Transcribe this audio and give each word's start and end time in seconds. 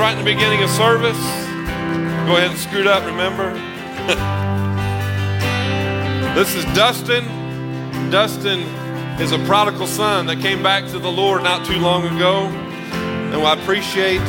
right 0.00 0.16
in 0.16 0.24
the 0.24 0.24
beginning 0.24 0.62
of 0.62 0.70
service. 0.70 1.18
Go 2.24 2.36
ahead 2.36 2.48
and 2.48 2.58
scoot 2.58 2.86
up, 2.86 3.04
remember? 3.04 3.52
this 6.34 6.54
is 6.54 6.64
Dustin. 6.74 7.26
Dustin 8.10 8.60
is 9.20 9.32
a 9.32 9.38
prodigal 9.40 9.86
son 9.86 10.24
that 10.24 10.40
came 10.40 10.62
back 10.62 10.86
to 10.86 10.98
the 10.98 11.12
Lord 11.12 11.42
not 11.42 11.66
too 11.66 11.76
long 11.76 12.06
ago. 12.06 12.46
And 12.46 13.34
I 13.34 13.60
appreciate 13.60 14.22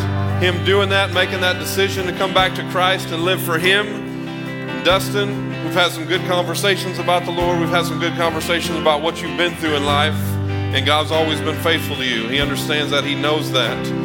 him 0.44 0.62
doing 0.66 0.90
that, 0.90 1.14
making 1.14 1.40
that 1.40 1.58
decision 1.58 2.06
to 2.06 2.12
come 2.18 2.34
back 2.34 2.54
to 2.56 2.70
Christ 2.72 3.08
and 3.12 3.24
live 3.24 3.42
for 3.42 3.58
him. 3.58 4.84
Dustin, 4.84 5.48
we've 5.64 5.74
had 5.74 5.94
some 5.94 6.06
good 6.06 6.28
conversations 6.28 7.00
about 7.00 7.24
the 7.24 7.32
Lord. 7.32 7.62
We've 7.62 7.70
had 7.70 7.86
some 7.86 7.98
good 7.98 8.18
conversations 8.18 8.78
about 8.78 9.02
what 9.02 9.22
you've 9.22 9.38
been 9.38 9.56
through 9.56 9.78
in 9.78 9.86
life. 9.86 10.20
And 10.76 10.86
God's 10.86 11.12
always 11.12 11.40
been 11.40 11.56
faithful 11.62 11.96
to 11.96 12.06
you. 12.06 12.28
He 12.28 12.42
understands 12.42 12.92
that. 12.92 13.06
He 13.06 13.16
knows 13.16 13.54
that. 13.54 14.01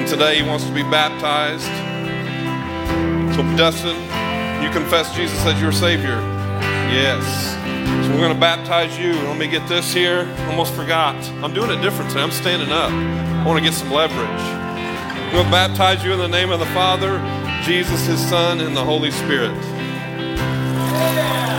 And 0.00 0.08
today 0.08 0.36
he 0.36 0.42
wants 0.42 0.64
to 0.64 0.72
be 0.72 0.82
baptized. 0.82 1.68
So, 3.36 3.42
Dustin, 3.54 3.96
you 4.62 4.70
confess 4.70 5.14
Jesus 5.14 5.44
as 5.44 5.60
your 5.60 5.72
Savior. 5.72 6.16
Yes. 6.88 7.22
So, 8.06 8.12
we're 8.14 8.22
going 8.22 8.32
to 8.32 8.40
baptize 8.40 8.98
you. 8.98 9.12
Let 9.12 9.36
me 9.36 9.46
get 9.46 9.68
this 9.68 9.92
here. 9.92 10.26
Almost 10.48 10.72
forgot. 10.72 11.14
I'm 11.44 11.52
doing 11.52 11.70
it 11.70 11.82
different 11.82 12.10
today. 12.10 12.22
I'm 12.22 12.30
standing 12.30 12.72
up. 12.72 12.90
I 12.90 13.44
want 13.46 13.58
to 13.58 13.64
get 13.64 13.74
some 13.74 13.90
leverage. 13.90 14.16
To 15.32 15.42
baptize 15.50 16.02
you 16.02 16.14
in 16.14 16.18
the 16.18 16.28
name 16.28 16.50
of 16.50 16.60
the 16.60 16.66
Father, 16.66 17.18
Jesus, 17.62 18.06
his 18.06 18.18
Son, 18.26 18.62
and 18.62 18.74
the 18.74 18.82
Holy 18.82 19.10
Spirit. 19.10 19.54
Go 19.54 21.49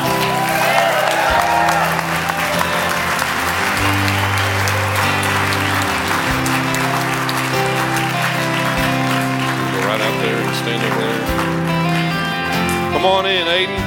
Come 12.93 13.05
on 13.05 13.25
in, 13.25 13.47
Aiden. 13.47 13.77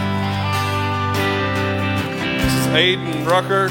This 2.43 2.53
is 2.53 2.67
Aiden 2.69 3.27
Rucker. 3.27 3.69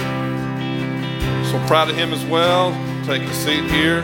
So 1.49 1.59
proud 1.67 1.89
of 1.89 1.95
him 1.95 2.13
as 2.13 2.25
well. 2.25 2.71
Take 3.05 3.23
a 3.23 3.33
seat 3.33 3.69
here. 3.69 4.01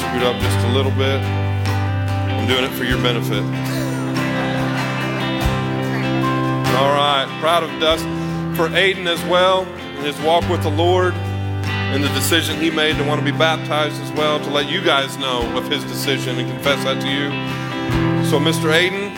Scoot 0.00 0.22
up 0.22 0.40
just 0.40 0.66
a 0.66 0.72
little 0.72 0.92
bit. 0.92 1.20
I'm 1.22 2.46
doing 2.46 2.64
it 2.64 2.72
for 2.72 2.84
your 2.84 2.98
benefit. 2.98 3.42
All 6.76 6.92
right. 6.92 7.26
Proud 7.40 7.62
of 7.64 7.70
Dust 7.80 8.04
for 8.56 8.68
Aiden 8.68 9.06
as 9.06 9.22
well 9.24 9.66
in 9.96 10.04
his 10.04 10.20
walk 10.20 10.48
with 10.48 10.62
the 10.62 10.70
Lord 10.70 11.14
and 11.94 12.02
the 12.02 12.08
decision 12.08 12.60
he 12.60 12.70
made 12.70 12.96
to 12.96 13.04
want 13.04 13.24
to 13.24 13.24
be 13.24 13.36
baptized 13.36 14.02
as 14.02 14.10
well, 14.12 14.40
to 14.40 14.50
let 14.50 14.68
you 14.68 14.82
guys 14.82 15.16
know 15.16 15.56
of 15.56 15.70
his 15.70 15.84
decision 15.84 16.36
and 16.40 16.50
confess 16.50 16.82
that 16.82 17.00
to 17.00 17.08
you. 17.08 17.30
So, 18.28 18.40
Mr. 18.40 18.72
Aiden, 18.72 19.14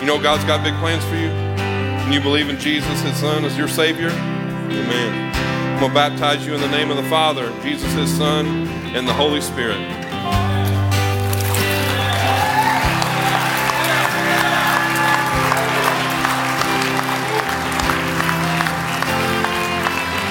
you 0.00 0.06
know 0.06 0.20
God's 0.20 0.42
got 0.44 0.64
big 0.64 0.74
plans 0.80 1.04
for 1.04 1.14
you. 1.14 1.28
And 1.28 2.12
you 2.12 2.20
believe 2.20 2.48
in 2.48 2.58
Jesus, 2.58 3.00
his 3.02 3.16
son, 3.16 3.44
as 3.44 3.56
your 3.56 3.68
Savior? 3.68 4.08
Amen. 4.10 5.32
I'm 5.74 5.78
going 5.78 5.90
to 5.90 5.94
baptize 5.94 6.44
you 6.44 6.54
in 6.54 6.60
the 6.60 6.68
name 6.68 6.90
of 6.90 6.96
the 6.96 7.08
Father, 7.08 7.52
Jesus, 7.62 7.92
his 7.92 8.12
Son, 8.16 8.46
and 8.96 9.06
the 9.06 9.12
Holy 9.12 9.40
Spirit. 9.40 9.78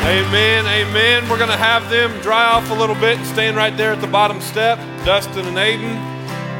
Amen, 0.05 0.67
amen. 0.67 1.27
We're 1.27 1.39
going 1.39 1.49
to 1.49 1.57
have 1.57 1.89
them 1.89 2.21
dry 2.21 2.45
off 2.45 2.69
a 2.69 2.75
little 2.75 2.93
bit 2.93 3.17
and 3.17 3.25
stand 3.25 3.57
right 3.57 3.75
there 3.75 3.91
at 3.91 4.01
the 4.01 4.07
bottom 4.07 4.39
step. 4.39 4.77
Dustin 5.03 5.47
and 5.47 5.57
Aiden, 5.57 5.97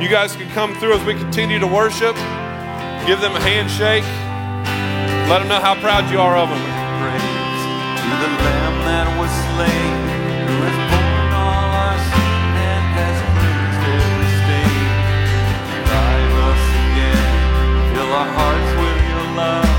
you 0.02 0.10
guys 0.10 0.36
can 0.36 0.50
come 0.50 0.74
through 0.80 0.94
as 0.94 1.06
we 1.06 1.14
continue 1.14 1.60
to 1.60 1.68
worship. 1.68 2.16
Give 3.06 3.22
them 3.22 3.38
a 3.38 3.44
handshake. 3.46 4.02
Let 5.30 5.46
them 5.46 5.48
know 5.48 5.62
how 5.62 5.78
proud 5.78 6.10
you 6.10 6.18
are 6.18 6.36
of 6.36 6.50
them. 6.50 6.58
praise 6.58 7.22
to 7.22 8.10
the 8.18 8.32
Lamb 8.34 8.78
that 8.90 9.14
was 9.14 9.30
slain, 9.30 9.94
who 10.50 10.56
has 10.66 10.78
borne 10.90 11.32
all 11.38 11.70
our 11.70 11.98
sin 12.02 12.50
and 12.66 12.86
has 12.98 13.18
cleansed 13.30 13.86
every 13.94 14.32
stain. 14.42 14.90
Us 16.50 16.66
again, 16.82 17.94
fill 17.94 18.10
our 18.10 18.26
hearts 18.26 18.72
with 18.82 19.00
your 19.06 19.26
love. 19.38 19.70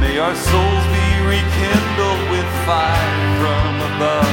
May 0.00 0.16
our 0.16 0.32
souls 0.32 0.84
be 0.88 1.04
rekindled 1.28 1.83
fire 2.66 3.12
from 3.40 3.72
above. 3.92 4.32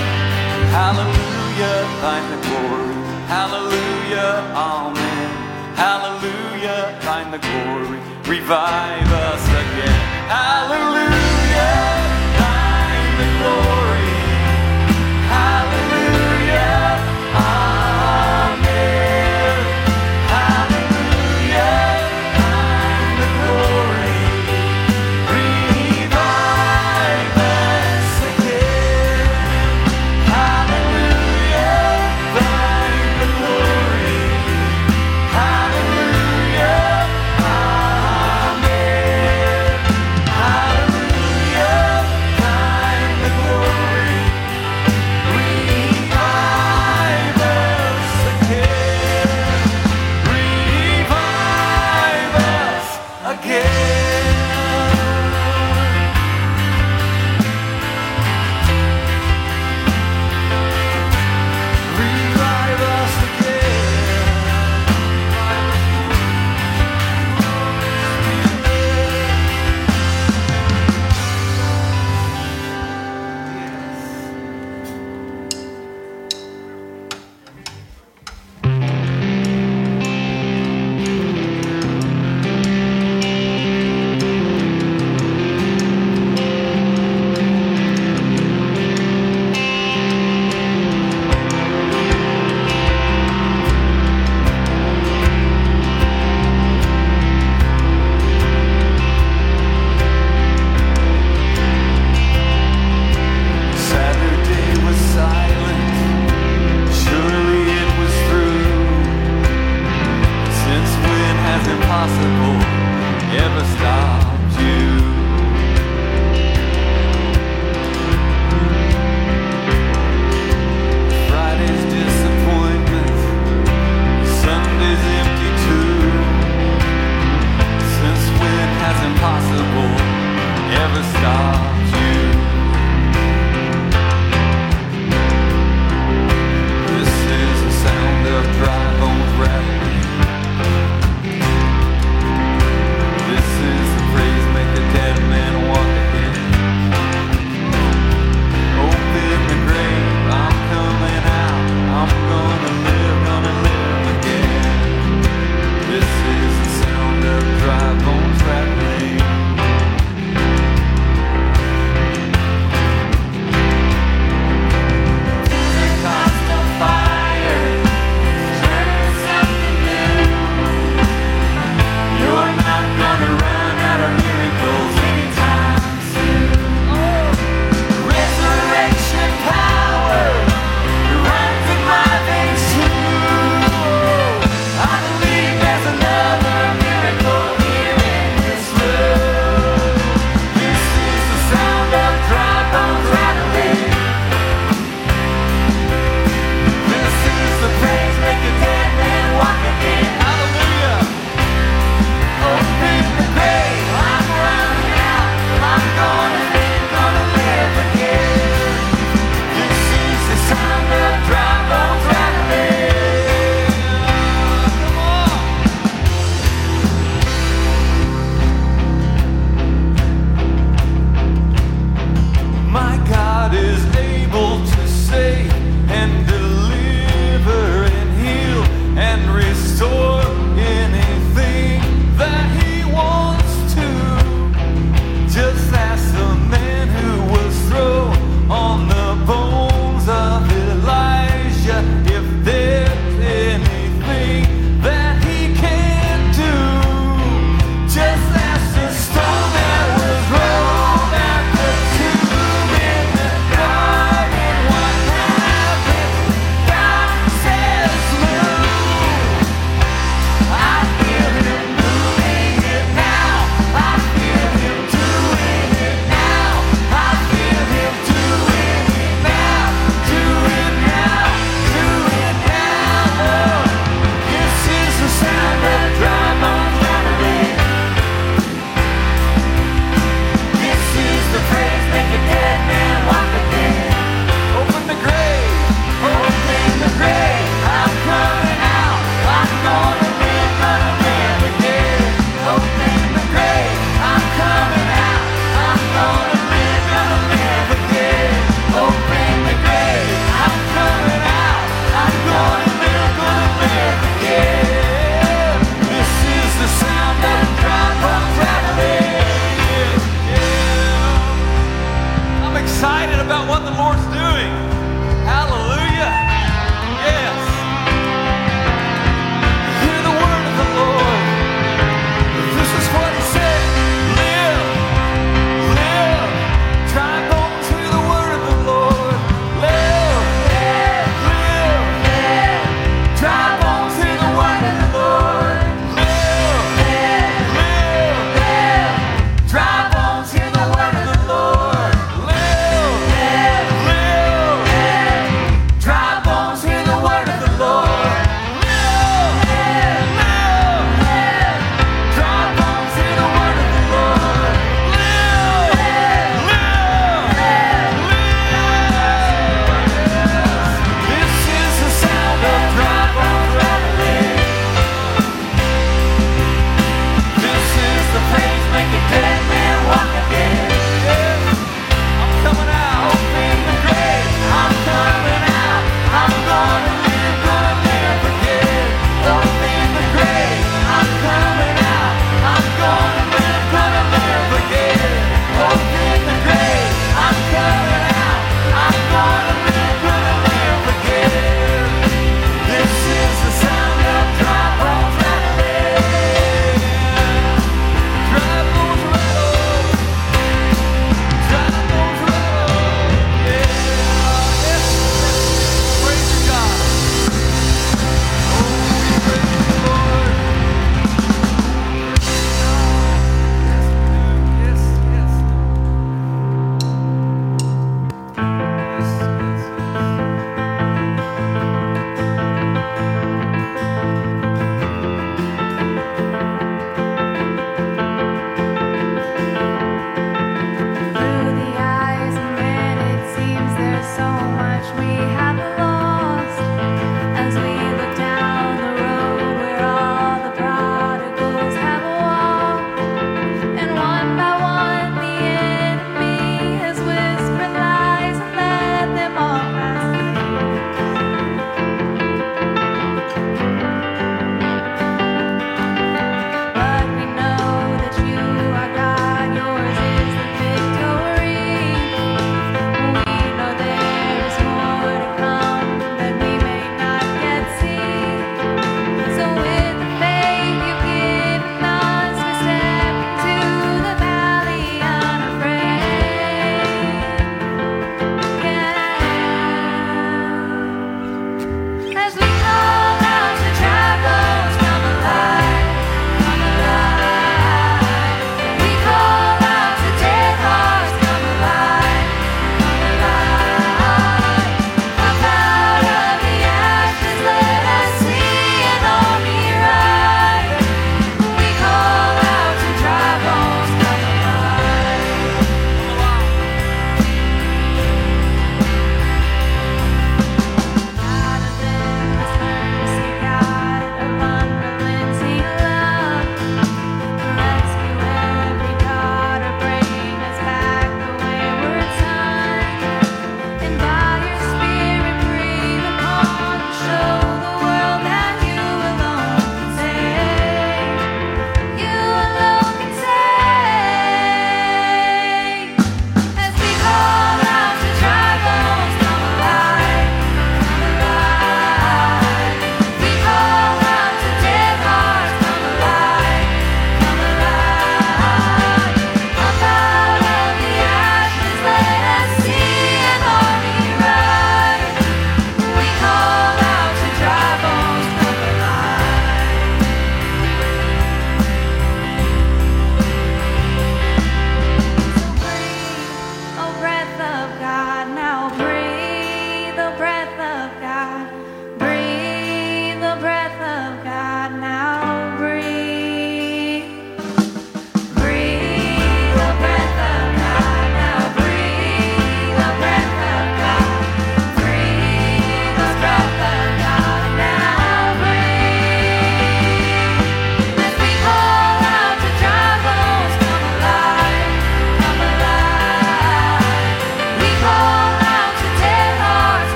Hallelujah, 0.71 1.79
thine 2.01 2.27
the 2.31 2.39
glory. 2.47 2.95
Hallelujah, 3.27 4.31
amen. 4.55 5.29
Hallelujah, 5.75 6.97
thine 7.01 7.29
the 7.31 7.39
glory. 7.39 7.99
Revive 8.25 9.11
us 9.27 9.43
again. 9.63 9.99
Hallelujah, 10.31 11.75
thine 12.39 13.11
the 13.19 13.27
glory. 13.39 13.90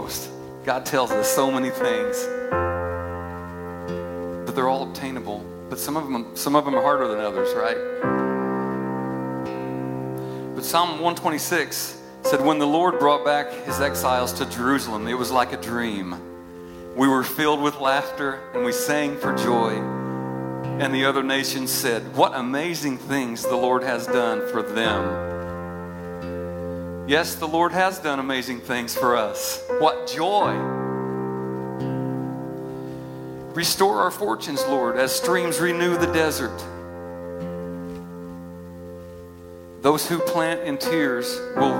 Most. 0.00 0.30
God 0.64 0.86
tells 0.86 1.10
us 1.10 1.28
so 1.30 1.50
many 1.50 1.68
things, 1.68 2.16
but 4.46 4.54
they're 4.54 4.70
all 4.70 4.84
obtainable. 4.88 5.44
But 5.68 5.78
some 5.78 5.98
of 5.98 6.04
them, 6.04 6.34
some 6.34 6.56
of 6.56 6.64
them 6.64 6.74
are 6.74 6.80
harder 6.82 7.08
than 7.08 7.20
others, 7.20 7.52
right? 7.54 7.76
But 10.54 10.64
Psalm 10.64 10.92
126 10.92 12.00
said, 12.22 12.40
When 12.42 12.58
the 12.58 12.66
Lord 12.66 12.98
brought 13.00 13.22
back 13.22 13.52
his 13.66 13.82
exiles 13.82 14.32
to 14.34 14.46
Jerusalem, 14.46 15.06
it 15.08 15.18
was 15.18 15.30
like 15.30 15.52
a 15.52 15.58
dream. 15.58 16.16
We 16.96 17.06
were 17.06 17.22
filled 17.22 17.60
with 17.60 17.78
laughter 17.78 18.40
and 18.54 18.64
we 18.64 18.72
sang 18.72 19.18
for 19.18 19.34
joy. 19.36 19.72
And 20.80 20.94
the 20.94 21.04
other 21.04 21.22
nations 21.22 21.70
said, 21.70 22.16
What 22.16 22.32
amazing 22.34 22.96
things 22.96 23.42
the 23.42 23.56
Lord 23.56 23.82
has 23.82 24.06
done 24.06 24.48
for 24.48 24.62
them. 24.62 25.31
Yes, 27.12 27.34
the 27.34 27.46
Lord 27.46 27.72
has 27.72 27.98
done 27.98 28.20
amazing 28.20 28.62
things 28.62 28.94
for 28.94 29.18
us. 29.18 29.62
What 29.80 30.06
joy! 30.06 30.54
Restore 33.52 34.00
our 34.00 34.10
fortunes, 34.10 34.64
Lord, 34.64 34.96
as 34.96 35.14
streams 35.14 35.60
renew 35.60 35.98
the 35.98 36.10
desert. 36.10 36.56
Those 39.82 40.08
who 40.08 40.20
plant 40.20 40.62
in 40.62 40.78
tears 40.78 41.38
will 41.54 41.74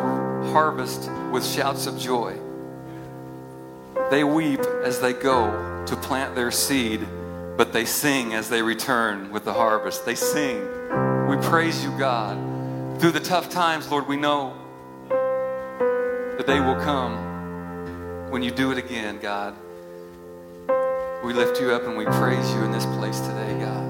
harvest 0.52 1.10
with 1.32 1.46
shouts 1.46 1.86
of 1.86 1.98
joy. 1.98 2.38
They 4.10 4.24
weep 4.24 4.60
as 4.84 5.00
they 5.00 5.14
go 5.14 5.82
to 5.86 5.96
plant 5.96 6.34
their 6.34 6.50
seed, 6.50 7.08
but 7.56 7.72
they 7.72 7.86
sing 7.86 8.34
as 8.34 8.50
they 8.50 8.60
return 8.60 9.32
with 9.32 9.46
the 9.46 9.54
harvest. 9.54 10.04
They 10.04 10.14
sing. 10.14 10.60
We 11.26 11.38
praise 11.38 11.82
you, 11.82 11.90
God. 11.98 12.36
Through 13.00 13.12
the 13.12 13.20
tough 13.20 13.48
times, 13.48 13.90
Lord, 13.90 14.06
we 14.06 14.16
know 14.16 14.58
the 16.44 16.52
day 16.54 16.60
will 16.60 16.80
come 16.82 17.14
when 18.30 18.42
you 18.42 18.50
do 18.50 18.72
it 18.72 18.78
again, 18.78 19.18
God. 19.20 19.54
We 21.22 21.32
lift 21.32 21.60
you 21.60 21.70
up 21.70 21.84
and 21.84 21.96
we 21.96 22.04
praise 22.04 22.52
you 22.54 22.62
in 22.62 22.72
this 22.72 22.84
place 22.96 23.20
today, 23.20 23.60
God. 23.60 23.88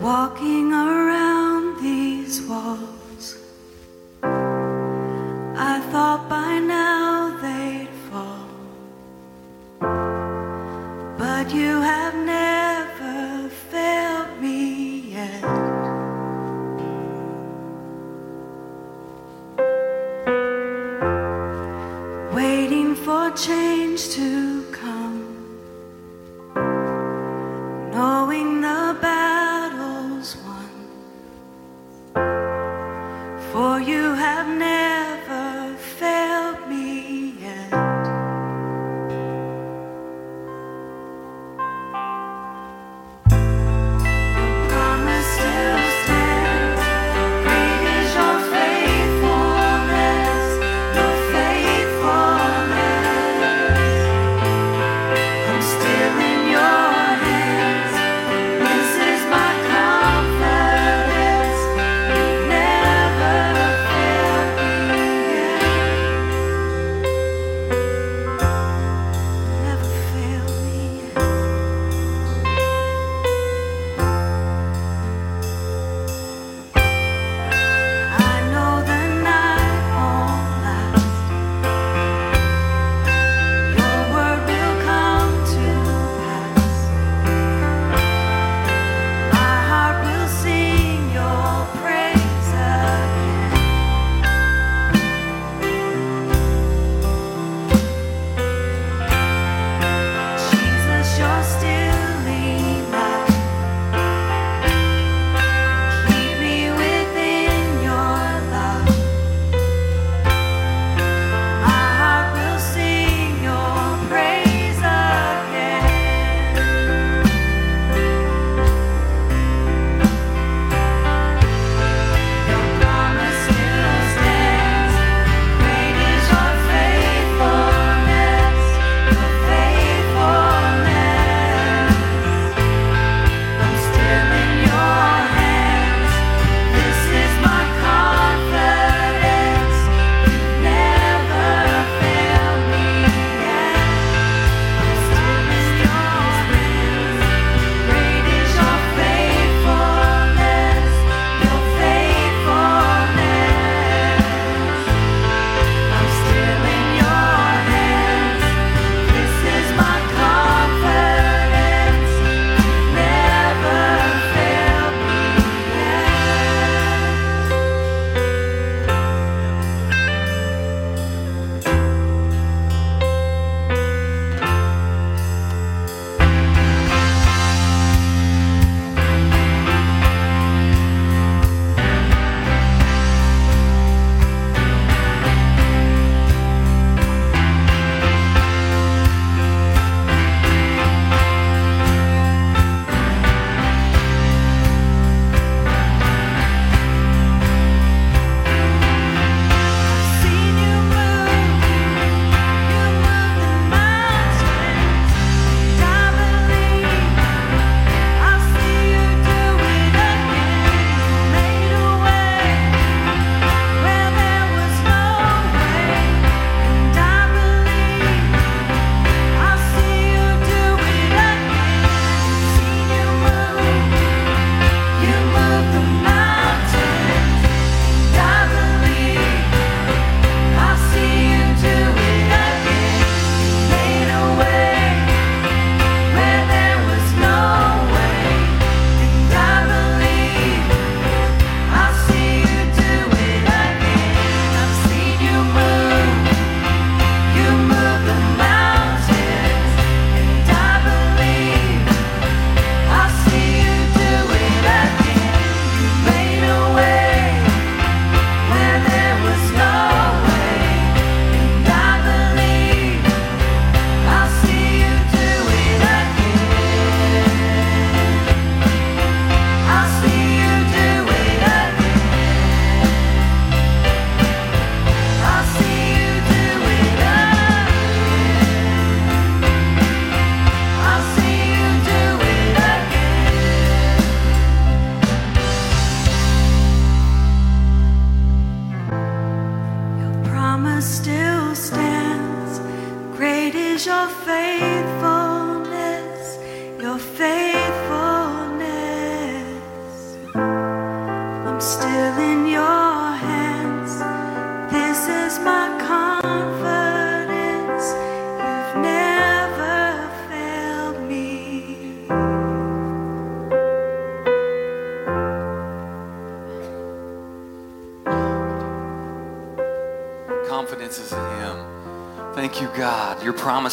Walking 0.00 0.72
around 0.72 1.82
these 1.82 2.42
walls, 2.42 3.38
I 4.22 5.80
thought 5.90 6.28
by 6.28 6.60
now 6.60 7.36
they'd 7.42 7.88
fall. 8.08 8.50
But 11.18 11.52
you 11.52 11.80
have 11.80 12.14
never 12.14 12.41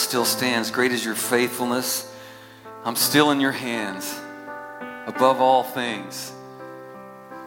still 0.09 0.25
stands. 0.25 0.71
Great 0.71 0.91
is 0.91 1.05
your 1.05 1.13
faithfulness. 1.13 2.11
I'm 2.83 2.95
still 2.95 3.29
in 3.29 3.39
your 3.39 3.51
hands. 3.51 4.19
Above 5.05 5.39
all 5.39 5.61
things, 5.61 6.33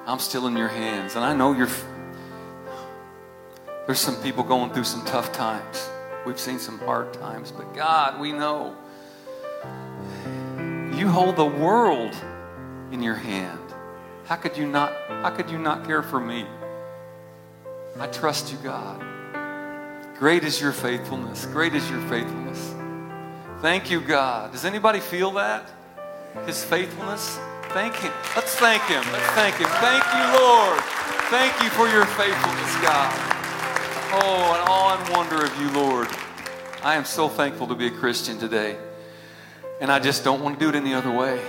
I'm 0.07 0.20
still 0.20 0.46
in 0.46 0.57
your 0.57 0.68
hands. 0.68 1.16
And 1.16 1.25
I 1.25 1.35
know 1.35 1.55
you're. 1.55 1.68
There's 3.87 3.98
some 3.98 4.14
people 4.22 4.44
going 4.44 4.72
through 4.72 4.85
some 4.85 5.05
tough 5.05 5.33
times. 5.33 5.90
We've 6.25 6.38
seen 6.38 6.61
some 6.61 6.79
hard 6.79 7.12
times. 7.14 7.51
But 7.51 7.75
God, 7.75 8.20
we 8.20 8.31
know 8.31 8.77
you 10.96 11.09
hold 11.09 11.35
the 11.35 11.44
world 11.44 12.14
in 12.92 13.03
your 13.03 13.16
hand. 13.16 13.59
How 14.27 14.37
could 14.37 14.57
you 14.57 14.68
not, 14.68 14.92
how 15.09 15.31
could 15.31 15.51
you 15.51 15.59
not 15.59 15.85
care 15.85 16.05
for 16.05 16.20
me? 16.20 16.46
I 17.98 18.07
trust 18.07 18.53
you, 18.53 18.59
God. 18.59 19.05
Great 20.23 20.45
is 20.45 20.61
your 20.61 20.71
faithfulness. 20.71 21.47
Great 21.47 21.75
is 21.75 21.91
your 21.91 22.01
faithfulness. 22.03 22.73
Thank 23.61 23.91
you, 23.91 24.01
God. 24.01 24.53
Does 24.53 24.65
anybody 24.65 25.01
feel 25.01 25.33
that? 25.33 25.69
His 26.47 26.63
faithfulness? 26.63 27.41
Thank 27.71 27.97
Him. 27.97 28.13
Let's 28.37 28.55
thank 28.55 28.83
Him. 28.85 29.03
Let's 29.11 29.27
thank 29.35 29.57
Him. 29.57 29.67
Thank 29.67 30.05
you, 30.15 30.41
Lord. 30.41 30.81
Thank 31.29 31.61
you 31.61 31.71
for 31.71 31.89
your 31.89 32.07
faithfulness, 32.07 32.73
God. 32.83 33.13
Oh, 34.13 34.55
and 34.57 34.69
awe 34.69 34.97
and 34.97 35.13
wonder 35.13 35.45
of 35.45 35.61
you, 35.61 35.69
Lord. 35.73 36.07
I 36.85 36.95
am 36.95 37.05
so 37.05 37.29
thankful 37.29 37.67
to 37.67 37.75
be 37.75 37.89
a 37.89 37.91
Christian 37.91 38.39
today. 38.39 38.77
And 39.81 39.91
I 39.91 39.99
just 39.99 40.23
don't 40.23 40.41
want 40.41 40.57
to 40.57 40.65
do 40.65 40.69
it 40.69 40.77
any 40.77 40.95
other 40.95 41.11
way. 41.11 41.43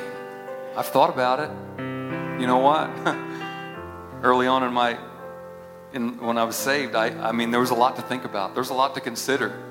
I've 0.76 0.88
thought 0.88 1.12
about 1.12 1.40
it. 1.40 1.52
You 2.42 2.48
know 2.48 2.58
what? 2.58 2.90
Early 4.24 4.48
on 4.48 4.64
in 4.64 4.74
my 4.74 4.98
in, 5.94 6.18
when 6.20 6.38
I 6.38 6.44
was 6.44 6.56
saved, 6.56 6.96
I, 6.96 7.08
I 7.30 7.32
mean, 7.32 7.52
there 7.52 7.60
was 7.60 7.70
a 7.70 7.76
lot 7.76 7.96
to 7.98 8.02
think 8.02 8.26
about. 8.26 8.56
There's 8.56 8.72
a 8.72 8.74
lot 8.74 8.96
to 8.96 9.02
consider 9.02 9.62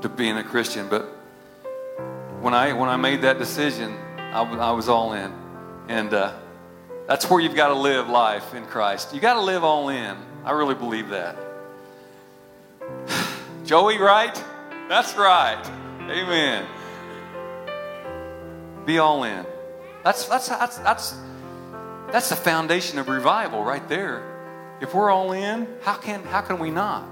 to 0.00 0.08
being 0.08 0.36
a 0.36 0.44
Christian. 0.44 0.88
But 0.88 1.02
when 2.40 2.54
I 2.54 2.72
when 2.72 2.88
I 2.88 2.96
made 2.96 3.22
that 3.22 3.38
decision, 3.38 3.94
I, 4.18 4.72
was 4.72 4.88
all 4.88 5.12
in, 5.12 5.32
and 5.88 6.12
uh, 6.12 6.32
that's 7.06 7.30
where 7.30 7.40
you've 7.40 7.54
got 7.54 7.68
to 7.68 7.74
live 7.74 8.08
life 8.08 8.54
in 8.54 8.64
Christ. 8.66 9.14
You 9.14 9.20
got 9.20 9.34
to 9.34 9.40
live 9.40 9.64
all 9.64 9.88
in. 9.88 10.16
I 10.44 10.52
really 10.52 10.74
believe 10.74 11.10
that. 11.10 11.36
Joey, 13.64 13.98
right? 13.98 14.42
That's 14.88 15.14
right. 15.16 15.62
Amen. 16.02 16.66
Be 18.84 18.98
all 18.98 19.24
in. 19.24 19.44
That's 20.04 20.26
that's 20.26 20.48
that's 20.48 20.78
that's 20.78 21.16
that's 22.12 22.28
the 22.28 22.36
foundation 22.36 22.98
of 22.98 23.08
revival 23.08 23.64
right 23.64 23.86
there. 23.88 24.35
If 24.80 24.94
we're 24.94 25.10
all 25.10 25.32
in, 25.32 25.66
how 25.82 25.94
can 25.94 26.22
how 26.24 26.42
can 26.42 26.58
we 26.58 26.70
not? 26.70 27.08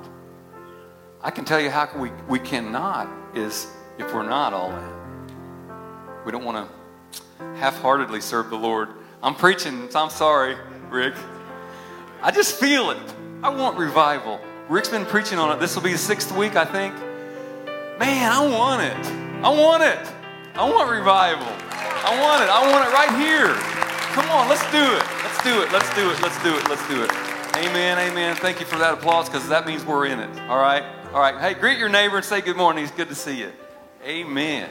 I 1.23 1.31
can 1.31 1.45
tell 1.45 1.61
you 1.61 1.71
how 1.71 1.89
we 1.97 2.11
we 2.29 2.39
cannot 2.39 3.09
is 3.35 3.67
if 3.99 4.13
we're 4.13 4.29
not 4.29 4.53
all 4.53 4.71
in. 4.71 6.25
We 6.25 6.33
don't 6.33 6.45
want 6.45 6.69
to 6.69 7.45
half-heartedly 7.57 8.21
serve 8.21 8.51
the 8.51 8.57
Lord. 8.57 8.89
I'm 9.23 9.35
preaching. 9.35 9.89
I'm 9.95 10.11
sorry, 10.11 10.57
Rick. 10.91 11.15
I 12.23 12.31
just 12.31 12.59
feel 12.61 12.91
it. 12.91 12.99
I 13.43 13.49
want 13.49 13.79
revival. 13.79 14.41
Rick's 14.69 14.89
been 14.89 15.07
preaching 15.07 15.39
on 15.39 15.55
it. 15.57 15.61
This 15.61 15.75
will 15.75 15.83
be 15.83 15.93
the 15.93 15.99
sixth 15.99 16.35
week, 16.37 16.57
I 16.57 16.65
think. 16.65 16.95
Man, 17.99 18.33
I 18.33 18.47
want 18.47 18.83
it. 18.83 19.07
I 19.45 19.49
want 19.49 19.83
it. 19.83 19.99
I 20.55 20.69
want 20.71 20.91
revival. 20.91 21.47
I 21.71 22.21
want 22.21 22.43
it. 22.43 22.51
I 22.51 22.71
want 22.71 22.89
it 22.89 22.93
right 22.93 23.13
here. 23.19 23.55
Come 24.15 24.31
on, 24.31 24.49
let's 24.49 24.65
do 24.71 24.79
it. 24.79 25.05
Let's 25.23 25.43
do 25.43 25.63
it. 25.63 25.73
Let's 25.73 25.95
do 25.95 26.11
it. 26.11 26.23
Let's 26.23 26.43
do 26.43 26.57
it. 26.57 26.69
Let's 26.69 26.89
do 26.89 27.03
it. 27.03 27.24
Amen. 27.57 27.99
Amen. 28.11 28.35
Thank 28.35 28.59
you 28.59 28.67
for 28.67 28.79
that 28.79 28.95
applause 28.95 29.29
because 29.29 29.49
that 29.49 29.65
means 29.65 29.85
we're 29.85 30.07
in 30.07 30.19
it. 30.19 30.41
All 30.49 30.59
right. 30.59 30.83
All 31.13 31.21
right. 31.21 31.39
Hey, 31.41 31.55
greet 31.55 31.79
your 31.79 31.89
neighbor 31.89 32.17
and 32.17 32.25
say 32.25 32.41
good 32.41 32.57
morning. 32.57 32.83
It's 32.83 32.93
good 32.93 33.09
to 33.09 33.15
see 33.15 33.39
you. 33.39 33.53
Amen. 34.05 34.69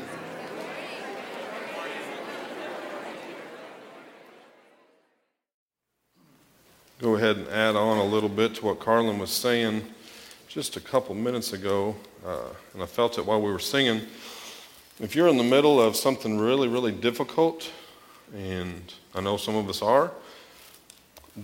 Go 6.99 7.15
ahead 7.15 7.37
and 7.37 7.47
add 7.47 7.77
on 7.77 7.99
a 7.99 8.03
little 8.03 8.27
bit 8.27 8.55
to 8.55 8.65
what 8.65 8.81
Carlin 8.81 9.17
was 9.17 9.31
saying 9.31 9.85
just 10.49 10.75
a 10.75 10.81
couple 10.81 11.15
minutes 11.15 11.53
ago, 11.53 11.95
uh, 12.25 12.49
and 12.73 12.83
I 12.83 12.85
felt 12.85 13.17
it 13.17 13.25
while 13.25 13.41
we 13.41 13.49
were 13.49 13.59
singing. 13.59 14.01
If 14.99 15.15
you're 15.15 15.29
in 15.29 15.37
the 15.37 15.43
middle 15.43 15.81
of 15.81 15.95
something 15.95 16.37
really, 16.37 16.67
really 16.67 16.91
difficult, 16.91 17.71
and 18.35 18.93
I 19.15 19.21
know 19.21 19.37
some 19.37 19.55
of 19.55 19.69
us 19.69 19.81
are, 19.81 20.11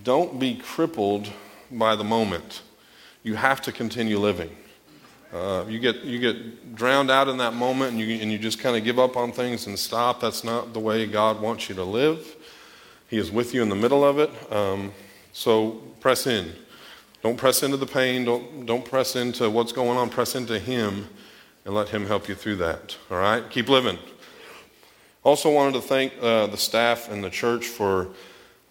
don't 0.03 0.39
be 0.39 0.55
crippled 0.55 1.29
by 1.71 1.95
the 1.95 2.03
moment. 2.03 2.61
You 3.23 3.35
have 3.35 3.61
to 3.63 3.71
continue 3.71 4.17
living. 4.19 4.55
Uh, 5.33 5.63
you 5.67 5.79
get 5.79 5.97
you 5.97 6.19
get 6.19 6.75
drowned 6.75 7.11
out 7.11 7.27
in 7.27 7.37
that 7.37 7.53
moment, 7.53 7.91
and 7.91 7.99
you 7.99 8.19
and 8.19 8.31
you 8.31 8.39
just 8.39 8.59
kind 8.59 8.75
of 8.75 8.83
give 8.83 8.97
up 8.97 9.15
on 9.15 9.31
things 9.31 9.67
and 9.67 9.77
stop. 9.77 10.19
That's 10.19 10.43
not 10.43 10.73
the 10.73 10.79
way 10.79 11.05
God 11.05 11.39
wants 11.39 11.69
you 11.69 11.75
to 11.75 11.83
live. 11.83 12.35
He 13.09 13.17
is 13.17 13.31
with 13.31 13.53
you 13.53 13.61
in 13.61 13.69
the 13.69 13.75
middle 13.75 14.03
of 14.03 14.17
it. 14.19 14.31
Um, 14.51 14.91
so 15.33 15.81
press 15.99 16.25
in. 16.25 16.53
Don't 17.21 17.37
press 17.37 17.61
into 17.61 17.77
the 17.77 17.85
pain. 17.85 18.25
Don't 18.25 18.65
don't 18.65 18.83
press 18.83 19.15
into 19.15 19.49
what's 19.49 19.71
going 19.71 19.97
on. 19.97 20.09
Press 20.09 20.33
into 20.33 20.57
Him, 20.57 21.07
and 21.65 21.75
let 21.75 21.89
Him 21.89 22.07
help 22.07 22.27
you 22.27 22.33
through 22.33 22.55
that. 22.57 22.97
All 23.11 23.17
right. 23.17 23.47
Keep 23.51 23.69
living. 23.69 23.99
Also 25.23 25.51
wanted 25.51 25.73
to 25.73 25.81
thank 25.81 26.13
uh, 26.21 26.47
the 26.47 26.57
staff 26.57 27.11
and 27.11 27.23
the 27.23 27.29
church 27.29 27.67
for 27.67 28.07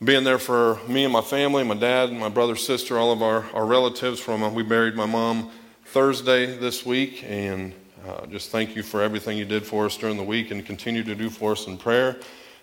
being 0.02 0.22
there 0.22 0.38
for 0.38 0.78
me 0.86 1.02
and 1.02 1.12
my 1.12 1.20
family, 1.20 1.64
my 1.64 1.74
dad, 1.74 2.12
my 2.12 2.28
brother, 2.28 2.54
sister, 2.54 2.96
all 2.96 3.10
of 3.10 3.20
our, 3.20 3.44
our 3.52 3.66
relatives. 3.66 4.20
From 4.20 4.44
uh, 4.44 4.48
we 4.48 4.62
buried 4.62 4.94
my 4.94 5.06
mom 5.06 5.50
Thursday 5.86 6.56
this 6.56 6.86
week, 6.86 7.24
and 7.26 7.74
uh, 8.06 8.24
just 8.26 8.50
thank 8.50 8.76
you 8.76 8.84
for 8.84 9.02
everything 9.02 9.36
you 9.36 9.44
did 9.44 9.66
for 9.66 9.86
us 9.86 9.96
during 9.96 10.16
the 10.16 10.22
week 10.22 10.52
and 10.52 10.64
continue 10.64 11.02
to 11.02 11.16
do 11.16 11.28
for 11.28 11.50
us 11.50 11.66
in 11.66 11.76
prayer. 11.76 12.16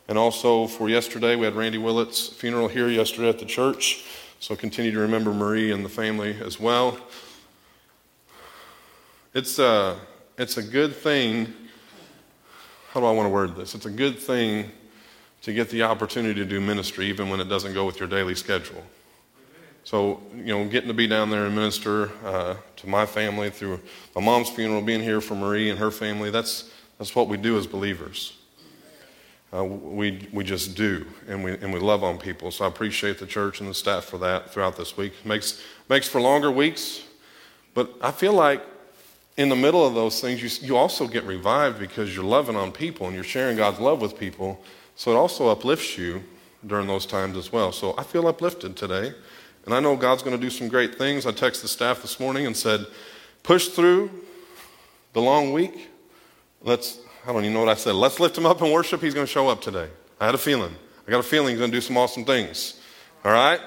And 0.08 0.18
also 0.18 0.66
for 0.66 0.88
yesterday, 0.88 1.36
we 1.36 1.44
had 1.44 1.56
Randy 1.56 1.78
Willett's 1.78 2.30
funeral 2.30 2.70
here 2.70 2.88
yesterday 2.88 3.28
at 3.28 3.40
the 3.40 3.46
church. 3.46 4.06
So 4.40 4.56
continue 4.56 4.92
to 4.92 5.00
remember 5.00 5.34
Marie 5.34 5.74
and 5.74 5.84
the 5.84 5.90
family 5.90 6.38
as 6.42 6.58
well. 6.58 6.98
It's 9.34 9.60
a, 9.60 10.00
it's 10.38 10.56
a 10.56 10.64
good 10.64 10.96
thing. 10.96 11.54
How 12.92 13.02
do 13.02 13.08
I 13.08 13.12
want 13.12 13.26
to 13.26 13.32
word 13.32 13.58
this? 13.58 13.76
It's 13.76 13.88
a 13.88 13.92
good 13.92 14.20
thing 14.20 14.72
to 15.42 15.54
get 15.54 15.70
the 15.70 15.84
opportunity 15.84 16.34
to 16.36 16.46
do 16.46 16.60
ministry 16.60 17.08
even 17.08 17.30
when 17.30 17.40
it 17.40 17.50
doesn't 17.50 17.74
go 17.74 17.86
with 17.86 18.00
your 18.00 18.10
daily 18.10 18.36
schedule. 18.36 18.84
So, 19.84 20.22
you 20.36 20.46
know, 20.46 20.66
getting 20.66 20.88
to 20.88 20.96
be 20.96 21.06
down 21.06 21.30
there 21.30 21.46
and 21.46 21.54
minister 21.54 22.12
uh, 22.26 22.56
to 22.78 22.90
my 22.90 23.06
family 23.06 23.52
through 23.52 23.80
my 24.16 24.22
mom's 24.22 24.50
funeral, 24.50 24.82
being 24.82 25.04
here 25.04 25.22
for 25.22 25.36
Marie 25.36 25.70
and 25.70 25.78
her 25.78 25.92
family, 25.92 26.32
that's, 26.32 26.72
that's 26.98 27.16
what 27.16 27.28
we 27.28 27.38
do 27.38 27.56
as 27.58 27.68
believers. 27.68 28.34
Uh, 29.54 29.64
we, 29.64 30.28
we 30.34 30.44
just 30.44 30.76
do, 30.76 31.06
and 31.28 31.44
we, 31.44 31.52
and 31.60 31.72
we 31.72 31.80
love 31.80 32.04
on 32.04 32.18
people. 32.18 32.50
So 32.50 32.66
I 32.66 32.68
appreciate 32.68 33.20
the 33.20 33.28
church 33.28 33.62
and 33.62 33.70
the 33.70 33.76
staff 33.76 34.06
for 34.06 34.18
that 34.18 34.52
throughout 34.52 34.76
this 34.76 34.98
week. 34.98 35.14
Makes, 35.24 35.62
makes 35.88 36.08
for 36.08 36.20
longer 36.20 36.52
weeks, 36.52 37.04
but 37.76 37.94
I 38.02 38.10
feel 38.12 38.34
like 38.34 38.64
in 39.38 39.50
the 39.50 39.56
middle 39.56 39.86
of 39.86 39.94
those 39.94 40.20
things, 40.20 40.42
you, 40.42 40.68
you 40.68 40.78
also 40.78 41.08
get 41.08 41.24
revived 41.26 41.78
because 41.78 42.16
you're 42.16 42.26
loving 42.26 42.56
on 42.56 42.72
people 42.72 43.06
and 43.06 43.14
you're 43.14 43.24
sharing 43.24 43.56
God's 43.56 43.80
love 43.80 44.02
with 44.02 44.18
people. 44.18 44.62
So 44.96 45.12
it 45.12 45.16
also 45.16 45.50
uplifts 45.50 45.98
you 45.98 46.24
during 46.66 46.88
those 46.88 47.06
times 47.06 47.38
as 47.38 47.52
well. 47.52 47.72
So 47.72 47.94
I 47.98 48.04
feel 48.04 48.28
uplifted 48.28 48.76
today. 48.76 49.14
And 49.66 49.74
I 49.74 49.80
know 49.80 49.96
God's 49.96 50.24
going 50.24 50.36
to 50.36 50.42
do 50.42 50.50
some 50.50 50.68
great 50.68 50.96
things. 50.96 51.26
I 51.26 51.32
texted 51.32 51.64
the 51.64 51.68
staff 51.68 52.02
this 52.02 52.20
morning 52.20 52.46
and 52.46 52.56
said, 52.56 52.86
push 53.44 53.70
through 53.70 54.10
the 55.14 55.22
long 55.22 55.52
week. 55.54 55.90
Let's, 56.62 57.00
I 57.24 57.34
don't 57.34 57.42
even 57.44 57.54
know 57.54 57.62
what 57.62 57.70
I 57.70 57.76
said. 57.76 57.96
Let's 57.96 58.20
lift 58.20 58.38
him 58.38 58.46
up 58.46 58.62
and 58.62 58.72
worship. 58.72 59.02
He's 59.02 59.14
going 59.14 59.26
to 59.26 59.32
show 59.32 59.50
up 59.50 59.62
today. 59.62 59.90
I 60.20 60.26
had 60.26 60.36
a 60.36 60.40
feeling. 60.40 60.74
I 61.08 61.12
got 61.12 61.20
a 61.20 61.24
feeling 61.24 61.50
he's 61.50 61.60
going 61.60 61.72
to 61.72 61.78
do 61.78 61.82
some 61.82 61.98
awesome 61.98 62.26
things. 62.26 62.80
All 63.24 63.32
right? 63.32 63.60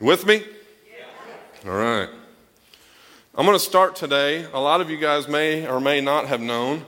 You 0.00 0.06
with 0.06 0.26
me? 0.26 0.42
All 1.66 1.72
right. 1.72 2.08
I'm 3.34 3.46
going 3.46 3.58
to 3.58 3.64
start 3.64 3.96
today. 3.96 4.44
A 4.52 4.60
lot 4.60 4.80
of 4.80 4.90
you 4.90 4.96
guys 4.96 5.28
may 5.28 5.66
or 5.66 5.80
may 5.80 6.00
not 6.00 6.26
have 6.26 6.40
known. 6.40 6.84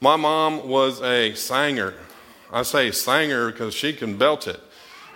My 0.00 0.16
mom 0.16 0.68
was 0.68 1.00
a 1.02 1.34
singer. 1.34 1.94
I 2.52 2.62
say 2.62 2.90
singer 2.90 3.50
because 3.50 3.74
she 3.74 3.92
can 3.92 4.16
belt 4.16 4.46
it. 4.46 4.60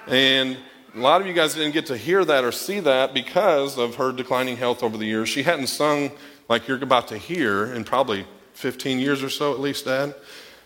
And 0.06 0.56
a 0.94 0.98
lot 0.98 1.20
of 1.20 1.26
you 1.26 1.32
guys 1.32 1.54
didn't 1.54 1.72
get 1.72 1.86
to 1.86 1.96
hear 1.96 2.24
that 2.24 2.44
or 2.44 2.52
see 2.52 2.80
that 2.80 3.14
because 3.14 3.78
of 3.78 3.96
her 3.96 4.12
declining 4.12 4.56
health 4.56 4.82
over 4.82 4.96
the 4.96 5.06
years. 5.06 5.28
She 5.28 5.42
hadn't 5.42 5.68
sung 5.68 6.10
like 6.48 6.66
you're 6.66 6.82
about 6.82 7.08
to 7.08 7.18
hear 7.18 7.72
in 7.72 7.84
probably 7.84 8.26
15 8.54 8.98
years 8.98 9.22
or 9.22 9.30
so, 9.30 9.52
at 9.52 9.60
least, 9.60 9.84
Dad. 9.84 10.14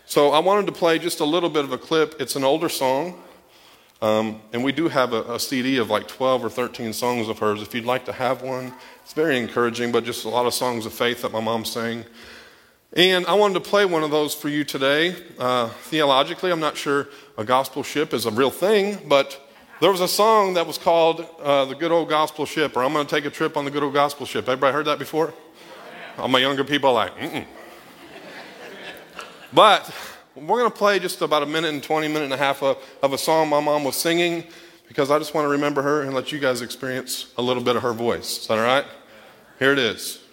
So 0.05 0.29
I 0.31 0.39
wanted 0.39 0.65
to 0.67 0.71
play 0.71 0.99
just 0.99 1.19
a 1.19 1.25
little 1.25 1.49
bit 1.49 1.63
of 1.63 1.71
a 1.71 1.77
clip. 1.77 2.15
It's 2.19 2.35
an 2.35 2.43
older 2.43 2.69
song. 2.69 3.21
Um, 4.01 4.41
and 4.51 4.63
we 4.63 4.71
do 4.71 4.87
have 4.87 5.13
a, 5.13 5.35
a 5.35 5.39
CD 5.39 5.77
of 5.77 5.89
like 5.89 6.07
12 6.07 6.45
or 6.45 6.49
13 6.49 6.91
songs 6.93 7.29
of 7.29 7.39
hers. 7.39 7.61
If 7.61 7.73
you'd 7.73 7.85
like 7.85 8.05
to 8.05 8.13
have 8.13 8.41
one, 8.41 8.73
it's 9.03 9.13
very 9.13 9.37
encouraging, 9.39 9.91
but 9.91 10.03
just 10.03 10.25
a 10.25 10.29
lot 10.29 10.45
of 10.45 10.53
songs 10.53 10.85
of 10.85 10.93
faith 10.93 11.21
that 11.21 11.31
my 11.31 11.39
mom 11.39 11.65
sang. 11.65 12.03
And 12.93 13.25
I 13.25 13.33
wanted 13.33 13.55
to 13.55 13.59
play 13.69 13.85
one 13.85 14.03
of 14.03 14.11
those 14.11 14.33
for 14.33 14.47
you 14.47 14.63
today. 14.63 15.15
Uh, 15.37 15.69
theologically, 15.69 16.51
I'm 16.51 16.59
not 16.59 16.77
sure 16.77 17.07
a 17.37 17.43
gospel 17.43 17.83
ship 17.83 18.13
is 18.13 18.25
a 18.25 18.31
real 18.31 18.51
thing, 18.51 18.99
but 19.07 19.41
there 19.81 19.91
was 19.91 20.01
a 20.01 20.07
song 20.07 20.53
that 20.53 20.65
was 20.65 20.77
called 20.77 21.27
uh, 21.41 21.65
The 21.65 21.75
Good 21.75 21.91
Old 21.91 22.07
Gospel 22.07 22.45
Ship, 22.45 22.75
or 22.77 22.83
I'm 22.83 22.93
going 22.93 23.05
to 23.05 23.13
take 23.13 23.25
a 23.25 23.29
trip 23.29 23.57
on 23.57 23.65
the 23.65 23.71
Good 23.71 23.83
Old 23.83 23.93
Gospel 23.93 24.25
Ship. 24.25 24.43
Everybody 24.47 24.71
heard 24.71 24.85
that 24.85 24.99
before? 24.99 25.33
All 26.17 26.29
my 26.29 26.39
younger 26.39 26.63
people 26.63 26.91
are 26.91 26.93
like, 26.93 27.17
mm 27.17 27.45
But 29.51 29.93
we're 30.35 30.59
going 30.59 30.71
to 30.71 30.77
play 30.77 30.99
just 30.99 31.21
about 31.21 31.43
a 31.43 31.45
minute 31.45 31.73
and 31.73 31.83
20 31.83 32.07
minute 32.07 32.23
and 32.23 32.33
a 32.33 32.37
half 32.37 32.63
of, 32.63 32.77
of 33.03 33.11
a 33.11 33.17
song 33.17 33.49
my 33.49 33.59
mom 33.59 33.83
was 33.83 33.97
singing 33.97 34.45
because 34.87 35.11
I 35.11 35.19
just 35.19 35.33
want 35.33 35.45
to 35.45 35.49
remember 35.49 35.81
her 35.81 36.03
and 36.03 36.13
let 36.13 36.31
you 36.31 36.39
guys 36.39 36.61
experience 36.61 37.33
a 37.37 37.41
little 37.41 37.63
bit 37.63 37.75
of 37.75 37.81
her 37.81 37.93
voice. 37.93 38.39
Is 38.39 38.47
that 38.47 38.57
all 38.57 38.63
right? 38.63 38.85
Here 39.59 39.73
it 39.73 39.79
is. 39.79 40.24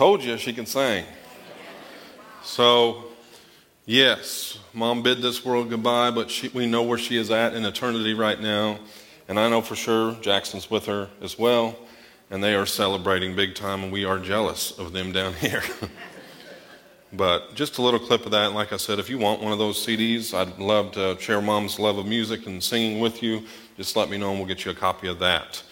Told 0.00 0.24
you 0.24 0.38
she 0.38 0.54
can 0.54 0.64
sing. 0.64 1.04
So, 2.42 3.04
yes, 3.84 4.58
mom 4.72 5.02
bid 5.02 5.20
this 5.20 5.44
world 5.44 5.68
goodbye, 5.68 6.10
but 6.10 6.30
she, 6.30 6.48
we 6.48 6.64
know 6.64 6.82
where 6.82 6.96
she 6.96 7.18
is 7.18 7.30
at 7.30 7.52
in 7.52 7.66
eternity 7.66 8.14
right 8.14 8.40
now. 8.40 8.78
And 9.28 9.38
I 9.38 9.50
know 9.50 9.60
for 9.60 9.76
sure 9.76 10.14
Jackson's 10.22 10.70
with 10.70 10.86
her 10.86 11.10
as 11.20 11.38
well. 11.38 11.76
And 12.30 12.42
they 12.42 12.54
are 12.54 12.64
celebrating 12.64 13.36
big 13.36 13.54
time, 13.54 13.82
and 13.82 13.92
we 13.92 14.06
are 14.06 14.18
jealous 14.18 14.70
of 14.78 14.94
them 14.94 15.12
down 15.12 15.34
here. 15.44 15.62
but 17.12 17.54
just 17.54 17.76
a 17.76 17.82
little 17.82 18.00
clip 18.00 18.24
of 18.24 18.30
that. 18.30 18.54
Like 18.54 18.72
I 18.72 18.78
said, 18.78 19.00
if 19.00 19.10
you 19.10 19.18
want 19.18 19.42
one 19.42 19.52
of 19.52 19.58
those 19.58 19.86
CDs, 19.86 20.32
I'd 20.32 20.58
love 20.58 20.92
to 20.92 21.18
share 21.20 21.42
mom's 21.42 21.78
love 21.78 21.98
of 21.98 22.06
music 22.06 22.46
and 22.46 22.64
singing 22.64 23.00
with 23.00 23.22
you. 23.22 23.42
Just 23.76 23.96
let 23.96 24.08
me 24.08 24.16
know, 24.16 24.30
and 24.30 24.38
we'll 24.38 24.48
get 24.48 24.64
you 24.64 24.70
a 24.70 24.74
copy 24.74 25.08
of 25.08 25.18
that. 25.18 25.62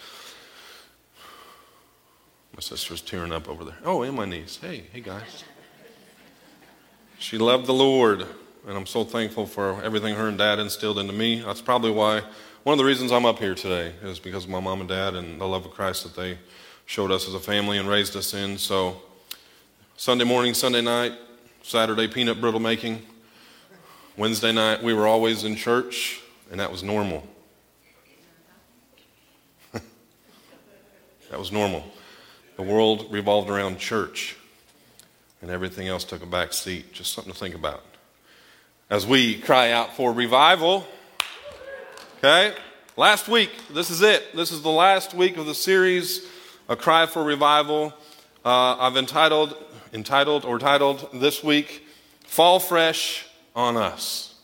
My 2.59 2.61
sister's 2.61 2.99
tearing 2.99 3.31
up 3.31 3.47
over 3.47 3.63
there. 3.63 3.77
Oh, 3.85 4.01
and 4.01 4.17
my 4.17 4.25
niece. 4.25 4.59
Hey, 4.61 4.83
hey, 4.91 4.99
guys. 4.99 5.45
She 7.17 7.37
loved 7.37 7.67
the 7.67 7.73
Lord, 7.73 8.25
and 8.67 8.77
I'm 8.77 8.85
so 8.85 9.05
thankful 9.05 9.45
for 9.45 9.81
everything 9.81 10.15
her 10.15 10.27
and 10.27 10.37
dad 10.37 10.59
instilled 10.59 10.99
into 10.99 11.13
me. 11.13 11.39
That's 11.39 11.61
probably 11.61 11.91
why, 11.91 12.21
one 12.63 12.73
of 12.73 12.77
the 12.77 12.83
reasons 12.83 13.13
I'm 13.13 13.25
up 13.25 13.39
here 13.39 13.55
today 13.55 13.93
is 14.03 14.19
because 14.19 14.43
of 14.43 14.49
my 14.49 14.59
mom 14.59 14.81
and 14.81 14.89
dad 14.89 15.15
and 15.15 15.39
the 15.39 15.47
love 15.47 15.65
of 15.65 15.71
Christ 15.71 16.03
that 16.03 16.17
they 16.21 16.37
showed 16.85 17.11
us 17.11 17.29
as 17.29 17.33
a 17.33 17.39
family 17.39 17.77
and 17.77 17.87
raised 17.87 18.17
us 18.17 18.33
in. 18.33 18.57
So, 18.57 19.03
Sunday 19.95 20.25
morning, 20.25 20.53
Sunday 20.53 20.81
night, 20.81 21.13
Saturday, 21.63 22.09
peanut 22.09 22.41
brittle 22.41 22.59
making. 22.59 23.03
Wednesday 24.17 24.51
night, 24.51 24.83
we 24.83 24.93
were 24.93 25.07
always 25.07 25.45
in 25.45 25.55
church, 25.55 26.19
and 26.51 26.59
that 26.59 26.69
was 26.69 26.83
normal. 26.83 27.25
that 29.71 31.39
was 31.39 31.53
normal. 31.53 31.89
The 32.59 32.65
world 32.65 33.05
revolved 33.09 33.49
around 33.49 33.79
church, 33.79 34.35
and 35.41 35.49
everything 35.49 35.87
else 35.87 36.03
took 36.03 36.21
a 36.21 36.25
back 36.25 36.51
seat. 36.51 36.91
Just 36.91 37.13
something 37.13 37.31
to 37.31 37.39
think 37.39 37.55
about. 37.55 37.81
As 38.89 39.07
we 39.07 39.39
cry 39.39 39.71
out 39.71 39.95
for 39.95 40.11
revival, 40.11 40.85
okay? 42.17 42.53
Last 42.97 43.29
week, 43.29 43.49
this 43.73 43.89
is 43.89 44.01
it. 44.01 44.35
This 44.35 44.51
is 44.51 44.61
the 44.61 44.69
last 44.69 45.13
week 45.13 45.37
of 45.37 45.45
the 45.45 45.55
series, 45.55 46.27
A 46.67 46.75
Cry 46.75 47.05
for 47.05 47.23
Revival. 47.23 47.93
Uh, 48.43 48.75
I've 48.75 48.97
entitled, 48.97 49.55
entitled 49.93 50.43
or 50.43 50.59
titled 50.59 51.07
this 51.13 51.41
week, 51.41 51.87
Fall 52.25 52.59
Fresh 52.59 53.25
on 53.55 53.77
Us. 53.77 54.35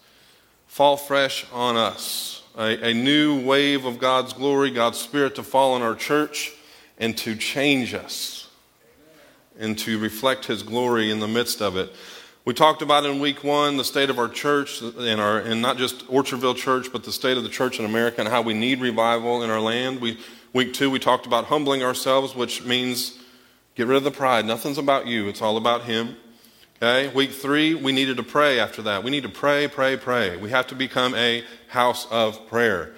Fall 0.67 0.95
Fresh 0.95 1.47
on 1.51 1.75
Us. 1.75 2.43
A, 2.57 2.91
a 2.91 2.93
new 2.93 3.45
wave 3.45 3.83
of 3.83 3.99
God's 3.99 4.31
glory, 4.31 4.71
God's 4.71 4.99
Spirit 4.99 5.35
to 5.35 5.43
fall 5.43 5.73
on 5.73 5.81
our 5.81 5.95
church 5.95 6.54
and 6.97 7.17
to 7.17 7.35
change 7.35 7.93
us 7.93 8.49
and 9.59 9.77
to 9.79 9.99
reflect 9.99 10.45
His 10.45 10.63
glory 10.63 11.11
in 11.11 11.19
the 11.19 11.27
midst 11.27 11.61
of 11.61 11.77
it. 11.77 11.93
We 12.45 12.53
talked 12.53 12.83
about 12.83 13.05
in 13.05 13.19
week 13.19 13.43
one 13.43 13.77
the 13.77 13.83
state 13.83 14.11
of 14.11 14.19
our 14.19 14.27
church 14.29 14.81
and, 14.81 15.19
our, 15.19 15.39
and 15.39 15.61
not 15.61 15.77
just 15.77 16.07
Orchardville 16.07 16.55
Church, 16.55 16.91
but 16.91 17.03
the 17.03 17.11
state 17.11 17.37
of 17.37 17.43
the 17.43 17.49
church 17.49 17.79
in 17.79 17.85
America 17.85 18.19
and 18.19 18.29
how 18.29 18.43
we 18.43 18.53
need 18.53 18.81
revival 18.81 19.41
in 19.41 19.49
our 19.49 19.59
land. 19.59 19.99
We, 19.99 20.19
week 20.53 20.73
two, 20.73 20.91
we 20.91 20.99
talked 20.99 21.25
about 21.25 21.45
humbling 21.45 21.81
ourselves, 21.81 22.35
which 22.35 22.63
means 22.63 23.17
get 23.73 23.87
rid 23.87 23.97
of 23.97 24.03
the 24.03 24.11
pride. 24.11 24.45
Nothing's 24.45 24.77
about 24.77 25.07
you, 25.07 25.27
it's 25.27 25.41
all 25.41 25.57
about 25.57 25.85
Him. 25.85 26.17
Okay, 26.77 27.07
week 27.15 27.31
three, 27.31 27.73
we 27.73 27.93
needed 27.93 28.17
to 28.17 28.23
pray 28.23 28.59
after 28.59 28.81
that. 28.83 29.01
We 29.03 29.09
need 29.09 29.23
to 29.23 29.29
pray, 29.29 29.67
pray, 29.67 29.95
pray. 29.97 30.35
We 30.37 30.49
have 30.49 30.67
to 30.67 30.75
become 30.75 31.15
a 31.15 31.43
house 31.69 32.05
of 32.11 32.47
prayer. 32.47 32.93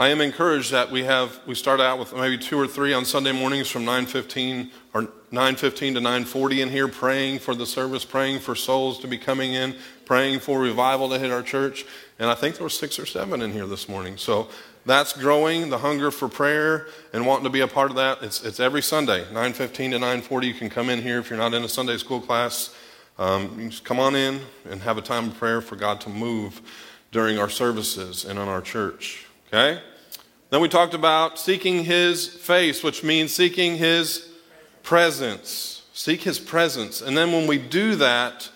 I 0.00 0.08
am 0.08 0.22
encouraged 0.22 0.72
that 0.72 0.90
we 0.90 1.04
have 1.04 1.38
we 1.46 1.54
start 1.54 1.78
out 1.78 1.98
with 1.98 2.16
maybe 2.16 2.38
two 2.38 2.58
or 2.58 2.66
three 2.66 2.94
on 2.94 3.04
Sunday 3.04 3.32
mornings 3.32 3.68
from 3.68 3.84
9:15 3.84 4.70
or 4.94 5.08
9:15 5.30 5.92
to 5.92 6.00
9:40 6.00 6.62
in 6.62 6.70
here 6.70 6.88
praying 6.88 7.40
for 7.40 7.54
the 7.54 7.66
service, 7.66 8.02
praying 8.02 8.38
for 8.38 8.54
souls 8.54 8.98
to 9.00 9.06
be 9.06 9.18
coming 9.18 9.52
in, 9.52 9.76
praying 10.06 10.40
for 10.40 10.58
revival 10.58 11.10
to 11.10 11.18
hit 11.18 11.30
our 11.30 11.42
church. 11.42 11.84
And 12.18 12.30
I 12.30 12.34
think 12.34 12.54
there 12.54 12.64
were 12.64 12.70
6 12.70 12.98
or 12.98 13.04
7 13.04 13.42
in 13.42 13.52
here 13.52 13.66
this 13.66 13.90
morning. 13.90 14.16
So 14.16 14.48
that's 14.86 15.12
growing 15.12 15.68
the 15.68 15.76
hunger 15.76 16.10
for 16.10 16.30
prayer 16.30 16.86
and 17.12 17.26
wanting 17.26 17.44
to 17.44 17.50
be 17.50 17.60
a 17.60 17.68
part 17.68 17.90
of 17.90 17.96
that. 17.98 18.22
It's, 18.22 18.42
it's 18.42 18.58
every 18.58 18.80
Sunday, 18.80 19.26
9:15 19.30 19.90
to 19.90 19.98
9:40. 19.98 20.46
You 20.46 20.54
can 20.54 20.70
come 20.70 20.88
in 20.88 21.02
here 21.02 21.18
if 21.18 21.28
you're 21.28 21.38
not 21.38 21.52
in 21.52 21.62
a 21.62 21.68
Sunday 21.68 21.98
school 21.98 22.22
class. 22.22 22.74
Um, 23.18 23.68
just 23.68 23.84
come 23.84 24.00
on 24.00 24.16
in 24.16 24.40
and 24.64 24.80
have 24.80 24.96
a 24.96 25.02
time 25.02 25.28
of 25.28 25.36
prayer 25.36 25.60
for 25.60 25.76
God 25.76 26.00
to 26.00 26.08
move 26.08 26.62
during 27.12 27.38
our 27.38 27.50
services 27.50 28.24
and 28.24 28.38
in 28.38 28.48
our 28.48 28.62
church. 28.62 29.26
Okay? 29.48 29.82
Then 30.50 30.60
we 30.60 30.68
talked 30.68 30.94
about 30.94 31.38
seeking 31.38 31.84
his 31.84 32.26
face, 32.26 32.82
which 32.82 33.04
means 33.04 33.32
seeking 33.32 33.76
his 33.76 34.28
presence. 34.82 35.82
Seek 35.92 36.22
his 36.22 36.38
presence. 36.38 37.00
And 37.00 37.16
then 37.16 37.30
when 37.32 37.46
we 37.46 37.58
do 37.58 37.94
that, 37.96 38.50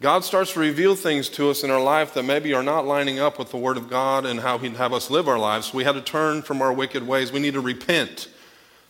God 0.00 0.24
starts 0.24 0.52
to 0.52 0.60
reveal 0.60 0.94
things 0.94 1.28
to 1.30 1.50
us 1.50 1.64
in 1.64 1.70
our 1.70 1.82
life 1.82 2.14
that 2.14 2.22
maybe 2.22 2.54
are 2.54 2.62
not 2.62 2.86
lining 2.86 3.18
up 3.18 3.38
with 3.38 3.50
the 3.50 3.56
Word 3.56 3.76
of 3.76 3.90
God 3.90 4.26
and 4.26 4.40
how 4.40 4.58
He'd 4.58 4.76
have 4.76 4.92
us 4.92 5.10
live 5.10 5.26
our 5.26 5.38
lives. 5.38 5.74
We 5.74 5.84
had 5.84 5.92
to 5.92 6.00
turn 6.00 6.42
from 6.42 6.62
our 6.62 6.72
wicked 6.72 7.06
ways. 7.06 7.32
We 7.32 7.40
need 7.40 7.54
to 7.54 7.60
repent. 7.60 8.28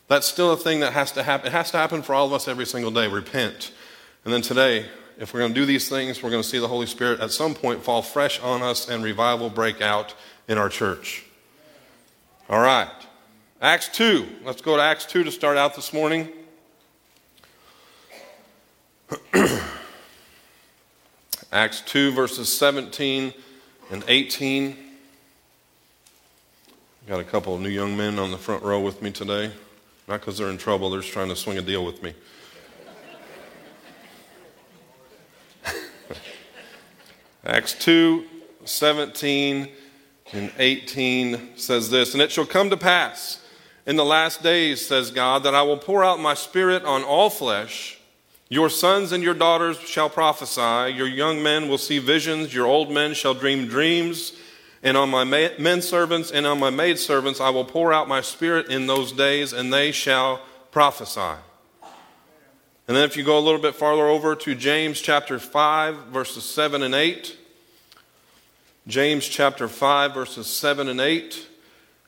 That's 0.09 0.27
still 0.27 0.53
a 0.53 0.57
thing 0.57 0.81
that 0.81 0.93
has 0.93 1.13
to 1.13 1.23
happen. 1.23 1.47
It 1.47 1.53
has 1.53 1.71
to 1.71 1.79
happen 1.79 2.03
for 2.03 2.13
all 2.13 2.27
of 2.27 2.33
us 2.33 2.49
every 2.49 2.67
single 2.67 2.91
day. 2.91 3.07
Repent. 3.09 3.73
And 4.25 4.35
then 4.35 4.43
today, 4.43 4.87
if 5.19 5.33
we're 5.33 5.41
going 5.41 5.55
to 5.55 5.61
do 5.61 5.65
these 5.65 5.89
things, 5.89 6.23
we're 6.23 6.31
going 6.31 6.43
to 6.43 6.49
see 6.49 6.59
the 6.59 6.69
Holy 6.69 6.87
Spirit 6.87 7.21
at 7.21 7.31
some 7.31 7.55
point 7.55 7.83
fall 7.83 8.03
fresh 8.03 8.41
on 8.41 8.63
us 8.63 8.89
and 8.89 9.03
revival 9.03 9.49
break 9.49 9.81
out 9.81 10.15
in 10.47 10.59
our 10.59 10.69
church. 10.69 11.28
All 12.51 12.61
right. 12.61 12.89
Acts 13.61 13.89
2. 13.89 14.27
Let's 14.43 14.63
go 14.63 14.77
to 14.77 14.83
Acts 14.83 15.05
2 15.05 15.25
to 15.25 15.31
start 15.31 15.59
out 15.59 15.77
this 15.77 15.93
morning. 15.93 16.31
Acts 21.53 21.83
2, 21.83 22.13
verses 22.13 22.57
17 22.57 23.35
and 23.91 24.03
18. 24.09 24.79
Got 27.07 27.21
a 27.21 27.25
couple 27.25 27.55
of 27.55 27.61
new 27.61 27.69
young 27.69 27.95
men 27.95 28.19
on 28.19 28.31
the 28.31 28.39
front 28.39 28.63
row 28.63 28.81
with 28.81 29.03
me 29.03 29.11
today. 29.11 29.51
Not 30.07 30.21
because 30.21 30.39
they're 30.39 30.49
in 30.49 30.57
trouble, 30.57 30.89
they're 30.89 31.03
just 31.03 31.13
trying 31.13 31.29
to 31.29 31.37
swing 31.37 31.59
a 31.59 31.63
deal 31.63 31.85
with 31.85 32.03
me. 32.03 32.15
Acts 37.45 37.75
2, 37.75 38.25
17 38.65 39.69
and 40.33 40.53
18 40.59 41.57
says 41.57 41.91
this 41.91 42.15
And 42.15 42.23
it 42.23 42.31
shall 42.31 42.47
come 42.47 42.71
to 42.71 42.77
pass 42.77 43.41
in 43.87 43.97
the 43.97 44.05
last 44.05 44.43
days, 44.43 44.87
says 44.87 45.11
God, 45.11 45.43
that 45.45 45.55
I 45.55 45.63
will 45.63 45.79
pour 45.79 46.05
out 46.05 46.21
my 46.21 46.35
spirit 46.35 46.85
on 46.85 47.03
all 47.03 47.31
flesh. 47.31 47.99
Your 48.51 48.71
sons 48.71 49.13
and 49.13 49.23
your 49.23 49.35
daughters 49.35 49.79
shall 49.79 50.09
prophesy, 50.09 50.95
your 50.95 51.07
young 51.07 51.43
men 51.43 51.69
will 51.69 51.79
see 51.79 51.99
visions, 51.99 52.55
your 52.55 52.67
old 52.67 52.91
men 52.91 53.13
shall 53.13 53.35
dream 53.35 53.67
dreams, 53.67 54.33
and 54.83 54.97
on 54.97 55.11
my 55.11 55.25
men 55.25 55.83
servants 55.83 56.31
and 56.31 56.47
on 56.47 56.59
my 56.59 56.71
maid 56.71 56.99
servants 56.99 57.41
I 57.41 57.51
will 57.51 57.65
pour 57.65 57.93
out 57.93 58.09
my 58.09 58.23
spirit 58.23 58.69
in 58.69 58.87
those 58.87 59.13
days, 59.13 59.53
and 59.53 59.73
they 59.73 59.93
shall 59.93 60.41
prophesy. 60.71 61.41
And 62.89 62.97
then 62.97 63.05
if 63.05 63.19
you 63.19 63.23
go 63.23 63.39
a 63.39 63.41
little 63.41 63.61
bit 63.61 63.75
farther 63.75 64.07
over 64.07 64.35
to 64.35 64.55
James 64.55 65.01
chapter 65.01 65.39
5, 65.39 66.07
verses 66.07 66.45
7 66.45 66.83
and 66.83 66.95
8, 66.95 67.37
James 68.89 69.29
chapter 69.29 69.69
5, 69.69 70.15
verses 70.15 70.47
7 70.47 70.89
and 70.89 70.99
8, 70.99 71.47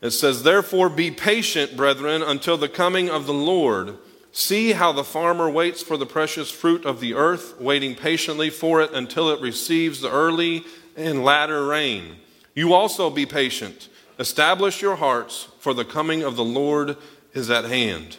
it 0.01 0.13
says, 0.13 0.43
Therefore 0.43 0.89
be 0.89 1.11
patient, 1.11 1.77
brethren, 1.77 2.23
until 2.23 2.57
the 2.57 2.71
coming 2.71 3.11
of 3.11 3.27
the 3.27 3.35
Lord. 3.35 3.99
See 4.33 4.73
how 4.73 4.91
the 4.91 5.05
farmer 5.05 5.51
waits 5.51 5.83
for 5.83 5.99
the 5.99 6.07
precious 6.07 6.51
fruit 6.51 6.87
of 6.87 7.01
the 7.01 7.13
earth, 7.13 7.61
waiting 7.61 7.95
patiently 7.95 8.49
for 8.49 8.81
it 8.81 8.95
until 8.95 9.29
it 9.29 9.43
receives 9.43 10.01
the 10.01 10.11
early 10.11 10.65
and 10.97 11.23
latter 11.23 11.67
rain. 11.67 12.17
You 12.55 12.73
also 12.73 13.11
be 13.11 13.27
patient. 13.27 13.91
Establish 14.19 14.81
your 14.81 14.97
hearts, 14.97 15.49
for 15.59 15.75
the 15.75 15.85
coming 15.85 16.23
of 16.23 16.35
the 16.35 16.45
Lord 16.45 16.97
is 17.35 17.51
at 17.51 17.67
hand. 17.67 18.17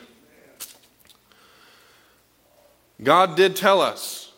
God 3.02 3.36
did 3.36 3.56
tell 3.56 3.82
us 3.82 4.34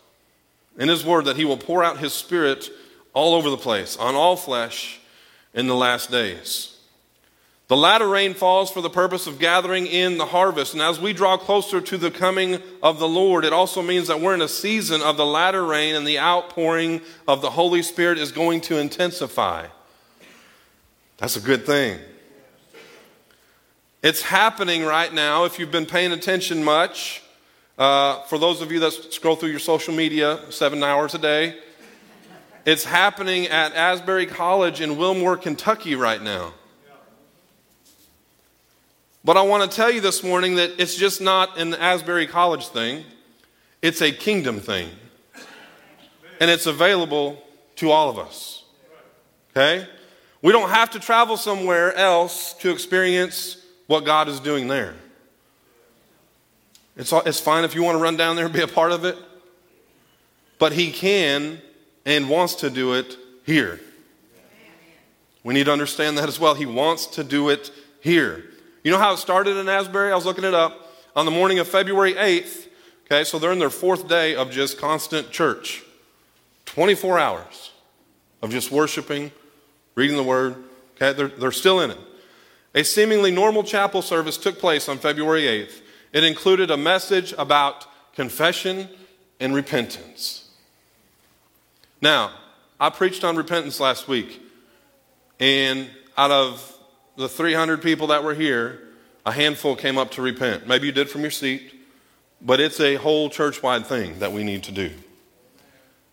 in 0.78 0.88
His 0.88 1.04
Word 1.04 1.26
that 1.26 1.36
He 1.36 1.44
will 1.44 1.58
pour 1.58 1.84
out 1.84 1.98
His 1.98 2.14
Spirit 2.14 2.70
all 3.14 3.36
over 3.36 3.50
the 3.50 3.58
place, 3.58 3.96
on 3.98 4.16
all 4.16 4.36
flesh, 4.36 5.00
in 5.54 5.68
the 5.68 5.76
last 5.76 6.12
days. 6.12 6.74
The 7.68 7.78
latter 7.78 8.08
rain 8.08 8.34
falls 8.34 8.70
for 8.70 8.82
the 8.82 8.90
purpose 8.90 9.26
of 9.26 9.40
gathering 9.40 9.88
in 9.88 10.18
the 10.18 10.26
harvest. 10.26 10.74
And 10.74 10.82
as 10.82 11.00
we 11.00 11.14
draw 11.14 11.38
closer 11.38 11.80
to 11.80 11.98
the 11.98 12.12
coming 12.12 12.62
of 12.84 13.00
the 13.00 13.08
Lord, 13.08 13.46
it 13.46 13.54
also 13.54 13.82
means 13.82 14.08
that 14.10 14.20
we're 14.20 14.34
in 14.34 14.42
a 14.42 14.48
season 14.48 15.02
of 15.02 15.18
the 15.18 15.26
latter 15.26 15.64
rain 15.64 15.96
and 15.96 16.06
the 16.06 16.20
outpouring 16.20 17.02
of 17.28 17.42
the 17.42 17.52
Holy 17.52 17.82
Spirit 17.82 18.18
is 18.18 18.32
going 18.32 18.62
to 18.62 18.78
intensify. 18.78 19.68
That's 21.18 21.38
a 21.38 21.42
good 21.42 21.66
thing. 21.66 22.00
It's 24.04 24.22
happening 24.22 24.84
right 24.84 25.14
now. 25.14 25.46
If 25.46 25.58
you've 25.58 25.72
been 25.72 25.86
paying 25.86 26.12
attention 26.12 26.64
much, 26.64 27.24
uh, 27.78 28.22
for 28.24 28.38
those 28.38 28.62
of 28.62 28.72
you 28.72 28.82
that 28.82 28.92
scroll 28.92 29.38
through 29.38 29.50
your 29.50 29.60
social 29.60 29.94
media 29.94 30.42
seven 30.52 30.84
hours 30.84 31.16
a 31.16 31.18
day, 31.18 31.58
it's 32.66 32.86
happening 32.86 33.48
at 33.48 33.74
Asbury 33.74 34.26
College 34.26 34.80
in 34.80 34.98
Wilmore, 34.98 35.38
Kentucky 35.38 35.96
right 35.96 36.22
now. 36.22 36.54
But 39.26 39.38
I 39.38 39.42
want 39.42 39.70
to 39.70 39.76
tell 39.76 39.92
you 39.92 40.02
this 40.02 40.24
morning 40.24 40.56
that 40.56 40.72
it's 40.80 40.96
just 40.96 41.22
not 41.22 41.58
an 41.58 41.74
Asbury 41.74 42.28
College 42.28 42.68
thing, 42.68 43.06
it's 43.82 44.02
a 44.02 44.12
kingdom 44.12 44.60
thing. 44.60 44.90
And 46.40 46.50
it's 46.50 46.66
available 46.66 47.42
to 47.78 47.92
all 47.92 48.10
of 48.10 48.18
us. 48.20 48.64
Okay? 49.52 49.88
We 50.42 50.52
don't 50.52 50.70
have 50.70 50.92
to 50.92 51.00
travel 51.00 51.38
somewhere 51.38 51.94
else 51.94 52.54
to 52.56 52.70
experience 52.72 53.58
what 53.88 54.04
God 54.04 54.28
is 54.28 54.40
doing 54.40 54.68
there. 54.68 54.96
It's, 56.98 57.12
it's 57.12 57.40
fine 57.40 57.64
if 57.64 57.76
you 57.76 57.84
want 57.84 57.98
to 57.98 58.02
run 58.02 58.18
down 58.18 58.36
there 58.36 58.46
and 58.46 58.54
be 58.54 58.62
a 58.62 58.68
part 58.68 58.92
of 58.92 59.06
it, 59.06 59.18
but 60.60 60.74
He 60.74 60.92
can 60.92 61.62
and 62.06 62.30
wants 62.30 62.56
to 62.56 62.70
do 62.70 62.94
it 62.94 63.18
here. 63.46 63.80
We 65.44 65.54
need 65.54 65.66
to 65.66 65.74
understand 65.74 66.18
that 66.18 66.30
as 66.30 66.40
well. 66.40 66.56
He 66.56 66.66
wants 66.66 67.06
to 67.08 67.24
do 67.24 67.50
it 67.50 67.72
here. 68.00 68.46
You 68.84 68.92
know 68.92 68.98
how 68.98 69.14
it 69.14 69.18
started 69.18 69.58
in 69.58 69.68
Asbury? 69.68 70.12
I 70.12 70.16
was 70.16 70.26
looking 70.26 70.44
it 70.44 70.54
up. 70.54 70.80
On 71.16 71.26
the 71.26 71.32
morning 71.32 71.60
of 71.60 71.68
February 71.68 72.14
8th, 72.14 72.68
okay, 73.06 73.24
so 73.24 73.38
they're 73.38 73.52
in 73.52 73.60
their 73.60 73.70
fourth 73.70 74.08
day 74.08 74.36
of 74.36 74.50
just 74.50 74.78
constant 74.78 75.32
church. 75.32 75.84
24 76.66 77.20
hours 77.20 77.72
of 78.42 78.50
just 78.50 78.72
worshiping, 78.72 79.32
reading 79.96 80.18
the 80.18 80.24
word. 80.24 80.56
Okay, 80.96 81.14
they're, 81.14 81.28
they're 81.28 81.52
still 81.52 81.80
in 81.82 81.92
it. 81.92 82.00
A 82.76 82.84
seemingly 82.84 83.32
normal 83.32 83.64
chapel 83.64 84.02
service 84.02 84.38
took 84.38 84.60
place 84.60 84.90
on 84.90 84.98
February 84.98 85.44
8th. 85.44 85.82
It 86.12 86.24
included 86.24 86.72
a 86.72 86.78
message 86.78 87.34
about 87.38 87.86
confession 88.16 88.90
and 89.40 89.54
repentance. 89.54 90.43
Now, 92.04 92.32
I 92.82 92.90
preached 92.90 93.24
on 93.24 93.38
repentance 93.38 93.80
last 93.80 94.10
week, 94.10 94.42
and 95.40 95.90
out 96.18 96.32
of 96.32 96.78
the 97.16 97.30
300 97.30 97.82
people 97.82 98.08
that 98.08 98.26
were 98.26 98.34
here, 98.34 98.82
a 99.26 99.32
handful 99.32 99.78
came 99.78 99.98
up 99.98 100.12
to 100.12 100.22
repent. 100.22 100.68
Maybe 100.68 100.88
you 100.88 100.92
did 100.92 101.10
from 101.10 101.22
your 101.22 101.32
seat, 101.32 101.62
but 102.42 102.60
it's 102.60 102.82
a 102.82 102.96
whole 102.96 103.30
church 103.30 103.64
wide 103.64 103.86
thing 103.86 104.20
that 104.20 104.34
we 104.34 104.44
need 104.44 104.64
to 104.64 104.74
do. 104.74 104.92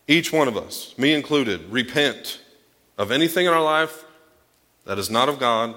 Each 0.06 0.32
one 0.32 0.46
of 0.46 0.56
us, 0.56 0.94
me 0.96 1.12
included, 1.12 1.68
repent 1.72 2.40
of 2.96 3.10
anything 3.10 3.46
in 3.46 3.52
our 3.52 3.60
life 3.60 4.04
that 4.84 4.96
is 4.96 5.10
not 5.10 5.28
of 5.28 5.40
God 5.40 5.74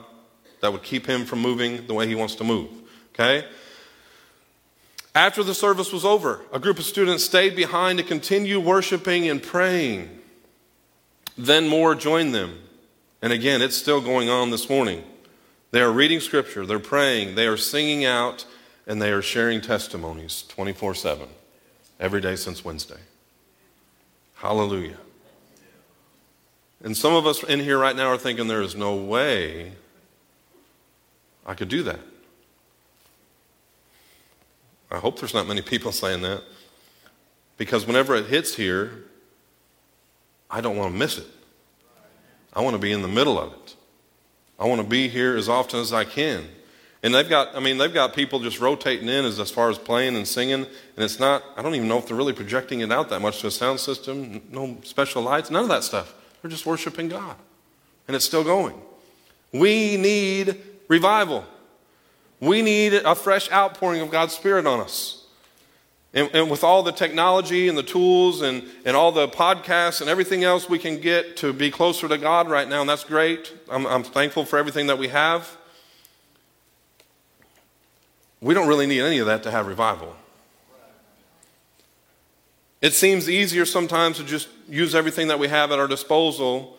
that 0.61 0.71
would 0.71 0.83
keep 0.83 1.07
him 1.07 1.25
from 1.25 1.39
moving 1.39 1.87
the 1.87 1.95
way 1.95 2.05
he 2.05 2.13
wants 2.13 2.35
to 2.35 2.43
move. 2.43 2.69
Okay? 3.15 3.47
After 5.15 5.43
the 5.43 5.53
service 5.53 5.91
was 5.91 6.03
over, 6.03 6.41
a 6.51 6.59
group 6.59 6.79
of 6.79 6.85
students 6.85 7.23
stayed 7.23 7.55
behind 7.55 7.99
to 7.99 8.03
continue 8.03 8.59
worshiping 8.59 9.29
and 9.29 9.41
praying. 9.41 10.09
Then 11.37 11.67
more 11.67 11.93
joined 11.93 12.33
them. 12.33 12.59
And 13.21 13.31
again, 13.31 13.61
it's 13.61 13.77
still 13.77 14.01
going 14.01 14.29
on 14.29 14.49
this 14.49 14.69
morning. 14.69 15.03
They 15.71 15.81
are 15.81 15.91
reading 15.91 16.19
scripture, 16.19 16.65
they're 16.65 16.77
praying, 16.79 17.35
they 17.35 17.47
are 17.47 17.57
singing 17.57 18.05
out, 18.05 18.45
and 18.85 19.01
they 19.01 19.11
are 19.11 19.21
sharing 19.21 19.61
testimonies 19.61 20.43
24 20.49 20.93
7, 20.93 21.27
every 21.99 22.21
day 22.21 22.35
since 22.35 22.65
Wednesday. 22.65 22.99
Hallelujah. 24.35 24.97
And 26.83 26.97
some 26.97 27.13
of 27.13 27.25
us 27.25 27.41
in 27.43 27.59
here 27.59 27.79
right 27.79 27.95
now 27.95 28.09
are 28.09 28.17
thinking, 28.17 28.47
there 28.47 28.61
is 28.61 28.75
no 28.75 28.95
way 28.95 29.71
I 31.45 31.53
could 31.53 31.69
do 31.69 31.81
that. 31.83 31.99
I 34.93 34.99
hope 34.99 35.19
there's 35.19 35.33
not 35.33 35.47
many 35.47 35.61
people 35.61 35.91
saying 35.91 36.21
that. 36.21 36.43
Because 37.57 37.85
whenever 37.85 38.15
it 38.15 38.27
hits 38.27 38.55
here, 38.55 39.05
I 40.49 40.61
don't 40.61 40.77
want 40.77 40.93
to 40.93 40.97
miss 40.97 41.17
it. 41.17 41.27
I 42.53 42.61
want 42.61 42.75
to 42.75 42.79
be 42.79 42.91
in 42.91 43.01
the 43.01 43.07
middle 43.07 43.39
of 43.39 43.51
it. 43.53 43.75
I 44.59 44.65
want 44.65 44.81
to 44.81 44.87
be 44.87 45.07
here 45.07 45.35
as 45.35 45.49
often 45.49 45.79
as 45.79 45.91
I 45.91 46.03
can. 46.03 46.47
And 47.01 47.13
they've 47.13 47.27
got, 47.27 47.55
I 47.55 47.59
mean, 47.59 47.79
they've 47.79 47.93
got 47.93 48.13
people 48.13 48.39
just 48.39 48.59
rotating 48.59 49.09
in 49.09 49.25
as, 49.25 49.39
as 49.39 49.51
far 49.51 49.69
as 49.69 49.77
playing 49.77 50.15
and 50.15 50.27
singing. 50.27 50.61
And 50.61 50.67
it's 50.97 51.19
not, 51.19 51.43
I 51.57 51.61
don't 51.61 51.75
even 51.75 51.87
know 51.87 51.97
if 51.97 52.07
they're 52.07 52.15
really 52.15 52.33
projecting 52.33 52.79
it 52.81 52.91
out 52.91 53.09
that 53.09 53.19
much 53.19 53.41
to 53.41 53.47
a 53.47 53.51
sound 53.51 53.79
system, 53.79 54.41
no 54.51 54.77
special 54.83 55.23
lights, 55.23 55.49
none 55.49 55.63
of 55.63 55.69
that 55.69 55.83
stuff. 55.83 56.13
They're 56.41 56.51
just 56.51 56.65
worshiping 56.65 57.09
God. 57.09 57.35
And 58.07 58.15
it's 58.15 58.25
still 58.25 58.43
going. 58.43 58.79
We 59.51 59.97
need 59.97 60.55
revival. 60.87 61.45
We 62.43 62.61
need 62.61 62.93
a 62.93 63.15
fresh 63.15 63.49
outpouring 63.53 64.01
of 64.01 64.11
God's 64.11 64.33
Spirit 64.33 64.67
on 64.67 64.81
us. 64.81 65.23
And, 66.13 66.29
and, 66.33 66.51
with 66.51 66.61
all 66.61 66.83
the 66.83 66.91
technology 66.91 67.69
and 67.69 67.77
the 67.77 67.83
tools 67.83 68.41
and, 68.41 68.63
and 68.83 68.97
all 68.97 69.13
the 69.13 69.29
podcasts 69.29 70.01
and 70.01 70.09
everything 70.09 70.43
else 70.43 70.69
we 70.69 70.77
can 70.77 70.99
get 70.99 71.37
to 71.37 71.53
be 71.53 71.71
closer 71.71 72.09
to 72.09 72.17
God 72.17 72.49
right 72.49 72.67
now, 72.67 72.81
and 72.81 72.89
that's 72.89 73.05
great. 73.05 73.53
I'm, 73.71 73.87
I'm 73.87 74.03
thankful 74.03 74.43
for 74.43 74.59
everything 74.59 74.87
that 74.87 74.97
we 74.97 75.07
have. 75.07 75.55
We 78.41 78.53
don't 78.53 78.67
really 78.67 78.87
need 78.87 79.01
any 79.01 79.19
of 79.19 79.27
that 79.27 79.43
to 79.43 79.51
have 79.51 79.65
revival. 79.65 80.13
It 82.81 82.93
seems 82.93 83.29
easier 83.29 83.63
sometimes 83.63 84.17
to 84.17 84.25
just 84.25 84.49
use 84.67 84.93
everything 84.93 85.29
that 85.29 85.39
we 85.39 85.47
have 85.47 85.71
at 85.71 85.79
our 85.79 85.87
disposal 85.87 86.77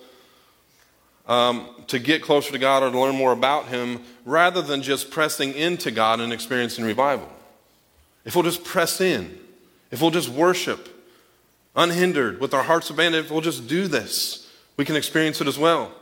um, 1.26 1.68
to 1.86 1.98
get 1.98 2.22
closer 2.22 2.52
to 2.52 2.58
God 2.58 2.82
or 2.82 2.90
to 2.90 2.98
learn 2.98 3.14
more 3.14 3.32
about 3.32 3.66
Him 3.66 4.00
rather 4.24 4.62
than 4.62 4.82
just 4.82 5.10
pressing 5.10 5.54
into 5.54 5.90
God 5.90 6.20
and 6.20 6.32
experiencing 6.32 6.84
revival. 6.84 7.30
If 8.24 8.34
we'll 8.34 8.44
just 8.44 8.64
press 8.64 9.00
in, 9.00 9.38
if 9.90 10.00
we'll 10.00 10.10
just 10.10 10.28
worship 10.28 10.88
unhindered 11.76 12.40
with 12.40 12.54
our 12.54 12.62
hearts 12.62 12.90
abandoned, 12.90 13.26
if 13.26 13.30
we'll 13.30 13.40
just 13.40 13.66
do 13.66 13.86
this, 13.86 14.50
we 14.76 14.84
can 14.84 14.96
experience 14.96 15.40
it 15.40 15.46
as 15.46 15.58
well. 15.58 15.92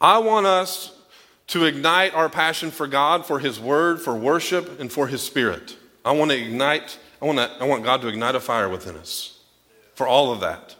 I 0.00 0.18
want 0.18 0.46
us 0.46 0.92
to 1.48 1.64
ignite 1.64 2.14
our 2.14 2.28
passion 2.28 2.70
for 2.70 2.86
God, 2.86 3.26
for 3.26 3.38
His 3.38 3.60
Word, 3.60 4.00
for 4.00 4.14
worship, 4.14 4.80
and 4.80 4.90
for 4.90 5.06
His 5.06 5.22
Spirit. 5.22 5.76
I 6.04 6.12
want 6.12 6.30
to 6.30 6.36
ignite, 6.36 6.98
I 7.20 7.26
want, 7.26 7.38
to, 7.38 7.50
I 7.60 7.64
want 7.64 7.84
God 7.84 8.00
to 8.02 8.08
ignite 8.08 8.34
a 8.34 8.40
fire 8.40 8.68
within 8.68 8.96
us 8.96 9.38
for 9.94 10.06
all 10.06 10.32
of 10.32 10.40
that. 10.40 10.76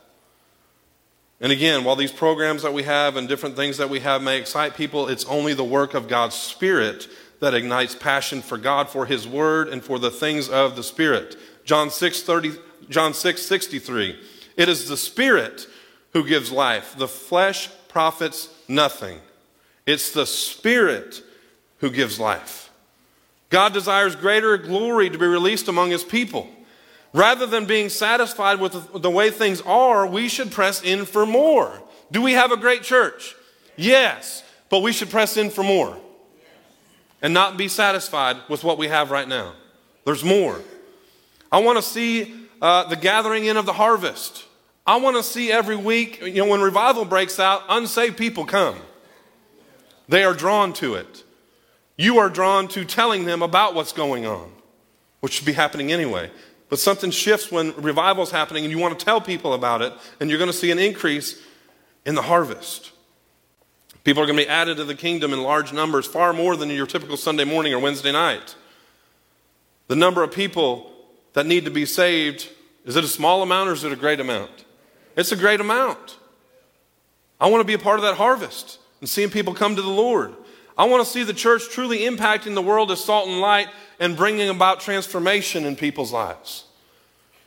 And 1.45 1.53
again, 1.53 1.85
while 1.85 1.95
these 1.95 2.11
programs 2.11 2.63
that 2.63 2.73
we 2.73 2.85
have 2.85 3.17
and 3.17 3.29
different 3.29 3.55
things 3.55 3.77
that 3.77 3.91
we 3.91 4.01
have 4.01 4.23
may 4.23 4.39
excite 4.39 4.79
people, 4.79 5.09
it's 5.09 5.27
only 5.27 5.53
the 5.53 5.63
work 5.63 5.93
of 5.93 6.09
God's 6.09 6.35
Spirit 6.35 7.07
that 7.41 7.53
ignites 7.53 7.95
passion 7.95 8.41
for 8.41 8.57
God, 8.57 8.89
for 8.89 9.05
His 9.05 9.29
Word, 9.29 9.69
and 9.69 9.85
for 9.85 9.99
the 9.99 10.11
things 10.11 10.49
of 10.49 10.75
the 10.75 10.83
Spirit. 10.83 11.37
John 11.67 11.91
6, 11.91 12.23
30, 12.23 12.53
John 12.89 13.13
6 13.13 13.43
63. 13.43 14.19
It 14.57 14.71
is 14.71 14.89
the 14.89 14.97
Spirit 14.97 15.67
who 16.15 16.27
gives 16.27 16.51
life. 16.51 16.97
The 16.97 17.09
flesh 17.09 17.69
profits 17.89 18.49
nothing. 18.67 19.21
It's 19.85 20.13
the 20.13 20.25
Spirit 20.25 21.23
who 21.81 21.91
gives 21.91 22.19
life. 22.19 22.71
God 23.51 23.75
desires 23.75 24.17
greater 24.17 24.57
glory 24.57 25.11
to 25.11 25.19
be 25.19 25.27
released 25.27 25.69
among 25.69 25.91
His 25.91 26.05
people. 26.05 26.49
Rather 27.15 27.47
than 27.47 27.65
being 27.65 27.89
satisfied 27.89 28.59
with 28.61 29.01
the 29.01 29.11
way 29.11 29.31
things 29.31 29.61
are, 29.63 30.05
we 30.05 30.29
should 30.29 30.51
press 30.51 30.83
in 30.83 31.05
for 31.05 31.25
more. 31.25 31.81
Do 32.11 32.21
we 32.21 32.33
have 32.33 32.51
a 32.51 32.57
great 32.57 32.83
church? 32.83 33.37
Yes, 33.77 34.43
but 34.69 34.83
we 34.83 34.93
should 34.93 35.11
press 35.11 35.37
in 35.37 35.49
for 35.51 35.63
more 35.63 35.97
and 37.23 37.33
not 37.33 37.57
be 37.57 37.69
satisfied 37.69 38.37
with 38.49 38.65
what 38.65 38.79
we 38.79 38.89
have 38.89 39.13
right 39.13 39.29
now. 39.29 39.55
There's 40.05 40.25
more. 40.25 40.61
I 41.53 41.61
want 41.61 41.79
to 41.79 41.83
see 41.83 42.35
uh, 42.61 42.89
the 42.89 42.97
gathering 42.97 43.45
in 43.45 43.57
of 43.57 43.65
the 43.65 43.73
harvest. 43.73 44.45
I 44.85 44.97
want 44.97 45.17
to 45.17 45.23
see 45.23 45.53
every 45.53 45.77
week, 45.77 46.21
you 46.21 46.35
know, 46.35 46.47
when 46.47 46.61
revival 46.61 47.05
breaks 47.05 47.39
out, 47.39 47.63
unsaved 47.69 48.19
people 48.19 48.45
come. 48.45 48.77
They 50.09 50.25
are 50.25 50.35
drawn 50.35 50.73
to 50.75 50.95
it. 50.97 51.23
You 51.97 52.19
are 52.19 52.29
drawn 52.29 52.67
to 52.69 52.85
telling 52.85 53.25
them 53.25 53.41
about 53.41 53.75
what's 53.75 53.93
going 53.93 54.27
on, 54.27 54.51
which 55.21 55.35
should 55.35 55.47
be 55.47 55.53
happening 55.53 55.93
anyway. 55.93 56.31
But 56.75 56.81
something 56.81 57.13
shifts 57.13 57.53
when 57.53 57.73
revival 57.77 58.25
is 58.25 58.33
happening 58.33 58.65
and 58.65 58.73
you 58.73 58.81
want 58.81 58.99
to 58.99 59.05
tell 59.05 59.21
people 59.21 59.55
about 59.55 59.81
it, 59.81 59.93
and 60.19 60.29
you're 60.29 60.41
going 60.41 60.51
to 60.51 60.57
see 60.57 60.73
an 60.73 60.81
increase 60.81 61.41
in 62.05 62.17
the 62.17 62.23
harvest. 62.23 62.91
People 64.03 64.25
are 64.25 64.27
going 64.27 64.37
to 64.37 64.45
be 64.45 64.51
added 64.51 64.79
to 64.79 64.85
the 64.85 64.97
kingdom 64.97 65.33
in 65.33 65.41
large 65.41 65.73
numbers, 65.73 66.05
far 66.05 66.33
more 66.33 66.57
than 66.57 66.71
your 66.71 66.89
typical 66.89 67.17
Sunday 67.17 67.45
morning 67.45 67.73
or 67.73 67.79
Wednesday 67.79 68.11
night. 68.11 68.57
The 69.87 69.95
number 69.95 70.25
of 70.25 70.33
people 70.33 70.91
that 71.35 71.47
need 71.47 71.65
to 71.65 71.71
be 71.71 71.87
saved 71.87 72.49
is 72.85 72.97
it 72.97 73.05
a 73.05 73.07
small 73.07 73.43
amount 73.43 73.69
or 73.69 73.75
is 73.75 73.85
it 73.85 73.93
a 73.93 73.97
great 73.97 74.19
amount? 74.19 74.65
It's 75.17 75.31
a 75.31 75.37
great 75.37 75.61
amount. 75.61 76.19
I 77.41 77.47
want 77.51 77.61
to 77.61 77.65
be 77.65 77.75
a 77.75 77.79
part 77.79 78.01
of 78.01 78.03
that 78.03 78.17
harvest 78.17 78.81
and 78.99 79.09
seeing 79.09 79.31
people 79.31 79.55
come 79.55 79.77
to 79.77 79.83
the 79.83 79.89
Lord. 79.89 80.35
I 80.77 80.87
want 80.87 81.05
to 81.05 81.09
see 81.09 81.23
the 81.23 81.33
church 81.33 81.69
truly 81.69 82.01
impacting 82.01 82.55
the 82.55 82.63
world 82.63 82.91
as 82.91 83.05
salt 83.05 83.29
and 83.29 83.41
light 83.41 83.69
and 84.01 84.17
bringing 84.17 84.49
about 84.49 84.81
transformation 84.81 85.65
in 85.65 85.77
people's 85.77 86.13
lives. 86.13 86.64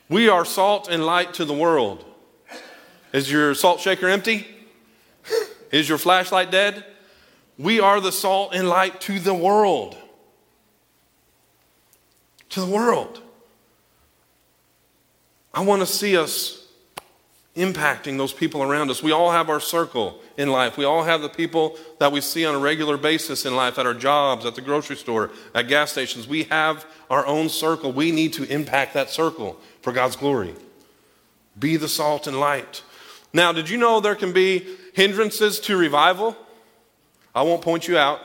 We 0.09 0.29
are 0.29 0.45
salt 0.45 0.87
and 0.89 1.05
light 1.05 1.33
to 1.35 1.45
the 1.45 1.53
world. 1.53 2.05
Is 3.11 3.31
your 3.31 3.53
salt 3.55 3.81
shaker 3.81 4.07
empty? 4.07 4.47
Is 5.71 5.89
your 5.89 5.97
flashlight 5.97 6.49
dead? 6.49 6.85
We 7.57 7.79
are 7.79 7.99
the 7.99 8.11
salt 8.11 8.53
and 8.53 8.69
light 8.69 9.01
to 9.01 9.19
the 9.19 9.33
world. 9.33 9.97
To 12.49 12.61
the 12.61 12.67
world. 12.67 13.21
I 15.53 15.61
want 15.61 15.81
to 15.81 15.85
see 15.85 16.15
us 16.15 16.67
impacting 17.55 18.17
those 18.17 18.31
people 18.31 18.61
around 18.61 18.91
us. 18.91 19.01
We 19.01 19.11
all 19.11 19.31
have 19.31 19.49
our 19.49 19.59
circle 19.59 20.21
in 20.37 20.49
life. 20.49 20.77
We 20.77 20.85
all 20.85 21.03
have 21.03 21.21
the 21.21 21.29
people 21.29 21.75
that 21.97 22.11
we 22.11 22.21
see 22.21 22.45
on 22.45 22.53
a 22.53 22.59
regular 22.59 22.97
basis 22.97 23.45
in 23.45 23.55
life, 23.55 23.79
at 23.79 23.87
our 23.87 23.95
jobs, 23.95 24.45
at 24.45 24.53
the 24.53 24.61
grocery 24.61 24.95
store, 24.95 25.31
at 25.55 25.67
gas 25.67 25.91
stations. 25.91 26.27
We 26.27 26.43
have 26.43 26.85
our 27.09 27.25
own 27.25 27.49
circle. 27.49 27.91
We 27.91 28.11
need 28.11 28.33
to 28.33 28.43
impact 28.43 28.93
that 28.93 29.09
circle 29.09 29.59
for 29.87 29.93
God's 29.93 30.17
glory. 30.17 30.53
Be 31.57 31.77
the 31.77 31.87
salt 31.87 32.27
and 32.27 32.37
light. 32.41 32.83
Now, 33.31 33.53
did 33.53 33.69
you 33.69 33.77
know 33.77 34.01
there 34.01 34.15
can 34.15 34.33
be 34.33 34.67
hindrances 34.93 35.61
to 35.61 35.77
revival? 35.77 36.35
I 37.33 37.43
won't 37.43 37.61
point 37.61 37.87
you 37.87 37.97
out. 37.97 38.19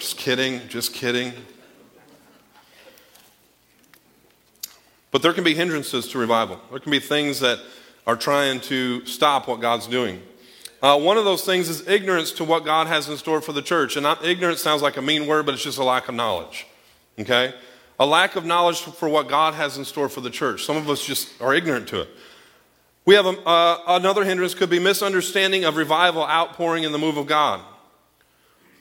Just 0.00 0.18
kidding, 0.18 0.66
just 0.66 0.92
kidding. 0.92 1.32
But 5.12 5.22
there 5.22 5.32
can 5.32 5.44
be 5.44 5.54
hindrances 5.54 6.08
to 6.08 6.18
revival. 6.18 6.60
There 6.70 6.80
can 6.80 6.90
be 6.90 6.98
things 6.98 7.38
that 7.38 7.60
are 8.08 8.16
trying 8.16 8.58
to 8.62 9.06
stop 9.06 9.46
what 9.46 9.60
God's 9.60 9.86
doing. 9.86 10.20
Uh, 10.82 10.98
one 10.98 11.16
of 11.16 11.24
those 11.24 11.44
things 11.44 11.68
is 11.68 11.86
ignorance 11.86 12.32
to 12.32 12.44
what 12.44 12.64
God 12.64 12.88
has 12.88 13.08
in 13.08 13.16
store 13.18 13.40
for 13.40 13.52
the 13.52 13.62
church. 13.62 13.94
And 13.94 14.02
not, 14.02 14.24
ignorance 14.24 14.60
sounds 14.60 14.82
like 14.82 14.96
a 14.96 15.02
mean 15.02 15.28
word, 15.28 15.46
but 15.46 15.54
it's 15.54 15.62
just 15.62 15.78
a 15.78 15.84
lack 15.84 16.08
of 16.08 16.16
knowledge. 16.16 16.66
Okay? 17.20 17.54
A 17.98 18.06
lack 18.06 18.36
of 18.36 18.44
knowledge 18.44 18.80
for 18.80 19.08
what 19.08 19.28
God 19.28 19.54
has 19.54 19.78
in 19.78 19.84
store 19.84 20.08
for 20.08 20.20
the 20.20 20.30
church. 20.30 20.64
Some 20.64 20.76
of 20.76 20.88
us 20.90 21.04
just 21.04 21.40
are 21.40 21.54
ignorant 21.54 21.88
to 21.88 22.02
it. 22.02 22.08
We 23.06 23.14
have 23.14 23.26
a, 23.26 23.38
uh, 23.46 23.82
another 23.88 24.24
hindrance 24.24 24.54
could 24.54 24.68
be 24.68 24.80
misunderstanding 24.80 25.64
of 25.64 25.76
revival 25.76 26.22
outpouring 26.22 26.82
in 26.82 26.92
the 26.92 26.98
move 26.98 27.16
of 27.16 27.26
God. 27.26 27.60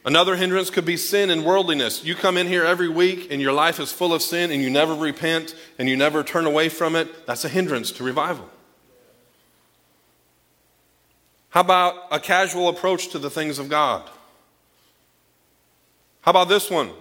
Another 0.03 0.35
hindrance 0.35 0.69
could 0.69 0.85
be 0.85 0.97
sin 0.97 1.29
and 1.29 1.45
worldliness. 1.45 2.03
You 2.03 2.13
come 2.13 2.37
in 2.37 2.47
here 2.47 2.63
every 2.63 2.89
week 2.89 3.31
and 3.31 3.41
your 3.41 3.53
life 3.53 3.79
is 3.79 3.91
full 3.91 4.13
of 4.13 4.21
sin 4.21 4.51
and 4.51 4.61
you 4.61 4.69
never 4.69 4.93
repent 4.93 5.55
and 5.79 5.89
you 5.89 5.95
never 5.95 6.23
turn 6.23 6.45
away 6.45 6.69
from 6.69 6.95
it. 6.95 7.25
That's 7.25 7.45
a 7.45 7.49
hindrance 7.49 7.91
to 7.93 8.03
revival. 8.03 8.49
How 11.49 11.61
about 11.61 12.07
a 12.11 12.19
casual 12.19 12.67
approach 12.69 13.07
to 13.09 13.19
the 13.19 13.29
things 13.29 13.57
of 13.57 13.69
God? 13.69 14.07
How 16.21 16.31
about 16.31 16.49
this 16.49 16.69
one? 16.69 16.91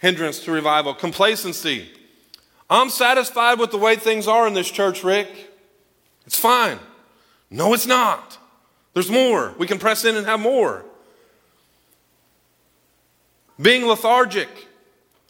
Hindrance 0.00 0.40
to 0.40 0.52
revival 0.52 0.94
complacency. 0.94 1.90
I'm 2.70 2.90
satisfied 2.90 3.58
with 3.58 3.70
the 3.70 3.78
way 3.78 3.96
things 3.96 4.28
are 4.28 4.46
in 4.46 4.54
this 4.54 4.70
church, 4.70 5.02
Rick. 5.02 5.28
It's 6.26 6.38
fine. 6.38 6.78
No, 7.50 7.72
it's 7.72 7.86
not. 7.86 8.38
There's 8.94 9.10
more. 9.10 9.54
We 9.58 9.66
can 9.66 9.78
press 9.78 10.04
in 10.04 10.16
and 10.16 10.26
have 10.26 10.40
more 10.40 10.84
being 13.60 13.86
lethargic 13.86 14.48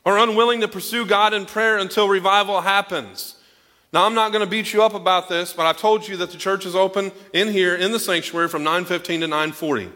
or 0.04 0.18
unwilling 0.18 0.60
to 0.60 0.68
pursue 0.68 1.06
God 1.06 1.34
in 1.34 1.46
prayer 1.46 1.78
until 1.78 2.08
revival 2.08 2.60
happens. 2.60 3.36
Now, 3.92 4.04
I'm 4.04 4.14
not 4.14 4.32
going 4.32 4.44
to 4.44 4.50
beat 4.50 4.72
you 4.72 4.82
up 4.82 4.94
about 4.94 5.30
this, 5.30 5.54
but 5.54 5.64
I've 5.64 5.78
told 5.78 6.06
you 6.06 6.16
that 6.18 6.30
the 6.30 6.36
church 6.36 6.66
is 6.66 6.76
open 6.76 7.10
in 7.32 7.48
here 7.48 7.74
in 7.74 7.90
the 7.90 7.98
sanctuary 7.98 8.48
from 8.48 8.62
9:15 8.62 9.20
to 9.20 9.26
9:40. 9.26 9.90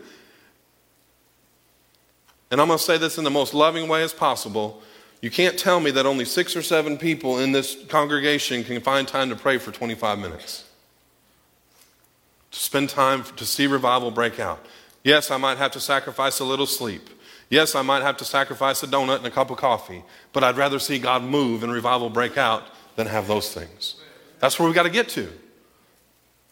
And 2.52 2.60
I'm 2.60 2.66
going 2.66 2.78
to 2.78 2.84
say 2.84 2.98
this 2.98 3.16
in 3.16 3.24
the 3.24 3.30
most 3.30 3.54
loving 3.54 3.88
way 3.88 4.02
as 4.02 4.12
possible. 4.12 4.82
You 5.22 5.30
can't 5.30 5.58
tell 5.58 5.80
me 5.80 5.90
that 5.92 6.04
only 6.04 6.26
6 6.26 6.54
or 6.54 6.60
7 6.60 6.98
people 6.98 7.38
in 7.38 7.52
this 7.52 7.82
congregation 7.88 8.62
can 8.62 8.78
find 8.82 9.08
time 9.08 9.30
to 9.30 9.36
pray 9.36 9.56
for 9.56 9.72
25 9.72 10.18
minutes. 10.18 10.68
To 12.50 12.58
spend 12.58 12.90
time 12.90 13.24
to 13.36 13.46
see 13.46 13.66
revival 13.66 14.10
break 14.10 14.38
out. 14.38 14.64
Yes, 15.02 15.30
I 15.30 15.38
might 15.38 15.56
have 15.56 15.72
to 15.72 15.80
sacrifice 15.80 16.40
a 16.40 16.44
little 16.44 16.66
sleep. 16.66 17.08
Yes, 17.48 17.74
I 17.74 17.80
might 17.80 18.02
have 18.02 18.18
to 18.18 18.24
sacrifice 18.24 18.82
a 18.82 18.86
donut 18.86 19.16
and 19.16 19.26
a 19.26 19.30
cup 19.30 19.50
of 19.50 19.56
coffee, 19.56 20.04
but 20.34 20.44
I'd 20.44 20.58
rather 20.58 20.78
see 20.78 20.98
God 20.98 21.22
move 21.22 21.62
and 21.62 21.72
revival 21.72 22.10
break 22.10 22.36
out 22.36 22.64
than 22.96 23.06
have 23.06 23.26
those 23.26 23.52
things. 23.52 23.96
That's 24.40 24.58
where 24.58 24.66
we've 24.66 24.74
got 24.74 24.82
to 24.82 24.90
get 24.90 25.08
to. 25.10 25.32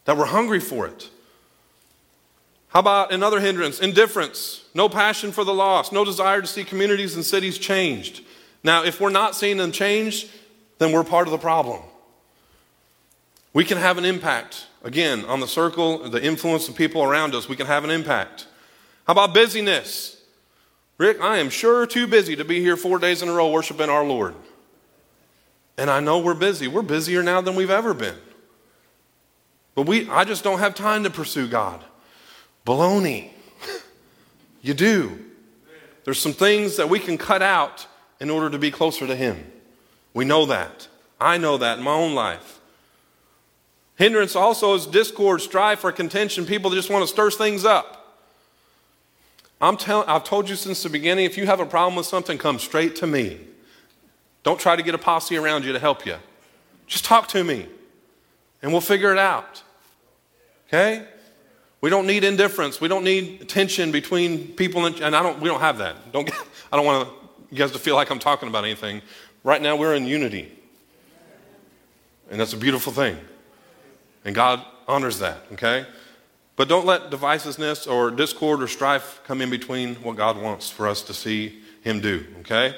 That 0.06 0.16
we're 0.16 0.24
hungry 0.24 0.60
for 0.60 0.86
it. 0.86 1.10
How 2.70 2.80
about 2.80 3.12
another 3.12 3.40
hindrance? 3.40 3.80
Indifference, 3.80 4.64
no 4.74 4.88
passion 4.88 5.32
for 5.32 5.42
the 5.42 5.52
lost, 5.52 5.92
no 5.92 6.04
desire 6.04 6.40
to 6.40 6.46
see 6.46 6.62
communities 6.64 7.16
and 7.16 7.24
cities 7.24 7.58
changed. 7.58 8.22
Now, 8.62 8.84
if 8.84 9.00
we're 9.00 9.10
not 9.10 9.34
seeing 9.34 9.56
them 9.56 9.72
changed, 9.72 10.30
then 10.78 10.92
we're 10.92 11.04
part 11.04 11.26
of 11.26 11.32
the 11.32 11.38
problem. 11.38 11.82
We 13.52 13.64
can 13.64 13.78
have 13.78 13.98
an 13.98 14.04
impact, 14.04 14.66
again, 14.84 15.24
on 15.24 15.40
the 15.40 15.48
circle, 15.48 16.08
the 16.08 16.24
influence 16.24 16.68
of 16.68 16.76
people 16.76 17.02
around 17.02 17.34
us. 17.34 17.48
We 17.48 17.56
can 17.56 17.66
have 17.66 17.82
an 17.82 17.90
impact. 17.90 18.46
How 19.04 19.12
about 19.12 19.34
busyness? 19.34 20.22
Rick, 20.96 21.20
I 21.20 21.38
am 21.38 21.50
sure 21.50 21.86
too 21.86 22.06
busy 22.06 22.36
to 22.36 22.44
be 22.44 22.60
here 22.60 22.76
four 22.76 23.00
days 23.00 23.20
in 23.20 23.28
a 23.28 23.32
row 23.32 23.50
worshiping 23.50 23.90
our 23.90 24.04
Lord. 24.04 24.36
And 25.76 25.90
I 25.90 25.98
know 25.98 26.20
we're 26.20 26.34
busy. 26.34 26.68
We're 26.68 26.82
busier 26.82 27.22
now 27.22 27.40
than 27.40 27.56
we've 27.56 27.70
ever 27.70 27.94
been. 27.94 28.18
But 29.74 29.88
we, 29.88 30.08
I 30.08 30.24
just 30.24 30.44
don't 30.44 30.58
have 30.60 30.76
time 30.76 31.02
to 31.02 31.10
pursue 31.10 31.48
God. 31.48 31.82
Baloney. 32.66 33.30
You 34.62 34.74
do. 34.74 35.18
There's 36.04 36.20
some 36.20 36.32
things 36.32 36.76
that 36.76 36.88
we 36.88 36.98
can 36.98 37.16
cut 37.16 37.42
out 37.42 37.86
in 38.20 38.30
order 38.30 38.50
to 38.50 38.58
be 38.58 38.70
closer 38.70 39.06
to 39.06 39.16
Him. 39.16 39.50
We 40.12 40.24
know 40.24 40.46
that. 40.46 40.88
I 41.20 41.38
know 41.38 41.58
that 41.58 41.78
in 41.78 41.84
my 41.84 41.92
own 41.92 42.14
life. 42.14 42.60
Hindrance 43.96 44.34
also 44.34 44.74
is 44.74 44.86
discord, 44.86 45.42
strife, 45.42 45.84
or 45.84 45.92
contention. 45.92 46.46
People 46.46 46.70
just 46.70 46.90
want 46.90 47.02
to 47.02 47.06
stir 47.06 47.30
things 47.30 47.64
up. 47.64 48.18
I'm 49.60 49.76
tell, 49.76 50.04
I've 50.06 50.24
told 50.24 50.48
you 50.48 50.56
since 50.56 50.82
the 50.82 50.88
beginning 50.88 51.26
if 51.26 51.36
you 51.36 51.44
have 51.46 51.60
a 51.60 51.66
problem 51.66 51.96
with 51.96 52.06
something, 52.06 52.38
come 52.38 52.58
straight 52.58 52.96
to 52.96 53.06
me. 53.06 53.40
Don't 54.42 54.58
try 54.58 54.74
to 54.74 54.82
get 54.82 54.94
a 54.94 54.98
posse 54.98 55.36
around 55.36 55.66
you 55.66 55.72
to 55.74 55.78
help 55.78 56.06
you. 56.06 56.16
Just 56.86 57.04
talk 57.04 57.28
to 57.28 57.44
me 57.44 57.66
and 58.62 58.72
we'll 58.72 58.80
figure 58.80 59.12
it 59.12 59.18
out. 59.18 59.62
Okay? 60.68 61.06
We 61.80 61.88
don't 61.88 62.06
need 62.06 62.24
indifference. 62.24 62.80
We 62.80 62.88
don't 62.88 63.04
need 63.04 63.48
tension 63.48 63.90
between 63.90 64.48
people, 64.48 64.84
and, 64.84 65.00
and 65.00 65.16
I 65.16 65.22
don't. 65.22 65.40
We 65.40 65.48
don't 65.48 65.60
have 65.60 65.78
that. 65.78 66.12
Don't. 66.12 66.30
I 66.72 66.76
don't 66.76 66.84
want 66.84 67.08
you 67.50 67.56
guys 67.56 67.72
to 67.72 67.78
feel 67.78 67.94
like 67.94 68.10
I'm 68.10 68.18
talking 68.18 68.48
about 68.48 68.64
anything. 68.64 69.02
Right 69.42 69.62
now, 69.62 69.76
we're 69.76 69.94
in 69.94 70.06
unity, 70.06 70.52
and 72.30 72.38
that's 72.38 72.52
a 72.52 72.58
beautiful 72.58 72.92
thing, 72.92 73.16
and 74.24 74.34
God 74.34 74.62
honors 74.86 75.20
that. 75.20 75.38
Okay, 75.52 75.86
but 76.56 76.68
don't 76.68 76.84
let 76.84 77.10
divisiveness 77.10 77.90
or 77.90 78.10
discord 78.10 78.62
or 78.62 78.68
strife 78.68 79.20
come 79.26 79.40
in 79.40 79.48
between 79.48 79.94
what 79.96 80.16
God 80.16 80.36
wants 80.36 80.68
for 80.68 80.86
us 80.86 81.00
to 81.04 81.14
see 81.14 81.62
Him 81.80 82.00
do. 82.00 82.26
Okay. 82.40 82.74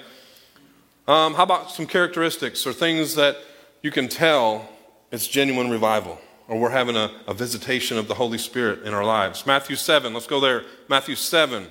Um, 1.09 1.34
how 1.34 1.42
about 1.42 1.72
some 1.72 1.86
characteristics 1.86 2.64
or 2.64 2.72
things 2.72 3.16
that 3.16 3.36
you 3.82 3.90
can 3.90 4.07
tell 4.07 4.68
it's 5.11 5.26
genuine 5.26 5.68
revival? 5.68 6.20
Or 6.49 6.59
we're 6.59 6.70
having 6.70 6.97
a, 6.97 7.11
a 7.26 7.34
visitation 7.34 7.99
of 7.99 8.09
the 8.09 8.14
Holy 8.14 8.38
Spirit 8.38 8.82
in 8.82 8.95
our 8.95 9.05
lives. 9.05 9.47
Matthew 9.47 9.76
7, 9.76 10.12
let's 10.12 10.26
go 10.26 10.40
there. 10.40 10.64
Matthew 10.88 11.14
7. 11.14 11.66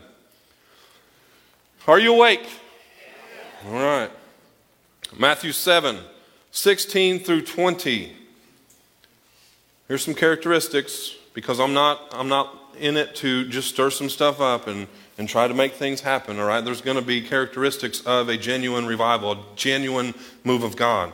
Are 1.88 2.00
you 2.00 2.14
awake? 2.14 2.48
All 3.68 3.74
right. 3.74 4.12
Matthew 5.18 5.52
7, 5.52 5.98
16 6.52 7.20
through 7.20 7.42
20. 7.42 8.16
Here's 9.88 10.04
some 10.04 10.14
characteristics 10.14 11.16
because 11.34 11.60
I'm 11.60 11.74
not, 11.74 12.08
I'm 12.14 12.30
not 12.30 12.58
in 12.80 12.98
it 12.98 13.16
to 13.16 13.48
just 13.48 13.70
stir 13.70 13.90
some 13.90 14.10
stuff 14.10 14.40
up 14.40 14.68
and, 14.68 14.88
and 15.18 15.28
try 15.28 15.48
to 15.48 15.54
make 15.54 15.74
things 15.74 16.02
happen, 16.02 16.40
all 16.40 16.46
right? 16.46 16.64
There's 16.64 16.82
going 16.82 16.98
to 16.98 17.04
be 17.04 17.22
characteristics 17.22 18.02
of 18.02 18.30
a 18.30 18.38
genuine 18.38 18.86
revival, 18.86 19.32
a 19.34 19.38
genuine 19.56 20.14
move 20.44 20.64
of 20.64 20.76
God. 20.76 21.14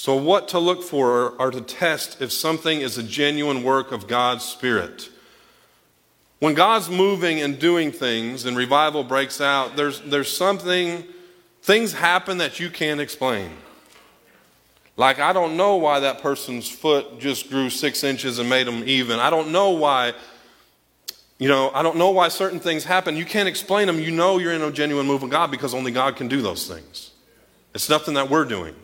So, 0.00 0.16
what 0.16 0.48
to 0.48 0.58
look 0.58 0.82
for 0.82 1.38
are 1.38 1.50
to 1.50 1.60
test 1.60 2.22
if 2.22 2.32
something 2.32 2.80
is 2.80 2.96
a 2.96 3.02
genuine 3.02 3.62
work 3.62 3.92
of 3.92 4.08
God's 4.08 4.42
Spirit. 4.46 5.10
When 6.38 6.54
God's 6.54 6.88
moving 6.88 7.42
and 7.42 7.58
doing 7.58 7.92
things 7.92 8.46
and 8.46 8.56
revival 8.56 9.04
breaks 9.04 9.42
out, 9.42 9.76
there's, 9.76 10.00
there's 10.00 10.34
something, 10.34 11.04
things 11.60 11.92
happen 11.92 12.38
that 12.38 12.58
you 12.58 12.70
can't 12.70 12.98
explain. 12.98 13.50
Like, 14.96 15.18
I 15.18 15.34
don't 15.34 15.58
know 15.58 15.76
why 15.76 16.00
that 16.00 16.22
person's 16.22 16.66
foot 16.66 17.20
just 17.20 17.50
grew 17.50 17.68
six 17.68 18.02
inches 18.02 18.38
and 18.38 18.48
made 18.48 18.66
them 18.66 18.82
even. 18.86 19.20
I 19.20 19.28
don't 19.28 19.52
know 19.52 19.72
why, 19.72 20.14
you 21.38 21.48
know, 21.50 21.70
I 21.74 21.82
don't 21.82 21.98
know 21.98 22.08
why 22.08 22.28
certain 22.28 22.58
things 22.58 22.84
happen. 22.84 23.18
You 23.18 23.26
can't 23.26 23.50
explain 23.50 23.86
them. 23.86 24.00
You 24.00 24.12
know 24.12 24.38
you're 24.38 24.54
in 24.54 24.62
a 24.62 24.72
genuine 24.72 25.06
move 25.06 25.22
of 25.22 25.28
God 25.28 25.50
because 25.50 25.74
only 25.74 25.92
God 25.92 26.16
can 26.16 26.26
do 26.26 26.40
those 26.40 26.66
things. 26.66 27.10
It's 27.74 27.90
nothing 27.90 28.14
that 28.14 28.30
we're 28.30 28.46
doing. 28.46 28.74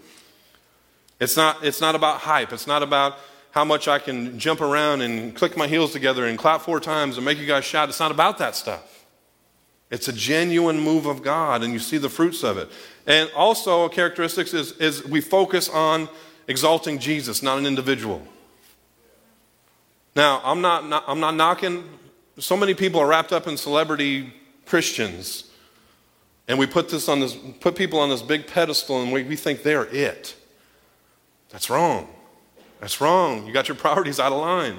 It's 1.18 1.36
not, 1.36 1.64
it's 1.64 1.80
not 1.80 1.94
about 1.94 2.20
hype. 2.20 2.52
It's 2.52 2.66
not 2.66 2.82
about 2.82 3.18
how 3.52 3.64
much 3.64 3.88
I 3.88 3.98
can 3.98 4.38
jump 4.38 4.60
around 4.60 5.00
and 5.00 5.34
click 5.34 5.56
my 5.56 5.66
heels 5.66 5.92
together 5.92 6.26
and 6.26 6.38
clap 6.38 6.60
four 6.60 6.78
times 6.78 7.16
and 7.16 7.24
make 7.24 7.38
you 7.38 7.46
guys 7.46 7.64
shout. 7.64 7.88
It's 7.88 8.00
not 8.00 8.10
about 8.10 8.38
that 8.38 8.54
stuff. 8.54 9.06
It's 9.90 10.08
a 10.08 10.12
genuine 10.12 10.78
move 10.80 11.06
of 11.06 11.22
God, 11.22 11.62
and 11.62 11.72
you 11.72 11.78
see 11.78 11.96
the 11.96 12.08
fruits 12.08 12.42
of 12.42 12.58
it. 12.58 12.68
And 13.06 13.30
also, 13.36 13.84
a 13.84 13.88
characteristic 13.88 14.52
is, 14.52 14.72
is 14.72 15.04
we 15.04 15.20
focus 15.20 15.68
on 15.68 16.08
exalting 16.48 16.98
Jesus, 16.98 17.42
not 17.42 17.56
an 17.58 17.66
individual. 17.66 18.20
Now, 20.16 20.40
I'm 20.44 20.60
not, 20.60 20.88
not, 20.88 21.04
I'm 21.06 21.20
not 21.20 21.34
knocking. 21.34 21.84
So 22.38 22.56
many 22.56 22.74
people 22.74 23.00
are 23.00 23.06
wrapped 23.06 23.32
up 23.32 23.46
in 23.46 23.56
celebrity 23.56 24.34
Christians, 24.66 25.50
and 26.48 26.58
we 26.58 26.66
put 26.66 26.88
this 26.88 27.08
on 27.08 27.20
this, 27.20 27.36
put 27.60 27.76
people 27.76 28.00
on 28.00 28.10
this 28.10 28.22
big 28.22 28.46
pedestal, 28.48 29.02
and 29.02 29.12
we, 29.12 29.22
we 29.22 29.36
think 29.36 29.62
they're 29.62 29.86
it. 29.86 30.34
That's 31.50 31.70
wrong. 31.70 32.08
That's 32.80 33.00
wrong. 33.00 33.46
You 33.46 33.52
got 33.52 33.68
your 33.68 33.76
priorities 33.76 34.20
out 34.20 34.32
of 34.32 34.40
line. 34.40 34.78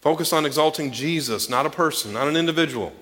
Focus 0.00 0.32
on 0.32 0.46
exalting 0.46 0.92
Jesus, 0.92 1.48
not 1.48 1.66
a 1.66 1.70
person, 1.70 2.14
not 2.14 2.26
an 2.26 2.36
individual. 2.36 2.92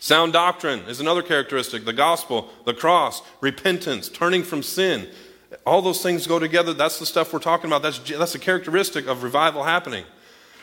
Sound 0.00 0.32
doctrine 0.32 0.80
is 0.80 1.00
another 1.00 1.22
characteristic. 1.22 1.84
The 1.84 1.92
gospel, 1.92 2.50
the 2.64 2.74
cross, 2.74 3.22
repentance, 3.40 4.08
turning 4.08 4.42
from 4.42 4.62
sin. 4.62 5.08
All 5.66 5.82
those 5.82 6.02
things 6.02 6.26
go 6.26 6.38
together. 6.38 6.74
That's 6.74 6.98
the 6.98 7.06
stuff 7.06 7.32
we're 7.32 7.38
talking 7.38 7.70
about. 7.70 7.82
That's, 7.82 7.98
that's 7.98 8.34
a 8.34 8.38
characteristic 8.38 9.06
of 9.06 9.22
revival 9.22 9.62
happening. 9.62 10.04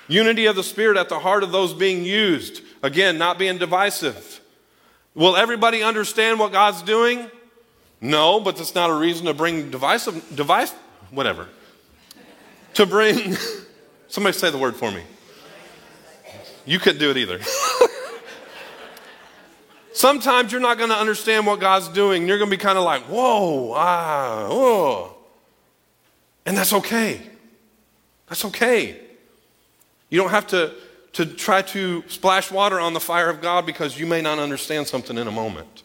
Unity 0.08 0.46
of 0.46 0.56
the 0.56 0.64
Spirit 0.64 0.98
at 0.98 1.10
the 1.10 1.20
heart 1.20 1.44
of 1.44 1.52
those 1.52 1.74
being 1.74 2.04
used. 2.04 2.62
Again, 2.84 3.18
not 3.18 3.40
being 3.40 3.58
divisive. 3.58 4.42
Will 5.16 5.36
everybody 5.36 5.84
understand 5.84 6.40
what 6.40 6.52
God's 6.52 6.82
doing? 6.82 7.30
No, 8.02 8.40
but 8.40 8.58
that's 8.58 8.74
not 8.74 8.90
a 8.90 8.96
reason 8.96 9.28
to 9.28 9.34
bring 9.34 9.70
divisive, 9.70 10.36
device, 10.36 10.74
whatever. 11.12 11.48
To 12.74 12.88
bring, 12.88 13.38
somebody 14.08 14.36
say 14.36 14.50
the 14.50 14.58
word 14.58 14.76
for 14.76 14.92
me. 14.92 15.04
You 16.66 16.80
couldn't 16.80 17.00
do 17.00 17.12
it 17.12 17.18
either. 17.18 17.40
Sometimes 19.94 20.52
you're 20.52 20.62
not 20.62 20.78
going 20.78 20.90
to 20.90 20.96
understand 20.96 21.46
what 21.46 21.60
God's 21.60 21.90
doing. 21.90 22.28
You're 22.28 22.38
going 22.38 22.50
to 22.50 22.58
be 22.58 22.62
kind 22.62 22.78
of 22.78 22.84
like, 22.84 23.04
whoa, 23.04 23.74
ah, 23.74 24.48
whoa. 24.50 25.16
And 26.46 26.58
that's 26.58 26.74
okay. 26.74 27.22
That's 28.28 28.46
okay. 28.46 29.00
You 30.10 30.20
don't 30.20 30.30
have 30.30 30.48
to, 30.48 30.74
to 31.14 31.26
try 31.26 31.62
to 31.64 32.04
splash 32.08 32.50
water 32.50 32.80
on 32.80 32.94
the 32.94 33.00
fire 33.00 33.30
of 33.30 33.42
God 33.42 33.66
because 33.66 34.00
you 34.00 34.08
may 34.08 34.22
not 34.22 34.40
understand 34.40 34.88
something 34.88 35.18
in 35.18 35.28
a 35.28 35.32
moment. 35.32 35.84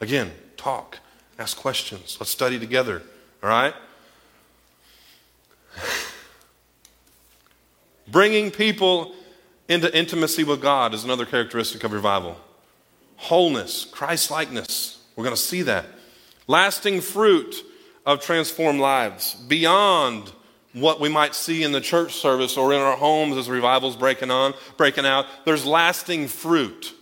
Again, 0.00 0.30
talk. 0.56 0.98
Ask 1.38 1.56
questions. 1.56 2.16
Let's 2.20 2.30
study 2.30 2.58
together. 2.58 3.02
All 3.42 3.48
right? 3.48 3.74
Bringing 8.08 8.50
people 8.50 9.14
into 9.68 9.96
intimacy 9.96 10.44
with 10.44 10.60
God 10.60 10.92
is 10.94 11.04
another 11.04 11.24
characteristic 11.24 11.82
of 11.84 11.92
revival. 11.92 12.36
Wholeness, 13.16 13.86
Christ 13.86 14.30
likeness. 14.30 15.02
We're 15.16 15.24
going 15.24 15.36
to 15.36 15.42
see 15.42 15.62
that. 15.62 15.86
Lasting 16.46 17.00
fruit 17.00 17.54
of 18.04 18.20
transformed 18.20 18.80
lives 18.80 19.34
beyond 19.34 20.32
what 20.72 21.00
we 21.00 21.08
might 21.08 21.34
see 21.34 21.62
in 21.62 21.72
the 21.72 21.80
church 21.80 22.14
service 22.14 22.56
or 22.56 22.72
in 22.72 22.80
our 22.80 22.96
homes 22.96 23.36
as 23.36 23.48
revivals 23.48 23.96
breaking 23.96 24.30
on, 24.30 24.54
breaking 24.76 25.06
out. 25.06 25.26
There's 25.44 25.64
lasting 25.64 26.28
fruit. 26.28 26.94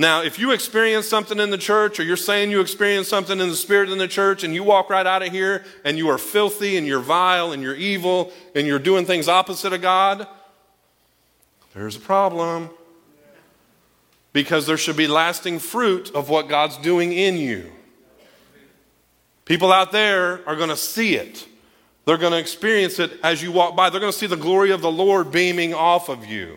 Now, 0.00 0.22
if 0.22 0.38
you 0.38 0.52
experience 0.52 1.06
something 1.06 1.38
in 1.38 1.50
the 1.50 1.58
church, 1.58 2.00
or 2.00 2.04
you're 2.04 2.16
saying 2.16 2.50
you 2.50 2.62
experience 2.62 3.06
something 3.06 3.38
in 3.38 3.50
the 3.50 3.54
spirit 3.54 3.90
in 3.90 3.98
the 3.98 4.08
church, 4.08 4.42
and 4.42 4.54
you 4.54 4.64
walk 4.64 4.88
right 4.88 5.06
out 5.06 5.22
of 5.22 5.30
here 5.30 5.62
and 5.84 5.98
you 5.98 6.08
are 6.08 6.16
filthy 6.16 6.78
and 6.78 6.86
you're 6.86 7.00
vile 7.00 7.52
and 7.52 7.62
you're 7.62 7.74
evil 7.74 8.32
and 8.54 8.66
you're 8.66 8.78
doing 8.78 9.04
things 9.04 9.28
opposite 9.28 9.74
of 9.74 9.82
God, 9.82 10.26
there's 11.74 11.96
a 11.96 12.00
problem. 12.00 12.70
Because 14.32 14.66
there 14.66 14.78
should 14.78 14.96
be 14.96 15.06
lasting 15.06 15.58
fruit 15.58 16.10
of 16.14 16.30
what 16.30 16.48
God's 16.48 16.78
doing 16.78 17.12
in 17.12 17.36
you. 17.36 17.70
People 19.44 19.70
out 19.70 19.92
there 19.92 20.40
are 20.48 20.56
going 20.56 20.70
to 20.70 20.78
see 20.78 21.16
it. 21.16 21.46
They're 22.06 22.16
going 22.16 22.32
to 22.32 22.38
experience 22.38 22.98
it 23.00 23.20
as 23.22 23.42
you 23.42 23.52
walk 23.52 23.76
by. 23.76 23.90
They're 23.90 24.00
going 24.00 24.12
to 24.12 24.18
see 24.18 24.26
the 24.26 24.34
glory 24.34 24.70
of 24.70 24.80
the 24.80 24.90
Lord 24.90 25.30
beaming 25.30 25.74
off 25.74 26.08
of 26.08 26.24
you. 26.24 26.56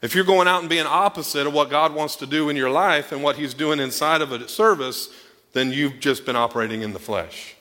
If 0.00 0.14
you're 0.14 0.24
going 0.24 0.46
out 0.46 0.60
and 0.60 0.68
being 0.68 0.86
opposite 0.86 1.46
of 1.46 1.52
what 1.52 1.70
God 1.70 1.92
wants 1.92 2.16
to 2.16 2.26
do 2.26 2.48
in 2.48 2.56
your 2.56 2.70
life 2.70 3.10
and 3.10 3.22
what 3.22 3.36
He's 3.36 3.52
doing 3.52 3.80
inside 3.80 4.20
of 4.20 4.30
a 4.30 4.48
service, 4.48 5.08
then 5.52 5.72
you've 5.72 5.98
just 5.98 6.24
been 6.24 6.36
operating 6.36 6.82
in 6.82 6.92
the 6.92 6.98
flesh. 6.98 7.56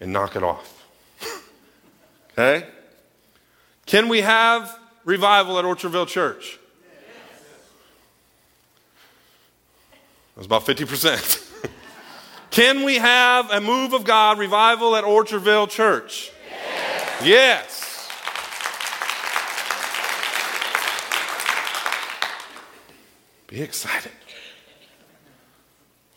And 0.00 0.12
knock 0.12 0.36
it 0.36 0.42
off. 0.42 0.84
okay? 2.32 2.66
Can 3.84 4.08
we 4.08 4.22
have 4.22 4.78
revival 5.04 5.58
at 5.58 5.64
Orchardville 5.64 6.08
Church? 6.08 6.58
That 10.34 10.40
was 10.40 10.46
about 10.46 10.66
50%. 10.66 11.70
Can 12.50 12.84
we 12.84 12.96
have 12.96 13.50
a 13.50 13.60
move 13.60 13.94
of 13.94 14.04
God 14.04 14.38
revival 14.38 14.96
at 14.96 15.04
Orchardville 15.04 15.68
Church? 15.70 16.30
Yes. 17.20 17.26
yes. 17.26 17.75
Be 23.56 23.62
excited. 23.62 24.12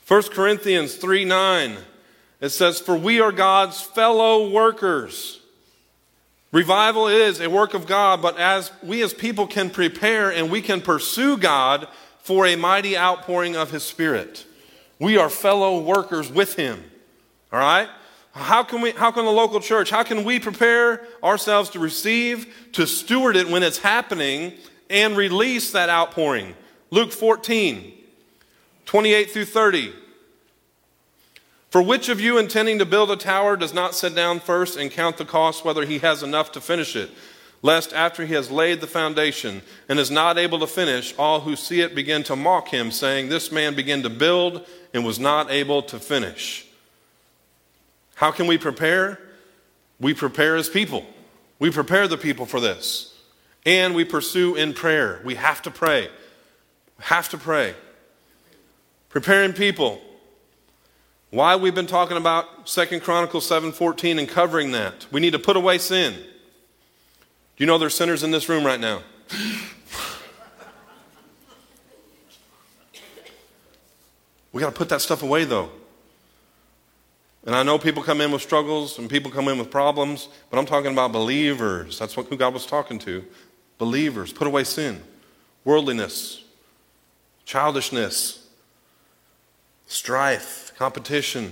1 0.09 0.23
Corinthians 0.23 0.95
3 0.95 1.23
9, 1.23 1.77
it 2.41 2.49
says, 2.49 2.81
For 2.81 2.97
we 2.97 3.21
are 3.21 3.31
God's 3.31 3.79
fellow 3.79 4.49
workers. 4.49 5.39
Revival 6.51 7.07
is 7.07 7.39
a 7.39 7.49
work 7.49 7.73
of 7.73 7.87
God, 7.87 8.21
but 8.21 8.37
as 8.37 8.73
we 8.83 9.01
as 9.01 9.13
people 9.13 9.47
can 9.47 9.69
prepare 9.69 10.29
and 10.29 10.51
we 10.51 10.61
can 10.61 10.81
pursue 10.81 11.37
God 11.37 11.87
for 12.19 12.45
a 12.45 12.57
mighty 12.57 12.97
outpouring 12.97 13.55
of 13.55 13.71
His 13.71 13.83
Spirit. 13.83 14.45
We 14.99 15.17
are 15.17 15.29
fellow 15.29 15.79
workers 15.79 16.29
with 16.29 16.55
Him. 16.55 16.83
All 17.53 17.59
right? 17.59 17.87
How 18.33 18.63
can 18.63 18.81
we 18.81 18.91
how 18.91 19.11
can 19.11 19.23
the 19.23 19.31
local 19.31 19.61
church, 19.61 19.91
how 19.91 20.03
can 20.03 20.25
we 20.25 20.41
prepare 20.41 21.07
ourselves 21.23 21.69
to 21.69 21.79
receive, 21.79 22.53
to 22.73 22.85
steward 22.85 23.37
it 23.37 23.47
when 23.47 23.63
it's 23.63 23.77
happening, 23.77 24.55
and 24.89 25.15
release 25.15 25.71
that 25.71 25.87
outpouring? 25.87 26.53
Luke 26.91 27.11
14, 27.11 27.93
28 28.85 29.31
through 29.31 29.45
30. 29.45 29.93
For 31.69 31.81
which 31.81 32.09
of 32.09 32.19
you 32.19 32.37
intending 32.37 32.79
to 32.79 32.85
build 32.85 33.11
a 33.11 33.15
tower 33.15 33.55
does 33.55 33.73
not 33.73 33.93
sit 33.93 34.15
down 34.15 34.39
first 34.39 34.77
and 34.77 34.89
count 34.89 35.17
the 35.17 35.25
cost 35.25 35.63
whether 35.63 35.85
he 35.85 35.99
has 35.99 36.23
enough 36.23 36.51
to 36.53 36.61
finish 36.61 36.95
it? 36.95 37.11
Lest 37.61 37.93
after 37.93 38.25
he 38.25 38.33
has 38.33 38.49
laid 38.49 38.81
the 38.81 38.87
foundation 38.87 39.61
and 39.87 39.99
is 39.99 40.09
not 40.09 40.37
able 40.37 40.59
to 40.59 40.67
finish, 40.67 41.13
all 41.17 41.41
who 41.41 41.55
see 41.55 41.81
it 41.81 41.93
begin 41.93 42.23
to 42.23 42.35
mock 42.35 42.69
him, 42.69 42.89
saying, 42.89 43.29
This 43.29 43.51
man 43.51 43.75
began 43.75 44.01
to 44.03 44.09
build 44.09 44.65
and 44.93 45.05
was 45.05 45.19
not 45.19 45.51
able 45.51 45.83
to 45.83 45.99
finish. 45.99 46.65
How 48.15 48.31
can 48.31 48.47
we 48.47 48.57
prepare? 48.57 49.19
We 49.99 50.13
prepare 50.13 50.55
as 50.55 50.69
people. 50.69 51.05
We 51.59 51.69
prepare 51.69 52.07
the 52.07 52.17
people 52.17 52.45
for 52.45 52.59
this. 52.59 53.13
And 53.65 53.93
we 53.93 54.05
pursue 54.05 54.55
in 54.55 54.73
prayer. 54.73 55.21
We 55.23 55.35
have 55.35 55.61
to 55.63 55.71
pray. 55.71 56.09
Have 56.99 57.29
to 57.29 57.37
pray. 57.37 57.75
Preparing 59.09 59.53
people. 59.53 60.01
Why 61.31 61.55
we've 61.55 61.75
been 61.75 61.87
talking 61.87 62.17
about 62.17 62.67
Second 62.67 63.01
Chronicles 63.01 63.47
7:14 63.47 64.17
and 64.19 64.27
covering 64.27 64.71
that. 64.71 65.05
We 65.11 65.19
need 65.19 65.31
to 65.33 65.39
put 65.39 65.55
away 65.55 65.77
sin. 65.77 66.13
Do 66.13 66.23
you 67.57 67.65
know 67.65 67.77
there's 67.77 67.95
sinners 67.95 68.23
in 68.23 68.31
this 68.31 68.49
room 68.49 68.65
right 68.65 68.79
now? 68.79 69.03
we 74.51 74.59
got 74.61 74.69
to 74.69 74.75
put 74.75 74.89
that 74.89 75.01
stuff 75.01 75.21
away 75.21 75.45
though. 75.45 75.69
And 77.45 77.55
I 77.55 77.63
know 77.63 77.77
people 77.79 78.03
come 78.03 78.21
in 78.21 78.31
with 78.31 78.41
struggles 78.41 78.99
and 78.99 79.09
people 79.09 79.31
come 79.31 79.47
in 79.47 79.57
with 79.57 79.71
problems, 79.71 80.29
but 80.49 80.57
I'm 80.57 80.65
talking 80.65 80.91
about 80.91 81.11
believers. 81.11 81.97
That's 81.97 82.17
what, 82.17 82.27
who 82.27 82.37
God 82.37 82.53
was 82.53 82.65
talking 82.65 82.99
to. 82.99 83.23
Believers. 83.77 84.33
Put 84.33 84.47
away 84.47 84.65
sin, 84.65 85.01
worldliness, 85.63 86.43
childishness, 87.49 88.47
strife, 89.87 90.71
competition. 90.77 91.51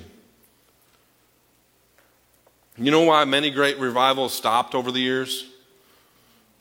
You 2.77 2.91
know 2.91 3.01
why 3.01 3.25
many 3.25 3.49
great 3.49 3.79
revivals 3.79 4.31
stopped 4.31 4.75
over 4.75 4.91
the 4.91 4.99
years? 4.99 5.49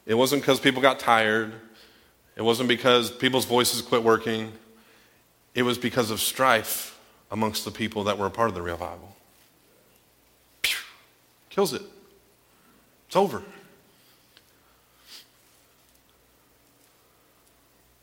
It 0.07 0.15
wasn't 0.15 0.41
because 0.41 0.59
people 0.59 0.81
got 0.81 0.99
tired. 0.99 1.53
It 2.35 2.41
wasn't 2.41 2.71
because 2.71 3.11
people's 3.11 3.45
voices 3.45 3.83
quit 3.83 4.03
working. 4.03 4.53
It 5.55 5.65
was 5.65 5.77
because 5.77 6.11
of 6.11 6.21
strife 6.21 6.99
amongst 7.31 7.67
the 7.67 7.71
people 7.71 8.05
that 8.05 8.17
were 8.17 8.27
a 8.27 8.31
part 8.31 8.49
of 8.49 8.55
the 8.55 8.63
revival. 8.63 9.17
Pew! 10.63 10.79
Kills 11.51 11.75
it. 11.75 11.83
It's 13.07 13.17
over. 13.17 13.43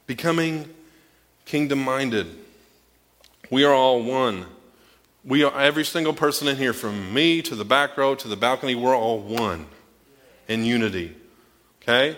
Becoming 0.06 0.70
kingdom 1.46 1.80
minded. 1.80 2.28
We 3.50 3.64
are 3.64 3.74
all 3.74 4.02
one. 4.02 4.46
We 5.26 5.44
are 5.44 5.60
every 5.60 5.86
single 5.86 6.14
person 6.14 6.48
in 6.48 6.58
here, 6.58 6.74
from 6.74 7.14
me 7.14 7.42
to 7.44 7.56
the 7.56 7.66
back 7.66 7.98
row 7.98 8.16
to 8.16 8.28
the 8.28 8.36
balcony, 8.36 8.76
we're 8.76 8.96
all 8.96 9.20
one 9.20 9.68
in 10.48 10.66
unity. 10.66 11.16
Okay? 11.82 12.18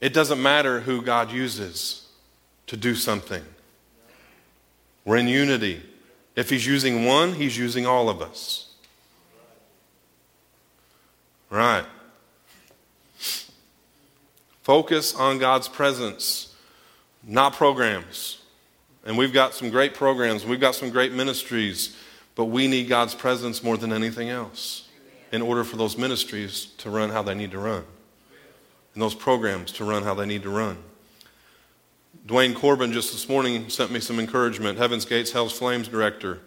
It 0.00 0.12
doesn't 0.12 0.42
matter 0.42 0.80
who 0.80 1.02
God 1.02 1.30
uses 1.30 2.08
to 2.66 2.76
do 2.76 2.94
something. 2.94 3.44
We're 5.04 5.18
in 5.18 5.28
unity. 5.28 5.82
If 6.34 6.50
He's 6.50 6.66
using 6.66 7.04
one, 7.04 7.34
He's 7.34 7.56
using 7.56 7.86
all 7.86 8.08
of 8.08 8.20
us. 8.20 8.74
Right. 11.50 11.84
Focus 14.62 15.14
on 15.14 15.38
God's 15.38 15.68
presence, 15.68 16.51
not 17.24 17.54
programs. 17.54 18.38
And 19.04 19.18
we've 19.18 19.32
got 19.32 19.54
some 19.54 19.70
great 19.70 19.94
programs, 19.94 20.44
we've 20.44 20.60
got 20.60 20.74
some 20.74 20.90
great 20.90 21.12
ministries, 21.12 21.96
but 22.34 22.46
we 22.46 22.68
need 22.68 22.88
God's 22.88 23.14
presence 23.14 23.62
more 23.62 23.76
than 23.76 23.92
anything 23.92 24.28
else 24.28 24.88
in 25.32 25.42
order 25.42 25.64
for 25.64 25.76
those 25.76 25.96
ministries 25.96 26.66
to 26.78 26.90
run 26.90 27.10
how 27.10 27.22
they 27.22 27.34
need 27.34 27.50
to 27.50 27.58
run, 27.58 27.84
and 28.94 29.02
those 29.02 29.14
programs 29.14 29.72
to 29.72 29.84
run 29.84 30.02
how 30.02 30.14
they 30.14 30.26
need 30.26 30.42
to 30.42 30.50
run. 30.50 30.76
Dwayne 32.26 32.54
Corbin 32.54 32.92
just 32.92 33.12
this 33.12 33.28
morning 33.28 33.68
sent 33.68 33.90
me 33.90 33.98
some 33.98 34.20
encouragement. 34.20 34.78
Heaven's 34.78 35.04
Gates 35.04 35.32
Hell's 35.32 35.58
Flames 35.58 35.88
director. 35.88 36.38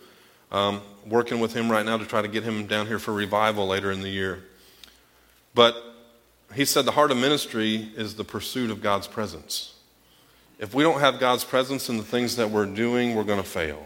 Um, 0.52 0.82
working 1.06 1.40
with 1.40 1.54
him 1.54 1.70
right 1.70 1.86
now 1.86 1.98
to 1.98 2.06
try 2.06 2.22
to 2.22 2.28
get 2.28 2.44
him 2.44 2.66
down 2.68 2.88
here 2.88 3.00
for 3.00 3.14
revival 3.14 3.68
later 3.68 3.92
in 3.92 4.00
the 4.00 4.10
year. 4.10 4.46
But 5.54 5.76
he 6.54 6.64
said 6.64 6.86
the 6.86 6.92
heart 6.92 7.12
of 7.12 7.18
ministry 7.18 7.92
is 7.98 8.16
the 8.16 8.24
pursuit 8.24 8.72
of 8.72 8.82
God's 8.82 9.08
presence. 9.08 9.75
If 10.58 10.74
we 10.74 10.84
don't 10.84 11.00
have 11.00 11.20
God's 11.20 11.44
presence 11.44 11.90
in 11.90 11.98
the 11.98 12.04
things 12.04 12.38
that 12.38 12.50
we're 12.50 12.66
doing, 12.66 13.16
we're 13.16 13.24
going 13.24 13.42
to 13.42 13.48
fail. 13.48 13.86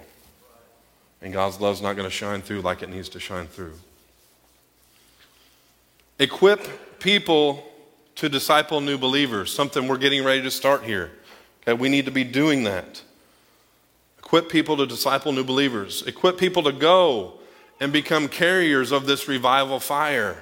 And 1.22 1.34
God's 1.34 1.59
love's 1.59 1.82
not 1.82 1.93
going 1.93 2.07
to 2.07 2.13
shine 2.13 2.41
through 2.41 2.61
like 2.61 2.82
it 2.84 2.89
needs 2.89 3.09
to 3.09 3.20
shine 3.20 3.47
through. 3.47 3.74
Equip 6.20 6.99
people 6.99 7.65
to 8.15 8.30
disciple 8.30 8.82
new 8.82 8.97
believers, 8.97 9.53
something 9.53 9.88
we're 9.88 9.97
getting 9.97 10.24
ready 10.24 10.41
to 10.41 10.51
start 10.51 10.84
here. 10.84 11.11
Okay, 11.63 11.74
we 11.74 11.89
need 11.89 12.05
to 12.05 12.11
be 12.11 12.24
doing 12.24 12.63
that. 12.65 13.01
Equip 14.20 14.49
people 14.49 14.78
to 14.78 14.86
disciple 14.86 15.32
new 15.32 15.43
believers. 15.43 16.03
Equip 16.05 16.38
people 16.38 16.63
to 16.63 16.72
go 16.72 17.34
and 17.80 17.91
become 17.91 18.28
carriers 18.28 18.91
of 18.91 19.05
this 19.05 19.28
revival 19.28 19.80
fire. 19.80 20.38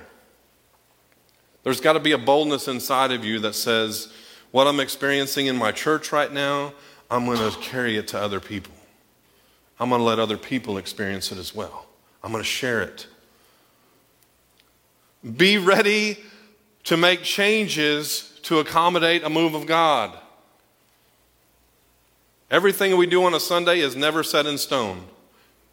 There's 1.64 1.80
got 1.80 1.94
to 1.94 2.00
be 2.00 2.12
a 2.12 2.18
boldness 2.18 2.68
inside 2.68 3.12
of 3.12 3.24
you 3.24 3.40
that 3.40 3.54
says, 3.54 4.12
what 4.52 4.68
I'm 4.68 4.80
experiencing 4.80 5.48
in 5.48 5.56
my 5.56 5.72
church 5.72 6.12
right 6.12 6.32
now, 6.32 6.74
I'm 7.10 7.26
going 7.26 7.38
to 7.38 7.58
carry 7.60 7.98
it 7.98 8.08
to 8.10 8.20
other 8.20 8.40
people. 8.40 8.74
I'm 9.80 9.90
going 9.90 10.00
to 10.00 10.06
let 10.06 10.20
other 10.20 10.38
people 10.38 10.78
experience 10.78 11.32
it 11.32 11.38
as 11.38 11.54
well. 11.54 11.86
I'm 12.24 12.32
going 12.32 12.44
to 12.44 12.50
share 12.50 12.82
it. 12.82 13.08
Be 15.36 15.58
ready 15.58 16.18
to 16.86 16.98
make 16.98 17.24
changes 17.24 18.40
to 18.44 18.60
accommodate 18.60 19.24
a 19.24 19.30
move 19.30 19.54
of 19.54 19.66
God. 19.66 20.18
Everything 22.50 22.96
we 22.96 23.08
do 23.08 23.24
on 23.26 23.34
a 23.34 23.40
Sunday 23.40 23.80
is 23.80 23.96
never 23.96 24.24
set 24.24 24.46
in 24.46 24.58
stone. 24.58 25.04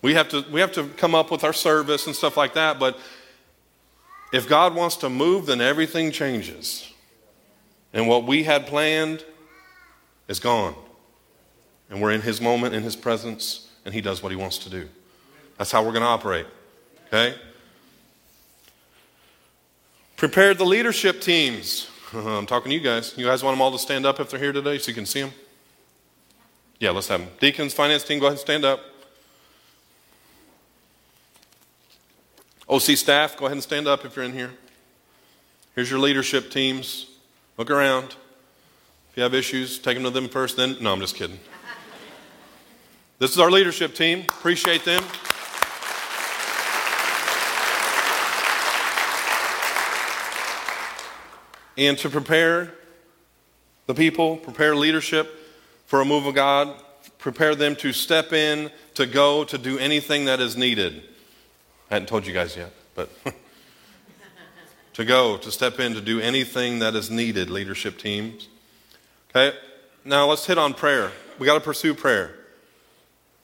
We 0.02 0.14
have 0.14 0.28
to, 0.30 0.44
we 0.50 0.60
have 0.60 0.72
to 0.72 0.88
come 0.88 1.14
up 1.14 1.30
with 1.30 1.44
our 1.44 1.52
service 1.52 2.06
and 2.06 2.14
stuff 2.14 2.36
like 2.36 2.54
that, 2.54 2.78
but 2.78 2.98
if 4.32 4.48
God 4.48 4.74
wants 4.74 4.96
to 4.96 5.08
move, 5.08 5.46
then 5.46 5.60
everything 5.60 6.10
changes. 6.10 6.92
And 7.94 8.08
what 8.08 8.26
we 8.26 8.42
had 8.42 8.66
planned 8.66 9.24
is 10.26 10.40
gone. 10.40 10.74
And 11.88 12.02
we're 12.02 12.10
in 12.10 12.20
His 12.20 12.40
moment, 12.40 12.74
in 12.74 12.82
His 12.82 12.96
presence, 12.96 13.70
and 13.84 13.94
He 13.94 14.00
does 14.00 14.22
what 14.22 14.32
He 14.32 14.36
wants 14.36 14.58
to 14.58 14.70
do. 14.70 14.88
That's 15.56 15.70
how 15.70 15.82
we're 15.82 15.92
going 15.92 16.02
to 16.02 16.08
operate. 16.08 16.46
Okay? 17.06 17.36
Prepare 20.16 20.54
the 20.54 20.64
leadership 20.64 21.20
teams. 21.20 21.88
I'm 22.12 22.46
talking 22.46 22.70
to 22.70 22.74
you 22.74 22.82
guys. 22.82 23.14
You 23.16 23.26
guys 23.26 23.44
want 23.44 23.54
them 23.54 23.62
all 23.62 23.70
to 23.70 23.78
stand 23.78 24.04
up 24.04 24.18
if 24.18 24.28
they're 24.28 24.40
here 24.40 24.52
today 24.52 24.78
so 24.78 24.88
you 24.88 24.94
can 24.94 25.06
see 25.06 25.22
them? 25.22 25.32
Yeah, 26.80 26.90
let's 26.90 27.06
have 27.08 27.20
them. 27.20 27.30
Deacons, 27.38 27.72
finance 27.72 28.02
team, 28.02 28.18
go 28.18 28.26
ahead 28.26 28.32
and 28.32 28.40
stand 28.40 28.64
up. 28.64 28.80
OC 32.68 32.96
staff, 32.96 33.36
go 33.36 33.44
ahead 33.46 33.52
and 33.52 33.62
stand 33.62 33.86
up 33.86 34.04
if 34.04 34.16
you're 34.16 34.24
in 34.24 34.32
here. 34.32 34.50
Here's 35.76 35.90
your 35.90 36.00
leadership 36.00 36.50
teams. 36.50 37.13
Look 37.56 37.70
around. 37.70 38.16
If 39.10 39.16
you 39.16 39.22
have 39.22 39.32
issues, 39.32 39.78
take 39.78 39.94
them 39.94 40.02
to 40.04 40.10
them 40.10 40.28
first, 40.28 40.56
then. 40.56 40.76
No, 40.80 40.92
I'm 40.92 41.00
just 41.00 41.14
kidding. 41.14 41.38
This 43.20 43.30
is 43.30 43.38
our 43.38 43.50
leadership 43.50 43.94
team. 43.94 44.22
Appreciate 44.22 44.84
them. 44.84 45.02
And 51.76 51.96
to 51.98 52.08
prepare 52.08 52.74
the 53.86 53.94
people, 53.94 54.36
prepare 54.36 54.74
leadership 54.74 55.32
for 55.86 56.00
a 56.00 56.04
move 56.04 56.26
of 56.26 56.34
God, 56.34 56.74
prepare 57.18 57.54
them 57.54 57.76
to 57.76 57.92
step 57.92 58.32
in, 58.32 58.70
to 58.94 59.06
go, 59.06 59.44
to 59.44 59.58
do 59.58 59.78
anything 59.78 60.24
that 60.24 60.40
is 60.40 60.56
needed. 60.56 61.02
I 61.90 61.94
hadn't 61.94 62.08
told 62.08 62.26
you 62.26 62.32
guys 62.32 62.56
yet, 62.56 62.72
but 62.94 63.10
to 64.94 65.04
go, 65.04 65.36
to 65.36 65.52
step 65.52 65.78
in, 65.78 65.94
to 65.94 66.00
do 66.00 66.20
anything 66.20 66.78
that 66.78 66.94
is 66.94 67.10
needed, 67.10 67.50
leadership 67.50 67.98
teams. 67.98 68.48
Okay, 69.30 69.56
now 70.04 70.26
let's 70.26 70.46
hit 70.46 70.58
on 70.58 70.74
prayer. 70.74 71.12
We 71.38 71.46
got 71.46 71.54
to 71.54 71.60
pursue 71.60 71.94
prayer. 71.94 72.34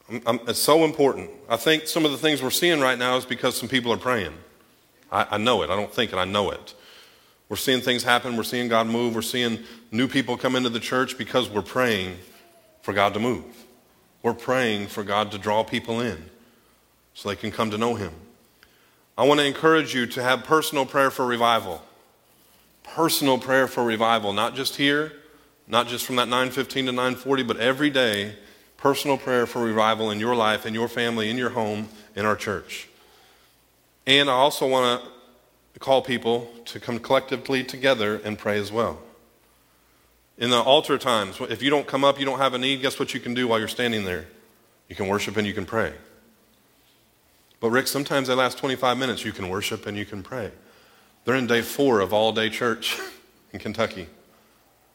I'm, 0.08 0.22
I'm, 0.26 0.40
it's 0.48 0.58
so 0.58 0.84
important. 0.84 1.30
I 1.48 1.56
think 1.56 1.86
some 1.86 2.04
of 2.04 2.12
the 2.12 2.18
things 2.18 2.42
we're 2.42 2.50
seeing 2.50 2.80
right 2.80 2.98
now 2.98 3.16
is 3.16 3.24
because 3.24 3.56
some 3.56 3.68
people 3.68 3.92
are 3.92 3.98
praying. 3.98 4.32
I, 5.10 5.26
I 5.32 5.38
know 5.38 5.62
it. 5.62 5.70
I 5.70 5.76
don't 5.76 5.92
think 5.92 6.12
it, 6.12 6.16
I 6.16 6.24
know 6.24 6.50
it. 6.50 6.74
We're 7.48 7.56
seeing 7.56 7.80
things 7.80 8.04
happen. 8.04 8.36
We're 8.36 8.44
seeing 8.44 8.68
God 8.68 8.86
move. 8.86 9.16
We're 9.16 9.22
seeing 9.22 9.58
new 9.90 10.06
people 10.06 10.36
come 10.36 10.54
into 10.54 10.68
the 10.68 10.78
church 10.78 11.18
because 11.18 11.50
we're 11.50 11.62
praying 11.62 12.16
for 12.82 12.94
God 12.94 13.12
to 13.14 13.20
move. 13.20 13.44
We're 14.22 14.34
praying 14.34 14.86
for 14.86 15.02
God 15.02 15.32
to 15.32 15.38
draw 15.38 15.64
people 15.64 16.00
in 16.00 16.30
so 17.14 17.28
they 17.28 17.34
can 17.34 17.50
come 17.50 17.72
to 17.72 17.78
know 17.78 17.96
Him. 17.96 18.12
I 19.20 19.24
want 19.24 19.38
to 19.38 19.44
encourage 19.44 19.94
you 19.94 20.06
to 20.06 20.22
have 20.22 20.44
personal 20.44 20.86
prayer 20.86 21.10
for 21.10 21.26
revival. 21.26 21.82
Personal 22.82 23.36
prayer 23.36 23.68
for 23.68 23.84
revival, 23.84 24.32
not 24.32 24.54
just 24.54 24.76
here, 24.76 25.12
not 25.68 25.88
just 25.88 26.06
from 26.06 26.16
that 26.16 26.26
915 26.28 26.86
to 26.86 26.92
940, 26.92 27.42
but 27.42 27.58
every 27.58 27.90
day, 27.90 28.36
personal 28.78 29.18
prayer 29.18 29.46
for 29.46 29.62
revival 29.62 30.10
in 30.10 30.20
your 30.20 30.34
life, 30.34 30.64
in 30.64 30.72
your 30.72 30.88
family, 30.88 31.28
in 31.28 31.36
your 31.36 31.50
home, 31.50 31.90
in 32.16 32.24
our 32.24 32.34
church. 32.34 32.88
And 34.06 34.30
I 34.30 34.32
also 34.32 34.66
want 34.66 35.04
to 35.74 35.80
call 35.80 36.00
people 36.00 36.50
to 36.64 36.80
come 36.80 36.98
collectively 36.98 37.62
together 37.62 38.22
and 38.24 38.38
pray 38.38 38.58
as 38.58 38.72
well. 38.72 39.00
In 40.38 40.48
the 40.48 40.62
altar 40.62 40.96
times, 40.96 41.38
if 41.42 41.60
you 41.60 41.68
don't 41.68 41.86
come 41.86 42.04
up, 42.04 42.18
you 42.18 42.24
don't 42.24 42.38
have 42.38 42.54
a 42.54 42.58
need, 42.58 42.80
guess 42.80 42.98
what 42.98 43.12
you 43.12 43.20
can 43.20 43.34
do 43.34 43.48
while 43.48 43.58
you're 43.58 43.68
standing 43.68 44.06
there? 44.06 44.28
You 44.88 44.96
can 44.96 45.08
worship 45.08 45.36
and 45.36 45.46
you 45.46 45.52
can 45.52 45.66
pray. 45.66 45.92
But, 47.60 47.70
Rick, 47.70 47.86
sometimes 47.86 48.28
they 48.28 48.34
last 48.34 48.58
25 48.58 48.96
minutes. 48.96 49.24
You 49.24 49.32
can 49.32 49.48
worship 49.48 49.86
and 49.86 49.96
you 49.96 50.06
can 50.06 50.22
pray. 50.22 50.50
They're 51.24 51.34
in 51.34 51.46
day 51.46 51.62
four 51.62 52.00
of 52.00 52.12
all 52.12 52.32
day 52.32 52.48
church 52.48 52.98
in 53.52 53.60
Kentucky. 53.60 54.08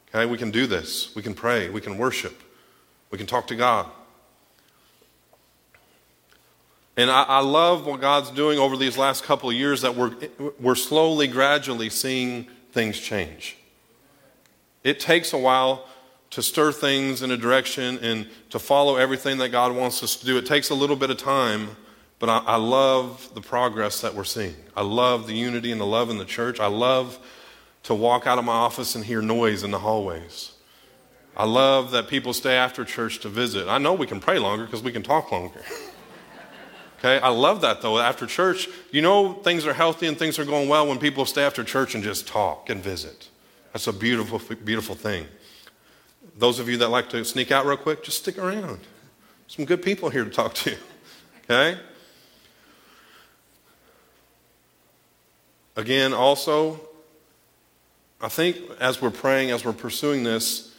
Okay, 0.10 0.26
we 0.26 0.38
can 0.38 0.52
do 0.52 0.66
this. 0.66 1.16
We 1.16 1.22
can 1.22 1.34
pray. 1.34 1.70
We 1.70 1.82
can 1.82 1.98
worship. 1.98 2.42
We 3.12 3.18
can 3.18 3.28
talk 3.28 3.48
to 3.48 3.56
God. 3.56 3.88
And 6.98 7.12
I, 7.12 7.24
I, 7.24 7.40
love 7.40 7.86
what 7.86 8.00
God's 8.00 8.32
doing 8.32 8.58
over 8.58 8.78
these 8.78 8.98
last 8.98 9.26
couple 9.26 9.50
of 9.50 9.56
years 9.56 9.82
that 9.82 9.96
we're, 9.96 10.16
we're 10.60 10.76
slowly, 10.76 11.28
gradually 11.28 11.90
seeing 11.90 12.48
things 12.72 12.98
change. 12.98 13.58
It 14.84 15.00
takes 15.00 15.34
a 15.34 15.38
while 15.38 15.88
to 16.30 16.42
stir 16.42 16.72
things 16.72 17.22
in 17.22 17.32
a 17.32 17.38
direction 17.38 17.98
and 18.00 18.30
to 18.50 18.60
follow 18.60 18.96
everything 18.96 19.38
that 19.40 19.50
God 19.50 19.76
wants 19.76 20.04
us 20.04 20.16
to 20.18 20.26
do. 20.26 20.38
It 20.38 20.46
takes 20.46 20.70
a 20.70 20.76
little 20.76 20.96
bit 20.96 21.10
of 21.10 21.18
time, 21.18 21.76
but 22.20 22.30
I, 22.30 22.38
I 22.40 22.56
love 22.56 23.30
the 23.34 23.42
progress 23.42 24.02
that 24.02 24.16
we're 24.16 24.24
seeing. 24.24 24.56
I 24.76 24.82
love 24.82 25.28
the 25.28 25.34
unity 25.34 25.72
and 25.72 25.82
the 25.82 25.86
love 25.86 26.10
in 26.10 26.18
the 26.18 26.26
church. 26.26 26.60
I 26.60 26.68
love 26.68 27.20
to 27.84 27.94
walk 27.94 28.26
out 28.26 28.38
of 28.38 28.46
my 28.46 28.54
office 28.54 28.96
and 28.96 29.06
hear 29.06 29.22
noise 29.22 29.64
in 29.64 29.72
the 29.72 29.80
hallways. 29.80 30.54
I 31.38 31.46
love 31.46 31.92
that 31.92 32.08
people 32.08 32.34
stay 32.34 32.56
after 32.56 32.86
church 32.86 33.20
to 33.20 33.30
visit. 33.30 33.68
I 33.68 33.78
know 33.78 33.94
we 33.94 34.08
can 34.08 34.20
pray 34.20 34.40
longer 34.40 34.66
because 34.66 34.82
we 34.82 34.92
can 34.92 35.04
talk 35.04 35.32
longer. 35.32 35.62
Okay, 37.00 37.20
I 37.20 37.30
love 37.30 37.62
that 37.62 37.82
though. 37.82 38.00
After 38.00 38.26
church, 38.26 38.68
you 38.90 39.02
know 39.02 39.34
things 39.34 39.68
are 39.68 39.74
healthy 39.74 40.08
and 40.08 40.18
things 40.18 40.40
are 40.40 40.46
going 40.46 40.68
well 40.70 40.88
when 40.88 40.98
people 40.98 41.26
stay 41.26 41.44
after 41.44 41.64
church 41.64 41.94
and 41.94 42.04
just 42.04 42.26
talk 42.28 42.70
and 42.70 42.82
visit. 42.82 43.30
That's 43.74 43.86
a 43.86 43.94
beautiful, 43.94 44.42
beautiful 44.64 44.96
thing. 44.96 45.28
Those 46.38 46.58
of 46.58 46.68
you 46.68 46.78
that 46.78 46.90
like 46.90 47.10
to 47.10 47.24
sneak 47.24 47.52
out 47.52 47.66
real 47.66 47.78
quick, 47.78 48.04
just 48.04 48.20
stick 48.20 48.38
around. 48.40 48.80
Some 49.48 49.66
good 49.66 49.84
people 49.84 50.10
here 50.10 50.24
to 50.24 50.30
talk 50.30 50.54
to. 50.56 50.76
Okay? 51.48 51.80
Again, 55.76 56.14
also, 56.14 56.80
I 58.22 58.30
think 58.30 58.58
as 58.80 59.02
we're 59.02 59.12
praying, 59.12 59.52
as 59.52 59.66
we're 59.66 59.74
pursuing 59.74 60.24
this, 60.24 60.74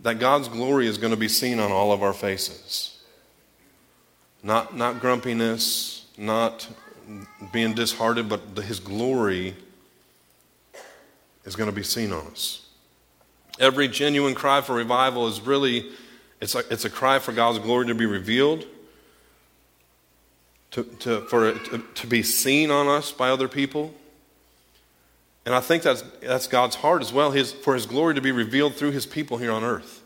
that 0.00 0.18
God's 0.18 0.48
glory 0.48 0.86
is 0.86 0.98
going 0.98 1.12
to 1.12 1.16
be 1.16 1.28
seen 1.28 1.58
on 1.58 1.72
all 1.72 1.92
of 1.92 2.02
our 2.02 2.12
faces. 2.12 2.98
Not, 4.42 4.76
not 4.76 5.00
grumpiness, 5.00 6.06
not 6.16 6.68
being 7.52 7.74
disheartened, 7.74 8.28
but 8.28 8.40
His 8.64 8.80
glory 8.80 9.54
is 11.44 11.56
going 11.56 11.68
to 11.68 11.74
be 11.74 11.82
seen 11.82 12.12
on 12.12 12.26
us. 12.28 12.66
Every 13.58 13.88
genuine 13.88 14.34
cry 14.34 14.60
for 14.60 14.74
revival 14.74 15.26
is 15.26 15.40
really, 15.40 15.90
it's 16.40 16.54
a, 16.54 16.60
it's 16.70 16.84
a 16.84 16.90
cry 16.90 17.18
for 17.18 17.32
God's 17.32 17.58
glory 17.58 17.88
to 17.88 17.94
be 17.94 18.06
revealed, 18.06 18.64
to, 20.70 20.84
to, 20.84 21.20
for 21.22 21.48
it 21.48 21.64
to, 21.66 21.82
to 21.96 22.06
be 22.06 22.22
seen 22.22 22.70
on 22.70 22.86
us 22.86 23.12
by 23.12 23.28
other 23.28 23.48
people. 23.48 23.92
And 25.46 25.54
I 25.54 25.60
think 25.60 25.82
that's, 25.82 26.02
that's 26.20 26.46
God's 26.46 26.76
heart 26.76 27.02
as 27.02 27.12
well, 27.12 27.30
his, 27.30 27.52
for 27.52 27.74
His 27.74 27.86
glory 27.86 28.14
to 28.14 28.20
be 28.20 28.32
revealed 28.32 28.74
through 28.74 28.92
His 28.92 29.06
people 29.06 29.38
here 29.38 29.52
on 29.52 29.64
earth. 29.64 30.02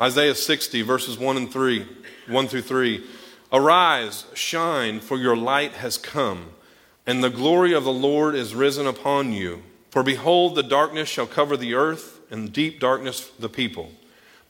Isaiah 0.00 0.34
60, 0.34 0.82
verses 0.82 1.18
1 1.18 1.36
and 1.36 1.52
3, 1.52 1.86
1 2.28 2.48
through 2.48 2.62
3. 2.62 3.04
Arise, 3.52 4.24
shine, 4.34 4.98
for 4.98 5.16
your 5.16 5.36
light 5.36 5.72
has 5.74 5.96
come, 5.96 6.50
and 7.06 7.22
the 7.22 7.30
glory 7.30 7.72
of 7.72 7.84
the 7.84 7.92
Lord 7.92 8.34
is 8.34 8.54
risen 8.54 8.86
upon 8.86 9.32
you. 9.32 9.62
For 9.90 10.02
behold, 10.02 10.56
the 10.56 10.64
darkness 10.64 11.08
shall 11.08 11.28
cover 11.28 11.56
the 11.56 11.74
earth, 11.74 12.20
and 12.30 12.52
deep 12.52 12.80
darkness 12.80 13.30
the 13.38 13.48
people. 13.48 13.92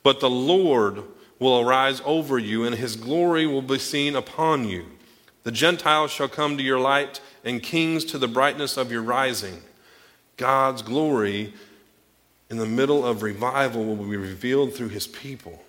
But 0.03 0.21
the 0.21 0.31
Lord 0.31 1.03
will 1.39 1.61
arise 1.61 2.01
over 2.07 2.39
you, 2.39 2.65
and 2.65 2.77
his 2.77 2.97
glory 2.97 3.47
will 3.47 3.61
be 3.61 3.79
seen 3.79 4.17
upon 4.17 4.67
you. 4.67 4.87
The 5.43 5.53
Gentiles 5.53 6.11
shall 6.11 6.29
come 6.29 6.57
to 6.57 6.63
your 6.63 6.81
light, 6.81 7.21
and 7.45 7.63
kings 7.63 8.05
to 8.07 8.19
the 8.19 8.29
brightness 8.29 8.77
of 8.77 8.91
your 8.91 9.03
rising. 9.03 9.63
God's 10.37 10.83
glory 10.83 11.53
in 12.51 12.57
the 12.57 12.67
middle 12.67 13.05
of 13.05 13.23
revival 13.23 13.85
will 13.85 13.97
be 13.97 14.17
revealed 14.17 14.75
through 14.75 14.89
his 14.89 15.07
people. 15.07 15.63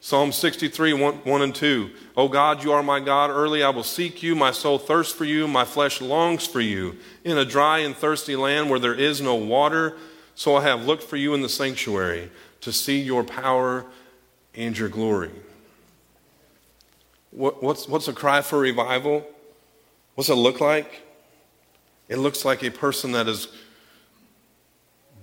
Psalm 0.00 0.32
63, 0.32 0.92
1, 0.92 1.14
1 1.14 1.42
and 1.42 1.54
2. 1.54 1.90
O 2.16 2.28
God, 2.28 2.62
you 2.62 2.72
are 2.72 2.82
my 2.82 3.00
God. 3.00 3.30
Early 3.30 3.62
I 3.62 3.70
will 3.70 3.82
seek 3.82 4.22
you. 4.22 4.34
My 4.34 4.50
soul 4.50 4.78
thirsts 4.78 5.14
for 5.14 5.24
you. 5.24 5.48
My 5.48 5.64
flesh 5.64 6.02
longs 6.02 6.46
for 6.46 6.60
you. 6.60 6.98
In 7.24 7.38
a 7.38 7.44
dry 7.44 7.78
and 7.78 7.96
thirsty 7.96 8.36
land 8.36 8.68
where 8.68 8.78
there 8.78 8.94
is 8.94 9.22
no 9.22 9.34
water, 9.34 9.96
so 10.34 10.56
I 10.56 10.62
have 10.62 10.84
looked 10.84 11.04
for 11.04 11.16
you 11.16 11.32
in 11.32 11.40
the 11.40 11.48
sanctuary 11.48 12.30
to 12.60 12.70
see 12.70 13.00
your 13.00 13.24
power 13.24 13.86
and 14.54 14.76
your 14.76 14.90
glory. 14.90 15.30
What, 17.30 17.62
what's, 17.62 17.88
what's 17.88 18.06
a 18.06 18.12
cry 18.12 18.42
for 18.42 18.58
revival? 18.58 19.26
What's 20.14 20.30
it 20.30 20.34
look 20.34 20.60
like? 20.60 21.02
It 22.08 22.18
looks 22.18 22.44
like 22.44 22.62
a 22.62 22.70
person 22.70 23.12
that 23.12 23.28
is 23.28 23.48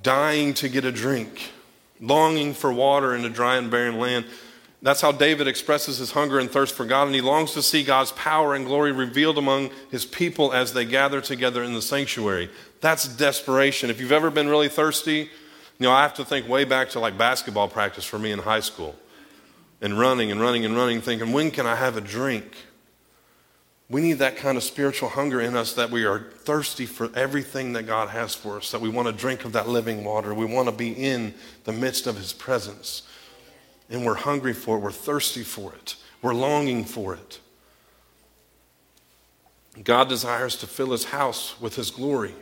dying 0.04 0.54
to 0.56 0.68
get 0.68 0.84
a 0.84 0.92
drink, 0.92 1.52
longing 2.00 2.54
for 2.54 2.74
water 2.74 3.16
in 3.16 3.24
a 3.24 3.30
dry 3.30 3.58
and 3.58 3.70
barren 3.70 4.00
land. 4.00 4.26
That's 4.82 5.02
how 5.02 5.12
David 5.12 5.48
expresses 5.48 6.00
his 6.00 6.12
hunger 6.12 6.40
and 6.40 6.50
thirst 6.50 6.74
for 6.74 6.86
God, 6.86 7.06
and 7.06 7.14
he 7.14 7.22
longs 7.22 7.54
to 7.54 7.62
see 7.62 7.84
God's 7.84 8.12
power 8.14 8.56
and 8.56 8.66
glory 8.66 8.92
revealed 8.92 9.38
among 9.38 9.70
his 9.92 10.06
people 10.06 10.52
as 10.52 10.74
they 10.74 10.86
gather 10.86 11.22
together 11.22 11.64
in 11.64 11.74
the 11.74 11.84
sanctuary. 11.84 12.50
That's 12.82 13.08
desperation. 13.08 13.92
If 13.92 14.02
you've 14.02 14.12
ever 14.12 14.32
been 14.32 14.50
really 14.50 14.70
thirsty, 14.70 15.30
you 15.82 15.88
know, 15.88 15.92
I 15.92 16.02
have 16.02 16.16
to 16.16 16.26
think 16.26 16.50
way 16.50 16.64
back 16.64 16.90
to 16.90 17.00
like 17.00 17.16
basketball 17.16 17.68
practice 17.68 18.06
for 18.06 18.18
me 18.18 18.32
in 18.32 18.40
high 18.40 18.60
school 18.60 18.96
and 19.82 20.00
running 20.00 20.32
and 20.32 20.42
running 20.42 20.66
and 20.66 20.76
running, 20.76 21.00
thinking, 21.00 21.32
when 21.32 21.52
can 21.52 21.68
I 21.68 21.76
have 21.76 21.96
a 21.96 22.02
drink? 22.02 22.56
We 23.92 24.00
need 24.00 24.20
that 24.20 24.38
kind 24.38 24.58
of 24.58 24.64
spiritual 24.64 25.10
hunger 25.10 25.42
in 25.42 25.58
us 25.58 25.74
that 25.74 25.92
we 25.92 26.06
are 26.06 26.20
thirsty 26.20 26.86
for 26.86 27.12
everything 27.14 27.74
that 27.74 27.84
God 27.84 28.08
has 28.08 28.34
for 28.34 28.56
us, 28.56 28.72
that 28.72 28.80
we 28.80 28.88
want 28.88 29.10
to 29.10 29.14
drink 29.14 29.44
of 29.44 29.52
that 29.52 29.68
living 29.68 30.06
water. 30.06 30.34
We 30.34 30.46
want 30.46 30.70
to 30.70 30.72
be 30.72 30.94
in 30.94 31.34
the 31.66 31.74
midst 31.74 32.08
of 32.08 32.16
His 32.16 32.32
presence. 32.32 33.02
And 33.90 34.06
we're 34.06 34.16
hungry 34.16 34.54
for 34.54 34.78
it, 34.78 34.80
we're 34.80 34.94
thirsty 34.94 35.44
for 35.44 35.74
it, 35.74 35.98
we're 36.22 36.34
longing 36.34 36.86
for 36.86 37.14
it. 37.14 37.42
God 39.84 40.08
desires 40.08 40.56
to 40.58 40.68
fill 40.68 40.94
His 40.94 41.06
house 41.06 41.60
with 41.60 41.76
His 41.76 41.92
glory. 41.92 42.34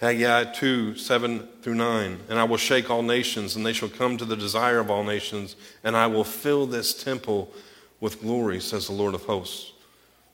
Haggai 0.00 0.52
2 0.52 0.94
7 0.94 1.48
through 1.62 1.74
9. 1.74 2.20
And 2.28 2.38
I 2.38 2.44
will 2.44 2.58
shake 2.58 2.90
all 2.90 3.02
nations, 3.02 3.56
and 3.56 3.66
they 3.66 3.72
shall 3.72 3.88
come 3.88 4.16
to 4.18 4.24
the 4.24 4.36
desire 4.36 4.78
of 4.78 4.88
all 4.88 5.02
nations, 5.02 5.56
and 5.82 5.96
I 5.96 6.06
will 6.06 6.22
fill 6.22 6.66
this 6.66 6.94
temple 6.94 7.52
with 8.04 8.20
glory, 8.20 8.60
says 8.60 8.86
the 8.86 8.92
Lord 8.92 9.14
of 9.14 9.24
hosts. 9.24 9.72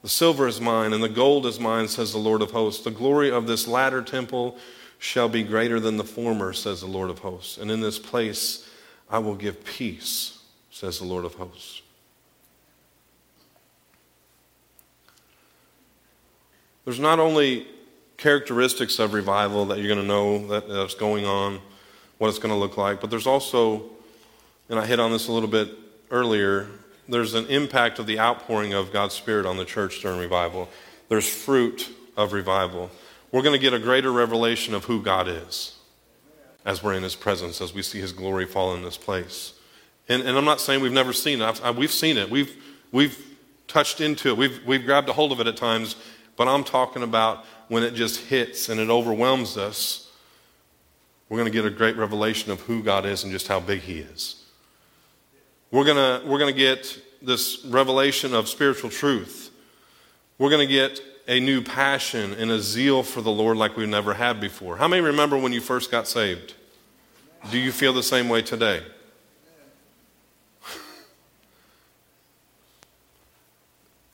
The 0.03 0.09
silver 0.09 0.49
is 0.49 0.61
mine, 0.61 0.93
and 0.93 1.01
the 1.01 1.09
gold 1.09 1.47
is 1.47 1.61
mine, 1.61 1.87
says 1.87 2.11
the 2.11 2.19
Lord 2.19 2.43
of 2.43 2.51
hosts. 2.51 2.83
The 2.83 2.91
glory 2.91 3.31
of 3.31 3.47
this 3.47 3.69
latter 3.69 4.03
temple 4.03 4.59
shall 4.99 5.29
be 5.29 5.45
greater 5.45 5.79
than 5.79 5.97
the 5.97 6.03
former, 6.03 6.53
says 6.53 6.81
the 6.81 6.89
Lord 6.89 7.11
of 7.11 7.21
hosts. 7.21 7.59
And 7.59 7.71
in 7.71 7.81
this 7.81 7.97
place 7.97 8.69
I 9.09 9.21
will 9.21 9.37
give 9.37 9.65
peace, 9.65 10.41
says 10.73 10.99
the 10.99 11.05
Lord 11.05 11.25
of 11.25 11.35
hosts. 11.35 11.83
There's 16.85 16.99
not 16.99 17.21
only 17.21 17.69
characteristics 18.17 18.99
of 18.99 19.13
revival 19.15 19.67
that 19.67 19.79
you're 19.79 19.95
going 19.95 20.01
to 20.01 20.05
know 20.05 20.45
that, 20.49 20.69
that's 20.69 20.95
going 20.95 21.25
on, 21.25 21.61
what 22.19 22.31
it's 22.31 22.41
going 22.41 22.53
to 22.53 22.59
look 22.59 22.77
like, 22.77 23.01
but 23.01 23.11
there's 23.11 23.29
also, 23.29 23.85
and 24.69 24.77
I 24.77 24.87
hit 24.87 24.99
on 24.99 25.13
this 25.13 25.29
a 25.29 25.33
little 25.33 25.49
bit 25.49 25.69
earlier, 26.11 26.67
there's 27.11 27.35
an 27.35 27.47
impact 27.47 27.99
of 27.99 28.07
the 28.07 28.19
outpouring 28.19 28.73
of 28.73 28.93
God's 28.93 29.15
Spirit 29.15 29.47
on 29.47 29.57
the 29.57 29.65
church 29.65 30.01
during 30.01 30.19
revival. 30.19 30.69
There's 31.09 31.29
fruit 31.29 31.91
of 32.17 32.33
revival. 32.33 32.91
We're 33.33 33.43
going 33.43 33.55
to 33.55 33.61
get 33.61 33.75
a 33.75 33.79
greater 33.79 34.13
revelation 34.13 34.75
of 34.75 34.85
who 34.85 35.03
God 35.03 35.29
is 35.29 35.77
as 36.65 36.83
we're 36.83 36.95
in 36.95 37.03
His 37.03 37.17
presence, 37.17 37.61
as 37.61 37.75
we 37.75 37.83
see 37.83 38.01
His 38.01 38.13
glory 38.13 38.47
fall 38.47 38.75
in 38.75 38.83
this 38.83 38.97
place. 38.97 39.55
And, 40.09 40.23
and 40.23 40.37
I'm 40.37 40.45
not 40.45 40.61
saying 40.61 40.83
we've 40.83 40.93
never 40.93 41.13
seen 41.13 41.41
it. 41.41 41.61
I, 41.63 41.71
we've 41.71 41.93
seen 41.93 42.17
it. 42.17 42.31
We've, 42.31 42.55
we've 42.93 43.19
touched 43.67 44.01
into 44.01 44.29
it. 44.29 44.37
We've, 44.37 44.61
we've 44.67 44.85
grabbed 44.85 45.09
a 45.09 45.13
hold 45.13 45.33
of 45.33 45.41
it 45.41 45.47
at 45.47 45.57
times, 45.57 45.97
but 46.37 46.49
I'm 46.49 46.65
talking 46.65 47.03
about 47.03 47.45
when 47.69 47.83
it 47.83 47.95
just 47.95 48.27
hits 48.27 48.69
and 48.69 48.81
it 48.81 48.91
overwhelms 48.91 49.57
us. 49.57 50.11
We're 51.29 51.39
going 51.39 51.51
to 51.51 51.57
get 51.57 51.65
a 51.65 51.71
great 51.71 51.97
revelation 51.97 52.51
of 52.51 52.61
who 52.63 52.83
God 52.83 53.07
is 53.07 53.23
and 53.23 53.33
just 53.33 53.47
how 53.47 53.61
big 53.61 53.81
He 53.81 53.99
is. 53.99 54.40
We're 55.71 55.85
going 55.85 56.29
we're 56.29 56.39
going 56.39 56.53
to 56.53 56.59
get 56.59 57.01
this 57.23 57.65
revelation 57.65 58.35
of 58.35 58.49
spiritual 58.49 58.91
truth. 58.91 59.51
We're 60.39 60.51
going 60.51 60.67
to 60.67 60.73
get 60.73 61.01
a 61.29 61.39
new 61.39 61.63
passion 61.63 62.33
and 62.35 62.51
a 62.51 62.59
zeal 62.59 63.05
for 63.05 63.21
the 63.21 63.31
Lord 63.31 63.57
like 63.57 63.77
we've 63.77 63.89
never 63.89 64.15
had 64.15 64.41
before. 64.41 64.79
How 64.79 64.89
many 64.89 65.01
remember 65.03 65.39
when 65.39 65.53
you 65.53 65.61
first 65.61 65.91
got 65.91 66.09
saved? 66.09 66.55
Do 67.51 67.59
you 67.59 67.71
feel 67.71 67.93
the 67.93 68.03
same 68.03 68.29
way 68.29 68.43
today? 68.43 68.83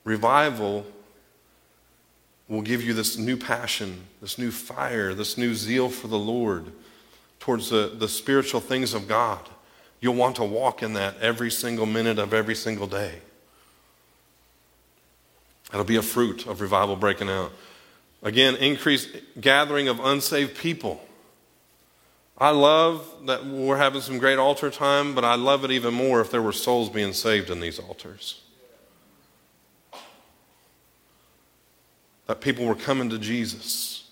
Revival 0.05 0.85
will 2.49 2.63
give 2.63 2.83
you 2.83 2.93
this 2.93 3.17
new 3.17 3.37
passion, 3.37 4.05
this 4.21 4.37
new 4.37 4.51
fire, 4.51 5.15
this 5.15 5.39
new 5.39 5.55
zeal 5.55 5.89
for 5.89 6.09
the 6.09 6.19
Lord 6.19 6.71
towards 7.41 7.71
the, 7.71 7.95
the 7.97 8.09
spiritual 8.09 8.61
things 8.61 8.93
of 8.93 9.09
God. 9.09 9.49
You'll 10.01 10.15
want 10.15 10.37
to 10.37 10.45
walk 10.45 10.83
in 10.83 10.93
that 10.95 11.19
every 11.21 11.51
single 11.51 11.87
minute 11.87 12.19
of 12.19 12.35
every 12.35 12.55
single 12.55 12.87
day. 12.87 13.21
That'll 15.71 15.85
be 15.85 15.97
a 15.97 16.03
fruit 16.03 16.47
of 16.47 16.61
revival 16.61 16.97
breaking 16.97 17.29
out. 17.29 17.53
Again, 18.23 18.57
increased 18.57 19.09
gathering 19.41 19.89
of 19.89 20.01
unsaved 20.01 20.57
people. 20.57 21.01
I 22.39 22.51
love 22.51 23.07
that 23.27 23.47
we're 23.47 23.79
having 23.79 24.03
some 24.03 24.19
great 24.19 24.39
altar 24.39 24.71
time, 24.71 25.15
but 25.15 25.25
I 25.25 25.37
love 25.37 25.65
it 25.65 25.71
even 25.71 25.95
more 25.95 26.21
if 26.21 26.31
there 26.31 26.43
were 26.43 26.53
souls 26.53 26.91
being 26.91 27.13
saved 27.13 27.51
in 27.51 27.61
these 27.61 27.79
altars. 27.79 28.43
That 32.27 32.41
people 32.41 32.67
were 32.67 32.75
coming 32.75 33.09
to 33.11 33.19
Jesus. 33.19 34.06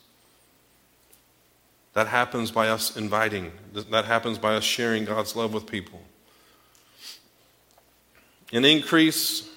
That 1.94 2.08
happens 2.08 2.50
by 2.50 2.68
us 2.68 2.96
inviting, 2.96 3.52
that 3.72 4.04
happens 4.04 4.38
by 4.38 4.56
us 4.56 4.64
sharing 4.64 5.04
God's 5.04 5.36
love 5.36 5.54
with 5.54 5.66
people. 5.66 6.02
An 8.52 8.64
increase, 8.64 9.48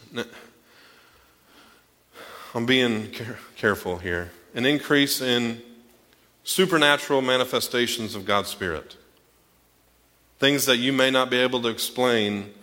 I'm 2.53 2.65
being 2.65 3.11
careful 3.55 3.97
here, 3.97 4.31
an 4.53 4.65
increase 4.65 5.19
in 5.19 5.61
supernatural 6.43 7.21
manifestations 7.21 8.15
of 8.15 8.25
God's 8.25 8.49
Spirit. 8.49 8.95
Things 10.39 10.65
that 10.67 10.77
you 10.77 10.93
may 10.93 11.11
not 11.11 11.29
be 11.31 11.37
able 11.37 11.61
to 11.63 11.67
explain. 11.67 12.53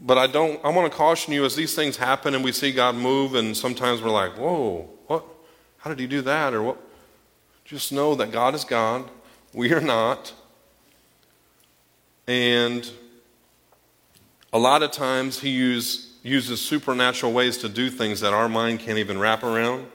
But 0.00 0.18
I 0.18 0.26
don't 0.26 0.62
I 0.64 0.70
want 0.70 0.90
to 0.90 0.96
caution 0.96 1.32
you 1.32 1.44
as 1.44 1.54
these 1.54 1.74
things 1.74 1.96
happen 1.96 2.34
and 2.34 2.42
we 2.42 2.52
see 2.52 2.72
God 2.72 2.94
move 2.94 3.34
and 3.34 3.56
sometimes 3.56 4.02
we're 4.02 4.10
like, 4.10 4.36
"Whoa, 4.36 4.88
what? 5.06 5.24
How 5.78 5.90
did 5.90 5.98
he 5.98 6.06
do 6.06 6.22
that?" 6.22 6.52
or 6.52 6.62
what? 6.62 6.83
Just 7.64 7.92
know 7.92 8.14
that 8.14 8.30
God 8.30 8.54
is 8.54 8.64
God. 8.64 9.08
We 9.52 9.72
are 9.72 9.80
not. 9.80 10.32
And 12.26 12.90
a 14.52 14.58
lot 14.58 14.82
of 14.82 14.90
times 14.90 15.40
he 15.40 15.50
use, 15.50 16.14
uses 16.22 16.60
supernatural 16.60 17.32
ways 17.32 17.58
to 17.58 17.68
do 17.68 17.90
things 17.90 18.20
that 18.20 18.32
our 18.32 18.48
mind 18.48 18.80
can't 18.80 18.98
even 18.98 19.18
wrap 19.18 19.42
around. 19.42 19.86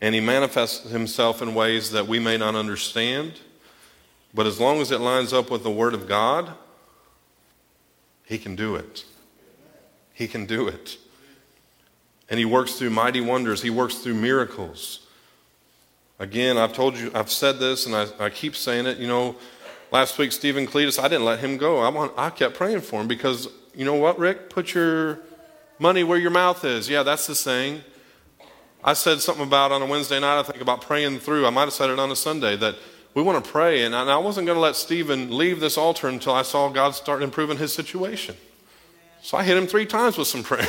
And 0.00 0.14
he 0.14 0.20
manifests 0.20 0.90
himself 0.90 1.40
in 1.40 1.54
ways 1.54 1.92
that 1.92 2.08
we 2.08 2.18
may 2.18 2.36
not 2.36 2.56
understand. 2.56 3.34
But 4.34 4.46
as 4.46 4.58
long 4.58 4.80
as 4.80 4.90
it 4.90 5.00
lines 5.00 5.32
up 5.32 5.50
with 5.50 5.62
the 5.62 5.70
Word 5.70 5.94
of 5.94 6.08
God, 6.08 6.50
he 8.24 8.38
can 8.38 8.56
do 8.56 8.74
it. 8.74 9.04
He 10.12 10.26
can 10.26 10.46
do 10.46 10.66
it. 10.66 10.98
And 12.28 12.38
he 12.38 12.44
works 12.44 12.74
through 12.74 12.90
mighty 12.90 13.20
wonders, 13.20 13.62
he 13.62 13.70
works 13.70 13.96
through 13.96 14.14
miracles. 14.14 15.06
Again, 16.18 16.56
I've 16.56 16.72
told 16.72 16.96
you, 16.96 17.10
I've 17.14 17.30
said 17.30 17.58
this, 17.58 17.86
and 17.86 17.94
I, 17.94 18.06
I 18.18 18.30
keep 18.30 18.54
saying 18.54 18.86
it. 18.86 18.98
You 18.98 19.08
know, 19.08 19.36
last 19.90 20.18
week, 20.18 20.32
Stephen 20.32 20.66
Cletus, 20.66 21.02
I 21.02 21.08
didn't 21.08 21.24
let 21.24 21.40
him 21.40 21.56
go. 21.56 21.80
I, 21.80 21.88
want, 21.88 22.12
I 22.16 22.30
kept 22.30 22.54
praying 22.54 22.82
for 22.82 23.00
him 23.00 23.08
because, 23.08 23.48
you 23.74 23.84
know 23.84 23.94
what, 23.94 24.18
Rick? 24.18 24.50
Put 24.50 24.74
your 24.74 25.18
money 25.78 26.04
where 26.04 26.18
your 26.18 26.30
mouth 26.30 26.64
is. 26.64 26.88
Yeah, 26.88 27.02
that's 27.02 27.26
the 27.26 27.34
saying. 27.34 27.82
I 28.84 28.94
said 28.94 29.20
something 29.20 29.44
about 29.44 29.72
on 29.72 29.82
a 29.82 29.86
Wednesday 29.86 30.20
night, 30.20 30.38
I 30.38 30.42
think, 30.42 30.60
about 30.60 30.82
praying 30.82 31.20
through. 31.20 31.46
I 31.46 31.50
might 31.50 31.64
have 31.64 31.72
said 31.72 31.90
it 31.90 31.98
on 31.98 32.10
a 32.10 32.16
Sunday 32.16 32.56
that 32.56 32.76
we 33.14 33.22
want 33.22 33.44
to 33.44 33.50
pray. 33.50 33.84
And 33.84 33.94
I 33.94 34.16
wasn't 34.18 34.46
going 34.46 34.56
to 34.56 34.60
let 34.62 34.76
Stephen 34.76 35.36
leave 35.36 35.60
this 35.60 35.76
altar 35.76 36.08
until 36.08 36.34
I 36.34 36.42
saw 36.42 36.68
God 36.68 36.94
start 36.94 37.22
improving 37.22 37.58
his 37.58 37.72
situation. 37.72 38.36
So 39.22 39.36
I 39.36 39.44
hit 39.44 39.56
him 39.56 39.66
three 39.66 39.86
times 39.86 40.18
with 40.18 40.26
some 40.26 40.42
prayer. 40.42 40.66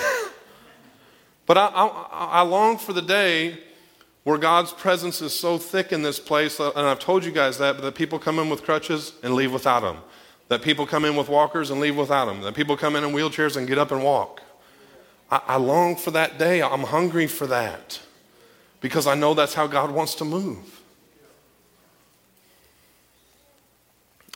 but 1.46 1.58
I, 1.58 1.68
I, 1.68 1.88
I 2.12 2.42
long 2.42 2.78
for 2.78 2.94
the 2.94 3.02
day 3.02 3.58
where 4.24 4.38
God's 4.38 4.72
presence 4.72 5.22
is 5.22 5.34
so 5.34 5.58
thick 5.58 5.92
in 5.92 6.02
this 6.02 6.20
place, 6.20 6.60
uh, 6.60 6.72
and 6.76 6.88
I've 6.88 7.00
told 7.00 7.26
you 7.26 7.32
guys 7.32 7.58
that, 7.58 7.82
that 7.82 7.96
people 7.96 8.20
come 8.20 8.40
in 8.40 8.50
with 8.50 8.64
crutches 8.64 9.14
and 9.22 9.36
leave 9.36 9.52
without 9.52 9.82
them. 9.82 9.98
That 10.48 10.62
people 10.62 10.86
come 10.86 11.04
in 11.04 11.16
with 11.16 11.30
walkers 11.30 11.70
and 11.72 11.82
leave 11.82 11.98
without 11.98 12.26
them. 12.26 12.42
That 12.42 12.54
people 12.54 12.78
come 12.78 12.96
in 12.96 13.04
in 13.04 13.12
wheelchairs 13.12 13.58
and 13.58 13.68
get 13.68 13.78
up 13.78 13.92
and 13.92 14.04
walk. 14.04 14.42
I, 15.30 15.42
I 15.48 15.56
long 15.58 15.96
for 15.96 16.12
that 16.12 16.38
day. 16.38 16.62
I'm 16.62 16.84
hungry 16.84 17.28
for 17.28 17.48
that 17.48 18.00
because 18.80 19.08
I 19.08 19.16
know 19.16 19.34
that's 19.34 19.54
how 19.54 19.68
God 19.68 19.92
wants 19.92 20.16
to 20.16 20.26
move. 20.26 20.82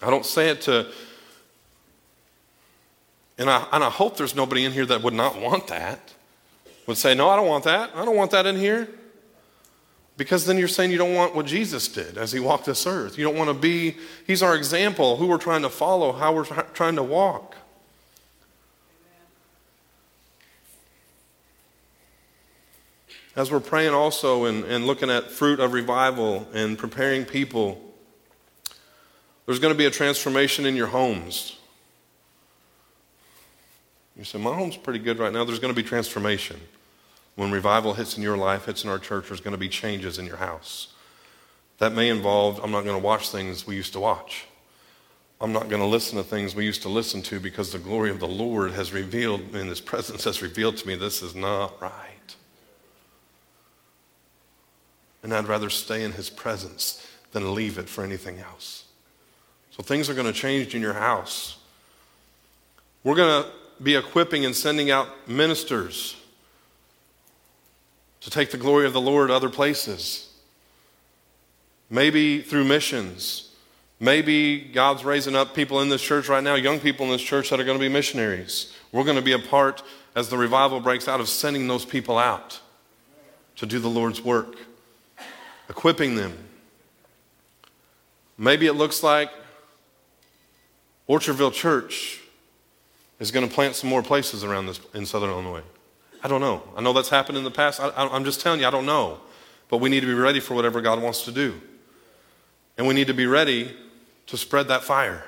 I 0.01 0.09
don't 0.09 0.25
say 0.25 0.49
it 0.49 0.61
to, 0.61 0.87
and 3.37 3.49
I, 3.49 3.65
and 3.71 3.83
I 3.83 3.89
hope 3.89 4.17
there's 4.17 4.35
nobody 4.35 4.63
in 4.65 4.71
here 4.71 4.85
that 4.85 5.01
would 5.01 5.13
not 5.13 5.41
want 5.41 5.67
that, 5.67 6.13
would 6.85 6.97
say, 6.97 7.15
No, 7.15 7.29
I 7.29 7.35
don't 7.35 7.47
want 7.47 7.63
that. 7.63 7.91
I 7.95 8.05
don't 8.05 8.15
want 8.15 8.31
that 8.31 8.45
in 8.45 8.57
here. 8.57 8.87
Because 10.17 10.47
then 10.47 10.57
you're 10.57 10.67
saying 10.67 10.89
you 10.89 10.97
don't 10.97 11.13
want 11.13 11.35
what 11.35 11.45
Jesus 11.45 11.87
did 11.87 12.17
as 12.17 12.31
he 12.31 12.39
walked 12.39 12.65
this 12.65 12.87
earth. 12.87 13.19
You 13.19 13.23
don't 13.23 13.37
want 13.37 13.51
to 13.51 13.53
be, 13.53 13.97
he's 14.25 14.41
our 14.41 14.55
example, 14.55 15.17
who 15.17 15.27
we're 15.27 15.37
trying 15.37 15.61
to 15.61 15.69
follow, 15.69 16.11
how 16.11 16.33
we're 16.33 16.45
trying 16.73 16.95
to 16.95 17.03
walk. 17.03 17.55
As 23.35 23.51
we're 23.51 23.59
praying 23.59 23.93
also 23.93 24.45
and, 24.45 24.63
and 24.65 24.87
looking 24.87 25.11
at 25.11 25.29
fruit 25.29 25.59
of 25.59 25.73
revival 25.73 26.47
and 26.55 26.75
preparing 26.75 27.23
people, 27.23 27.79
there's 29.45 29.59
going 29.59 29.73
to 29.73 29.77
be 29.77 29.85
a 29.85 29.91
transformation 29.91 30.65
in 30.65 30.75
your 30.75 30.87
homes. 30.87 31.57
You 34.17 34.23
say, 34.23 34.39
My 34.39 34.55
home's 34.55 34.75
pretty 34.75 34.97
good 34.97 35.19
right 35.19 35.31
now. 35.31 35.43
There's 35.43 35.59
going 35.59 35.73
to 35.73 35.79
be 35.79 35.87
transformation. 35.87 36.59
When 37.37 37.51
revival 37.51 37.93
hits 37.93 38.17
in 38.17 38.23
your 38.23 38.35
life, 38.35 38.65
hits 38.65 38.83
in 38.83 38.89
our 38.89 38.97
church, 38.97 39.27
there's 39.27 39.41
going 39.41 39.53
to 39.53 39.59
be 39.59 39.69
changes 39.69 40.17
in 40.17 40.25
your 40.25 40.37
house. 40.37 40.87
That 41.77 41.93
may 41.93 42.09
involve, 42.09 42.59
I'm 42.63 42.71
not 42.71 42.83
going 42.83 42.99
to 42.99 43.03
watch 43.03 43.29
things 43.29 43.67
we 43.67 43.75
used 43.75 43.93
to 43.93 43.99
watch. 43.99 44.45
I'm 45.39 45.53
not 45.53 45.69
going 45.69 45.83
to 45.83 45.87
listen 45.87 46.17
to 46.17 46.23
things 46.23 46.55
we 46.55 46.65
used 46.65 46.81
to 46.81 46.89
listen 46.89 47.21
to 47.21 47.39
because 47.39 47.71
the 47.71 47.77
glory 47.77 48.09
of 48.09 48.19
the 48.19 48.27
Lord 48.27 48.71
has 48.71 48.91
revealed, 48.91 49.55
in 49.55 49.67
His 49.67 49.79
presence 49.79 50.23
has 50.23 50.41
revealed 50.41 50.77
to 50.77 50.87
me 50.87 50.95
this 50.95 51.21
is 51.21 51.35
not 51.35 51.79
right. 51.79 52.35
And 55.21 55.31
I'd 55.31 55.47
rather 55.47 55.69
stay 55.69 56.03
in 56.03 56.13
His 56.13 56.31
presence 56.31 57.05
than 57.33 57.53
leave 57.53 57.77
it 57.77 57.87
for 57.87 58.03
anything 58.03 58.39
else. 58.39 58.85
So 59.69 59.83
things 59.83 60.09
are 60.09 60.15
going 60.15 60.25
to 60.25 60.33
change 60.33 60.73
in 60.73 60.81
your 60.81 60.93
house. 60.93 61.57
We're 63.03 63.13
going 63.13 63.43
to 63.43 63.51
be 63.83 63.95
equipping 63.95 64.43
and 64.43 64.55
sending 64.55 64.89
out 64.89 65.29
ministers 65.29 66.16
to 68.21 68.29
take 68.29 68.51
the 68.51 68.57
glory 68.57 68.85
of 68.85 68.93
the 68.93 69.01
Lord 69.01 69.31
other 69.31 69.49
places. 69.49 70.29
Maybe 71.89 72.41
through 72.41 72.65
missions. 72.65 73.49
Maybe 73.99 74.59
God's 74.59 75.03
raising 75.03 75.35
up 75.35 75.55
people 75.55 75.81
in 75.81 75.89
this 75.89 76.01
church 76.01 76.29
right 76.29 76.43
now, 76.43 76.55
young 76.55 76.79
people 76.79 77.05
in 77.05 77.11
this 77.11 77.21
church 77.21 77.49
that 77.49 77.59
are 77.59 77.63
going 77.63 77.77
to 77.77 77.83
be 77.83 77.89
missionaries. 77.89 78.73
We're 78.91 79.03
going 79.03 79.15
to 79.15 79.21
be 79.21 79.31
a 79.31 79.39
part, 79.39 79.81
as 80.15 80.29
the 80.29 80.37
revival 80.37 80.79
breaks 80.79 81.07
out, 81.07 81.19
of 81.19 81.27
sending 81.27 81.67
those 81.67 81.85
people 81.85 82.17
out 82.17 82.59
to 83.55 83.65
do 83.65 83.79
the 83.79 83.89
Lord's 83.89 84.21
work, 84.21 84.55
equipping 85.69 86.15
them. 86.15 86.37
Maybe 88.37 88.67
it 88.67 88.73
looks 88.73 89.01
like 89.01 89.31
Orchardville 91.09 91.53
Church 91.53 92.21
is 93.19 93.31
going 93.31 93.47
to 93.47 93.53
plant 93.53 93.75
some 93.75 93.89
more 93.89 94.03
places 94.03 94.43
around 94.43 94.67
this 94.67 94.79
in 94.93 95.05
southern 95.05 95.31
Illinois. 95.31 95.63
I 96.23 96.27
don't 96.27 96.41
know. 96.41 96.63
I 96.75 96.81
know 96.81 96.93
that's 96.93 97.09
happened 97.09 97.37
in 97.37 97.43
the 97.43 97.51
past. 97.51 97.79
I, 97.79 97.91
I'm 97.95 98.23
just 98.23 98.41
telling 98.41 98.59
you, 98.59 98.67
I 98.67 98.71
don't 98.71 98.85
know. 98.85 99.19
But 99.69 99.77
we 99.77 99.89
need 99.89 100.01
to 100.01 100.07
be 100.07 100.13
ready 100.13 100.39
for 100.39 100.53
whatever 100.53 100.81
God 100.81 101.01
wants 101.01 101.25
to 101.25 101.31
do. 101.31 101.61
And 102.77 102.87
we 102.87 102.93
need 102.93 103.07
to 103.07 103.13
be 103.13 103.25
ready 103.25 103.75
to 104.27 104.37
spread 104.37 104.67
that 104.69 104.83
fire 104.83 105.25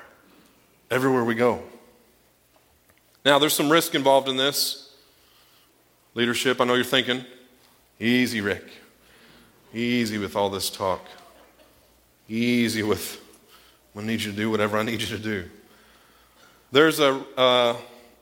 everywhere 0.90 1.24
we 1.24 1.34
go. 1.34 1.62
Now, 3.24 3.38
there's 3.38 3.54
some 3.54 3.70
risk 3.70 3.94
involved 3.94 4.28
in 4.28 4.36
this. 4.36 4.94
Leadership, 6.14 6.60
I 6.60 6.64
know 6.64 6.74
you're 6.74 6.84
thinking, 6.84 7.24
easy, 7.98 8.40
Rick. 8.40 8.64
Easy 9.72 10.18
with 10.18 10.34
all 10.34 10.50
this 10.50 10.70
talk. 10.70 11.04
Easy 12.28 12.82
with, 12.82 13.22
I 13.96 14.02
need 14.02 14.22
you 14.22 14.30
to 14.30 14.36
do 14.36 14.50
whatever 14.50 14.78
I 14.78 14.82
need 14.82 15.00
you 15.00 15.06
to 15.08 15.18
do. 15.18 15.48
There's 16.72 16.98
a, 16.98 17.24
uh, 17.36 17.76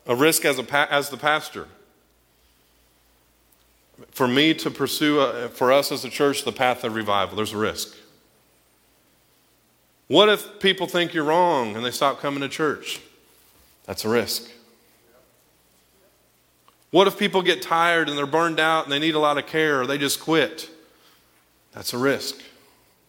a 0.07 0.15
risk 0.15 0.45
as, 0.45 0.59
a, 0.59 0.93
as 0.93 1.11
the 1.11 1.17
pastor. 1.17 1.69
For 4.11 4.29
me 4.29 4.55
to 4.55 4.71
pursue, 4.71 5.21
uh 5.21 5.49
for 5.49 5.73
us 5.73 5.93
as 5.93 6.05
a 6.05 6.11
church, 6.11 6.45
the 6.45 6.53
path 6.53 6.85
of 6.85 6.95
revival? 6.95 7.37
There's 7.37 7.53
a 7.53 7.59
risk. 7.59 7.97
What 10.09 10.29
if 10.29 10.59
people 10.59 10.87
think 10.87 11.13
you're 11.13 11.25
wrong 11.25 11.77
and 11.77 11.85
they 11.85 11.91
stop 11.91 12.21
coming 12.21 12.41
to 12.41 12.49
church? 12.49 13.01
That's 13.85 14.05
a 14.05 14.09
risk. 14.09 14.51
What 16.91 17.07
if 17.07 17.19
people 17.19 17.43
get 17.43 17.61
tired 17.61 18.09
and 18.09 18.17
they're 18.17 18.27
burned 18.27 18.59
out 18.59 18.85
and 18.85 18.93
they 18.93 18.99
need 18.99 19.15
a 19.15 19.19
lot 19.19 19.37
of 19.37 19.47
care 19.47 19.83
or 19.83 19.87
they 19.87 19.99
just 19.99 20.21
quit? 20.21 20.71
That's 21.73 21.93
a 21.93 21.99
risk 21.99 22.37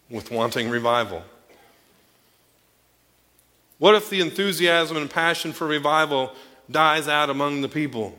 with 0.09 0.31
wanting 0.31 0.69
revival. 0.69 1.23
What 3.77 3.95
if 3.95 4.09
the 4.09 4.19
enthusiasm 4.19 4.97
and 4.97 5.09
passion 5.09 5.53
for 5.53 5.65
revival 5.65 6.33
dies 6.69 7.07
out 7.07 7.29
among 7.29 7.61
the 7.61 7.69
people? 7.69 8.17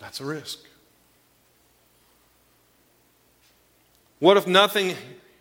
That's 0.00 0.20
a 0.20 0.24
risk. 0.24 0.58
What 4.18 4.36
if 4.36 4.46
nothing, 4.46 4.94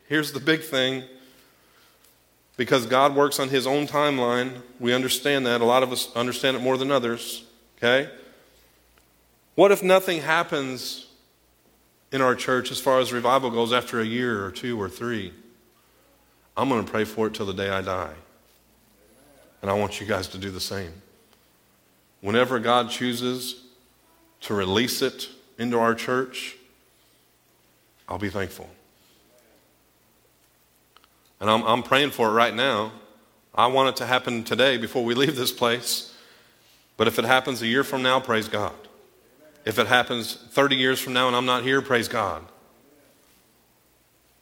here's 0.07 0.31
the 0.31 0.39
big 0.39 0.61
thing, 0.61 1.03
because 2.57 2.85
God 2.85 3.15
works 3.15 3.39
on 3.39 3.49
His 3.49 3.65
own 3.65 3.87
timeline, 3.87 4.61
we 4.79 4.93
understand 4.93 5.45
that. 5.45 5.61
A 5.61 5.65
lot 5.65 5.83
of 5.83 5.91
us 5.91 6.11
understand 6.15 6.57
it 6.57 6.61
more 6.61 6.77
than 6.77 6.91
others, 6.91 7.43
okay? 7.77 8.09
What 9.55 9.71
if 9.71 9.81
nothing 9.81 10.21
happens 10.21 11.07
in 12.11 12.21
our 12.21 12.35
church 12.35 12.71
as 12.71 12.79
far 12.79 12.99
as 12.99 13.11
revival 13.11 13.49
goes 13.49 13.73
after 13.73 13.99
a 13.99 14.05
year 14.05 14.45
or 14.45 14.51
two 14.51 14.79
or 14.79 14.89
three? 14.89 15.33
I'm 16.55 16.69
going 16.69 16.85
to 16.85 16.91
pray 16.91 17.03
for 17.03 17.27
it 17.27 17.33
till 17.33 17.45
the 17.45 17.53
day 17.53 17.69
I 17.69 17.81
die. 17.81 18.13
And 19.61 19.71
I 19.71 19.73
want 19.73 19.99
you 19.99 20.05
guys 20.05 20.27
to 20.29 20.37
do 20.37 20.51
the 20.51 20.59
same. 20.59 20.93
Whenever 22.21 22.59
God 22.59 22.89
chooses 22.89 23.63
to 24.41 24.53
release 24.53 25.01
it 25.01 25.29
into 25.57 25.79
our 25.79 25.95
church, 25.95 26.55
I'll 28.07 28.17
be 28.17 28.29
thankful. 28.29 28.69
And 31.39 31.49
I'm, 31.49 31.63
I'm 31.63 31.83
praying 31.83 32.11
for 32.11 32.29
it 32.29 32.31
right 32.31 32.53
now. 32.53 32.91
I 33.53 33.67
want 33.67 33.89
it 33.89 33.95
to 33.97 34.05
happen 34.05 34.43
today 34.43 34.77
before 34.77 35.03
we 35.03 35.13
leave 35.13 35.35
this 35.35 35.51
place. 35.51 36.13
But 36.95 37.07
if 37.07 37.19
it 37.19 37.25
happens 37.25 37.61
a 37.61 37.67
year 37.67 37.83
from 37.83 38.01
now, 38.01 38.19
praise 38.19 38.47
God. 38.47 38.73
If 39.65 39.79
it 39.79 39.87
happens 39.87 40.35
30 40.51 40.75
years 40.75 40.99
from 40.99 41.13
now 41.13 41.27
and 41.27 41.35
I'm 41.35 41.45
not 41.45 41.63
here, 41.63 41.81
praise 41.81 42.07
God. 42.07 42.43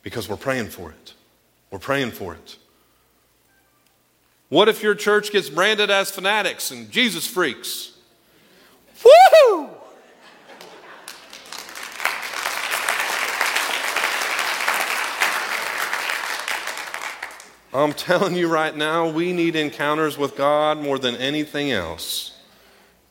Because 0.03 0.29
we're 0.29 0.37
praying 0.37 0.69
for 0.69 0.91
it. 0.91 1.13
We're 1.71 1.79
praying 1.79 2.11
for 2.11 2.33
it. 2.33 2.57
What 4.49 4.69
if 4.69 4.83
your 4.83 4.95
church 4.95 5.31
gets 5.31 5.49
branded 5.49 5.89
as 5.89 6.11
fanatics 6.11 6.71
and 6.71 6.91
Jesus 6.91 7.25
freaks? 7.25 7.93
Woohoo! 9.01 9.74
I'm 17.75 17.93
telling 17.93 18.35
you 18.35 18.47
right 18.47 18.75
now, 18.75 19.09
we 19.09 19.33
need 19.33 19.55
encounters 19.55 20.17
with 20.17 20.37
God 20.37 20.77
more 20.77 20.97
than 20.97 21.15
anything 21.15 21.71
else. 21.71 22.37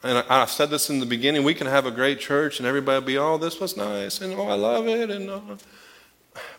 And 0.02 0.18
I, 0.18 0.42
I 0.42 0.44
said 0.46 0.70
this 0.70 0.88
in 0.88 1.00
the 1.00 1.06
beginning 1.06 1.44
we 1.44 1.54
can 1.54 1.66
have 1.66 1.84
a 1.86 1.90
great 1.90 2.18
church 2.18 2.58
and 2.58 2.66
everybody 2.66 2.98
will 2.98 3.06
be, 3.06 3.18
oh, 3.18 3.36
this 3.36 3.60
was 3.60 3.76
nice, 3.76 4.20
and 4.20 4.32
oh, 4.34 4.48
I 4.48 4.54
love 4.54 4.88
it. 4.88 5.10
And, 5.10 5.28
uh, 5.28 5.40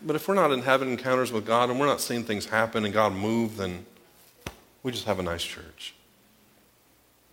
but 0.02 0.14
if 0.14 0.28
we're 0.28 0.34
not 0.34 0.52
in 0.52 0.62
having 0.62 0.90
encounters 0.90 1.32
with 1.32 1.46
God 1.46 1.68
and 1.68 1.80
we're 1.80 1.86
not 1.86 2.00
seeing 2.00 2.22
things 2.22 2.46
happen 2.46 2.84
and 2.84 2.94
God 2.94 3.12
move, 3.12 3.56
then 3.56 3.84
we 4.82 4.92
just 4.92 5.06
have 5.06 5.18
a 5.18 5.22
nice 5.22 5.42
church. 5.42 5.94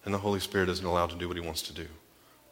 And 0.06 0.14
the 0.14 0.18
Holy 0.20 0.40
Spirit 0.40 0.70
isn't 0.70 0.86
allowed 0.86 1.12
to 1.12 1.16
do 1.16 1.28
what 1.28 1.38
He 1.38 1.44
wants 1.44 1.62
to 1.64 1.74
do. 1.74 1.88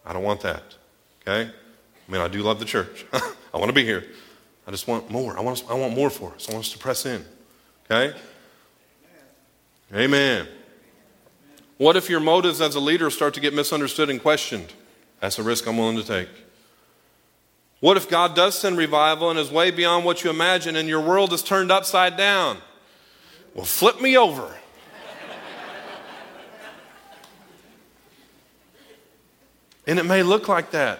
I 0.05 0.13
don't 0.13 0.23
want 0.23 0.41
that. 0.41 0.75
Okay? 1.21 1.49
I 1.49 2.11
mean, 2.11 2.21
I 2.21 2.27
do 2.27 2.43
love 2.43 2.59
the 2.59 2.65
church. 2.65 3.05
I 3.13 3.57
want 3.57 3.69
to 3.69 3.73
be 3.73 3.83
here. 3.83 4.05
I 4.67 4.71
just 4.71 4.87
want 4.87 5.09
more. 5.09 5.37
I 5.37 5.41
want, 5.41 5.61
us, 5.61 5.69
I 5.69 5.73
want 5.73 5.95
more 5.95 6.09
for 6.09 6.33
us. 6.33 6.47
I 6.49 6.53
want 6.53 6.65
us 6.65 6.71
to 6.73 6.77
press 6.77 7.05
in. 7.05 7.25
Okay? 7.91 8.17
Amen. 9.93 10.47
What 11.77 11.97
if 11.97 12.09
your 12.09 12.21
motives 12.21 12.61
as 12.61 12.75
a 12.75 12.79
leader 12.79 13.09
start 13.09 13.33
to 13.33 13.41
get 13.41 13.53
misunderstood 13.53 14.09
and 14.09 14.21
questioned? 14.21 14.71
That's 15.19 15.37
a 15.39 15.43
risk 15.43 15.67
I'm 15.67 15.75
willing 15.77 15.97
to 15.97 16.03
take. 16.03 16.29
What 17.81 17.97
if 17.97 18.09
God 18.09 18.33
does 18.33 18.57
send 18.57 18.77
revival 18.77 19.29
and 19.29 19.37
is 19.37 19.51
way 19.51 19.71
beyond 19.71 20.05
what 20.05 20.23
you 20.23 20.29
imagine 20.29 20.77
and 20.77 20.87
your 20.87 21.01
world 21.01 21.33
is 21.33 21.43
turned 21.43 21.69
upside 21.69 22.15
down? 22.15 22.59
Well, 23.53 23.65
flip 23.65 23.99
me 23.99 24.15
over. 24.15 24.55
and 29.85 29.99
it 29.99 30.05
may 30.05 30.23
look 30.23 30.47
like 30.47 30.71
that. 30.71 30.99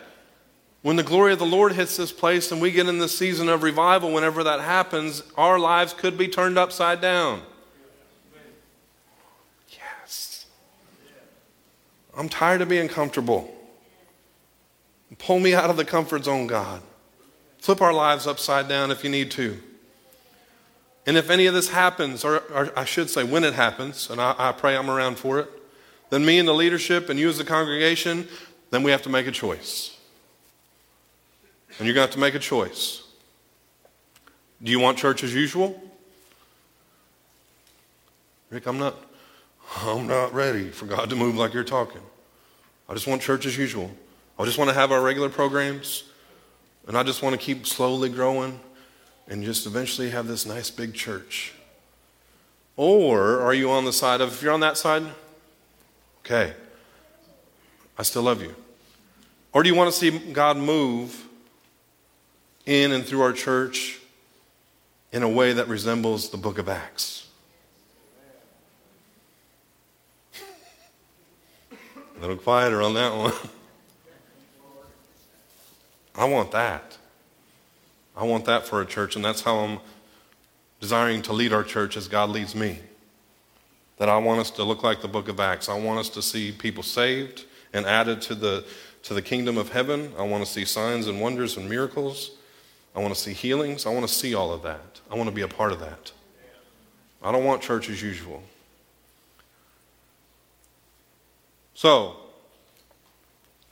When 0.82 0.96
the 0.96 1.04
glory 1.04 1.34
of 1.34 1.40
the 1.40 1.46
Lord 1.46 1.74
hits 1.74 1.98
this 1.98 2.12
place 2.12 2.52
and 2.52 2.60
we 2.60 2.72
get 2.72 2.88
in 2.88 2.98
the 2.98 3.08
season 3.08 3.50
of 3.50 3.62
revival, 3.62 4.12
whenever 4.12 4.44
that 4.44 4.62
happens, 4.62 5.22
our 5.38 5.60
lives 5.60 5.94
could 5.94 6.18
be 6.18 6.28
turned 6.28 6.58
upside 6.58 7.02
down. 7.02 7.42
Yes. 9.70 10.48
I'm 12.18 12.30
tired 12.30 12.62
of 12.62 12.70
being 12.70 12.88
comfortable. 12.88 13.54
Pull 15.20 15.40
me 15.40 15.54
out 15.54 15.70
of 15.70 15.78
the 15.78 15.86
comfort 15.86 16.24
zone, 16.24 16.48
God. 16.48 16.82
Flip 17.60 17.80
our 17.80 17.94
lives 17.94 18.26
upside 18.26 18.68
down 18.68 18.90
if 18.90 19.04
you 19.04 19.10
need 19.10 19.30
to. 19.32 19.62
And 21.06 21.16
if 21.16 21.30
any 21.30 21.46
of 21.46 21.54
this 21.54 21.70
happens, 21.70 22.24
or, 22.24 22.40
or 22.52 22.78
I 22.78 22.86
should 22.86 23.10
say 23.10 23.24
when 23.24 23.44
it 23.44 23.54
happens, 23.54 24.10
and 24.10 24.20
I, 24.20 24.34
I 24.38 24.52
pray 24.52 24.76
I'm 24.76 24.90
around 24.90 25.20
for 25.20 25.40
it, 25.40 25.50
then 26.10 26.26
me 26.26 26.40
and 26.40 26.48
the 26.48 26.54
leadership 26.54 27.10
and 27.10 27.20
you 27.20 27.30
as 27.30 27.38
the 27.38 27.44
congregation, 27.44 28.28
then 28.72 28.82
we 28.82 28.90
have 28.90 29.04
to 29.04 29.10
make 29.10 29.28
a 29.28 29.32
choice. 29.32 29.96
And 31.82 31.88
you're 31.88 31.96
going 31.96 32.06
to 32.08 32.10
have 32.10 32.14
to 32.14 32.20
make 32.20 32.36
a 32.36 32.40
choice. 32.40 33.02
Do 34.62 34.72
you 34.72 34.80
want 34.80 35.00
church 35.00 35.24
as 35.24 35.34
usual? 35.34 35.82
Rick, 38.52 38.68
I'm 38.68 38.78
not 38.78 38.98
I'm 39.78 40.06
not 40.06 40.32
ready 40.32 40.70
for 40.70 40.86
God 40.86 41.10
to 41.10 41.16
move 41.16 41.38
like 41.38 41.56
you're 41.56 41.64
talking. 41.64 42.04
I 42.88 42.94
just 42.94 43.08
want 43.08 43.24
church 43.24 43.48
as 43.48 43.58
usual. 43.58 43.90
I 44.38 44.46
just 44.46 44.60
want 44.60 44.70
to 44.70 44.76
have 44.76 44.92
our 44.92 45.02
regular 45.02 45.28
programs 45.28 46.04
and 46.88 46.96
I 46.96 47.02
just 47.02 47.24
want 47.24 47.34
to 47.34 47.42
keep 47.44 47.66
slowly 47.66 48.10
growing 48.10 48.60
and 49.28 49.44
just 49.44 49.66
eventually 49.66 50.12
have 50.12 50.28
this 50.28 50.46
nice 50.46 50.70
big 50.70 50.94
church. 50.94 51.52
Or 52.78 53.40
are 53.40 53.56
you 53.56 53.72
on 53.72 53.86
the 53.86 53.94
side 53.94 54.22
of 54.22 54.32
if 54.34 54.44
you're 54.44 54.54
on 54.54 54.60
that 54.60 54.78
side, 54.78 55.02
okay. 56.24 56.54
I 57.98 58.04
still 58.04 58.22
love 58.22 58.40
you. 58.40 58.54
Or 59.52 59.64
do 59.64 59.70
you 59.70 59.74
want 59.74 59.92
to 59.92 60.00
see 60.00 60.12
God 60.32 60.58
move 60.58 61.30
in 62.66 62.92
and 62.92 63.06
through 63.06 63.22
our 63.22 63.34
church 63.34 64.00
in 65.12 65.24
a 65.24 65.30
way 65.30 65.54
that 65.54 65.68
resembles 65.68 66.30
the 66.30 66.38
book 66.38 66.58
of 66.58 66.70
Acts. 66.70 67.28
A 72.18 72.22
little 72.22 72.38
quieter 72.38 72.82
on 72.82 72.94
that 72.94 73.16
one. 73.16 73.34
I 76.16 76.26
want 76.26 76.52
that. 76.52 76.98
I 78.16 78.24
want 78.26 78.46
that 78.46 78.66
for 78.66 78.82
a 78.82 78.86
church, 78.86 79.16
and 79.16 79.26
that's 79.26 79.42
how 79.42 79.60
I'm 79.60 79.80
desiring 80.80 81.22
to 81.24 81.34
lead 81.34 81.54
our 81.54 81.64
church 81.64 81.98
as 81.98 82.08
God 82.08 82.30
leads 82.30 82.54
me. 82.54 82.80
That 83.98 84.10
I 84.10 84.18
want 84.18 84.40
us 84.40 84.52
to 84.52 84.64
look 84.64 84.84
like 84.84 85.02
the 85.02 85.08
book 85.08 85.30
of 85.30 85.40
Acts. 85.40 85.70
I 85.70 85.80
want 85.80 86.00
us 86.00 86.10
to 86.10 86.22
see 86.22 86.52
people 86.52 86.84
saved 86.84 87.46
and 87.74 87.86
added 87.86 88.22
to 88.24 88.36
the, 88.36 88.66
to 89.04 89.14
the 89.14 89.22
kingdom 89.22 89.58
of 89.58 89.72
heaven. 89.72 90.14
I 90.18 90.24
want 90.24 90.46
to 90.46 90.52
see 90.52 90.66
signs 90.66 91.08
and 91.08 91.22
wonders 91.22 91.58
and 91.58 91.70
miracles. 91.70 92.32
I 92.96 93.00
want 93.00 93.14
to 93.14 93.20
see 93.20 93.34
healings. 93.34 93.86
I 93.86 93.90
want 93.90 94.08
to 94.08 94.14
see 94.14 94.36
all 94.36 94.52
of 94.52 94.64
that. 94.64 95.00
I 95.10 95.16
want 95.16 95.30
to 95.30 95.36
be 95.36 95.42
a 95.42 95.48
part 95.48 95.72
of 95.72 95.80
that. 95.80 96.12
I 97.24 97.32
don't 97.32 97.46
want 97.46 97.62
church 97.62 97.90
as 97.90 98.02
usual. 98.02 98.44
So, 101.74 102.18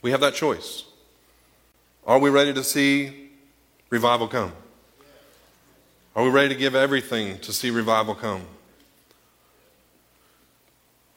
we 0.02 0.10
have 0.10 0.20
that 0.20 0.34
choice. 0.34 0.84
Are 2.06 2.18
we 2.18 2.30
ready 2.30 2.52
to 2.54 2.64
see 2.64 3.30
revival 3.90 4.28
come? 4.28 4.52
Are 6.16 6.24
we 6.24 6.30
ready 6.30 6.48
to 6.48 6.54
give 6.54 6.74
everything 6.74 7.38
to 7.40 7.52
see 7.52 7.70
revival 7.70 8.14
come? 8.14 8.42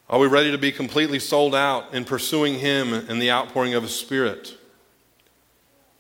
Are 0.10 0.20
we 0.20 0.28
ready 0.28 0.52
to 0.52 0.58
be 0.58 0.72
completely 0.72 1.18
sold 1.20 1.56
out 1.56 1.94
in 1.94 2.06
pursuing 2.06 2.60
Him 2.60 2.94
and 2.94 3.22
the 3.22 3.32
outpouring 3.32 3.74
of 3.74 3.84
His 3.84 3.96
Spirit? 3.96 4.58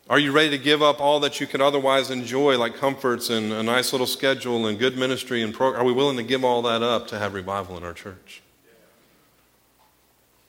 Are 0.10 0.20
you 0.20 0.34
ready 0.34 0.49
to 0.49 0.58
give 0.58 0.82
up 0.82 0.99
all 0.99 1.22
that 1.22 1.39
you 1.39 1.47
could 1.47 1.62
otherwise 1.62 2.12
enjoy, 2.12 2.58
like 2.58 2.76
comforts 2.76 3.30
and 3.30 3.54
a 3.54 3.64
nice 3.64 3.93
little 3.93 4.08
schedule 4.08 4.68
and 4.68 4.78
good 4.78 4.97
ministry 4.97 5.41
and 5.41 5.54
program? 5.54 5.82
Are 5.82 5.86
we 5.86 5.93
willing 5.93 6.18
to 6.18 6.24
give 6.24 6.43
all 6.43 6.62
that 6.64 6.84
up 6.84 7.08
to 7.08 7.20
have 7.20 7.34
revival 7.34 7.78
in 7.78 7.84
our 7.84 7.93
church? 7.93 8.41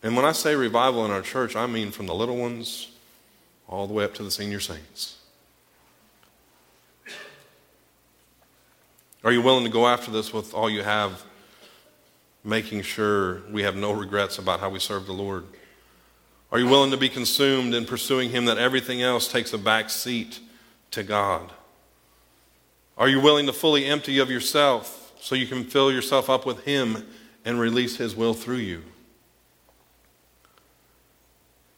And 0.03 0.17
when 0.17 0.25
I 0.25 0.33
say 0.33 0.57
revival 0.57 1.05
in 1.05 1.13
our 1.13 1.23
church, 1.23 1.55
I 1.55 1.67
mean 1.67 1.93
from 1.93 2.07
the 2.07 2.15
little 2.15 2.37
ones 2.37 2.91
all 3.69 3.87
the 3.87 3.95
way 3.95 4.05
up 4.05 4.13
to 4.15 4.25
the 4.25 4.31
senior 4.31 4.61
saints. 4.61 5.19
Are 9.23 9.33
you 9.33 9.41
willing 9.41 9.65
to 9.65 9.71
go 9.71 9.87
after 9.87 10.11
this 10.11 10.33
with 10.35 10.53
all 10.53 10.69
you 10.69 10.83
have, 10.83 11.25
making 12.43 12.83
sure 12.83 13.41
we 13.51 13.63
have 13.63 13.77
no 13.77 13.93
regrets 13.93 14.37
about 14.37 14.61
how 14.61 14.69
we 14.69 14.81
serve 14.81 15.07
the 15.07 15.15
Lord? 15.15 15.45
Are 16.55 16.61
you 16.61 16.69
willing 16.69 16.93
to 16.93 16.97
be 16.97 17.09
consumed 17.09 17.75
in 17.75 17.85
pursuing 17.85 18.31
Him 18.31 18.45
that 18.45 18.59
everything 18.59 19.03
else 19.03 19.27
takes 19.27 19.53
a 19.53 19.59
back 19.59 19.91
seat 19.91 20.39
to 20.93 21.03
God? 21.03 21.51
Are 22.97 23.09
you 23.09 23.21
willing 23.21 23.47
to 23.47 23.53
fully 23.53 23.87
empty 23.87 24.21
of 24.21 24.31
yourself 24.31 25.15
so 25.21 25.35
you 25.35 25.49
can 25.49 25.65
fill 25.65 25.91
yourself 25.91 26.31
up 26.31 26.47
with 26.47 26.65
Him 26.65 27.09
and 27.45 27.59
release 27.59 27.97
His 27.97 28.15
will 28.15 28.35
through 28.35 28.59
you? 28.59 28.85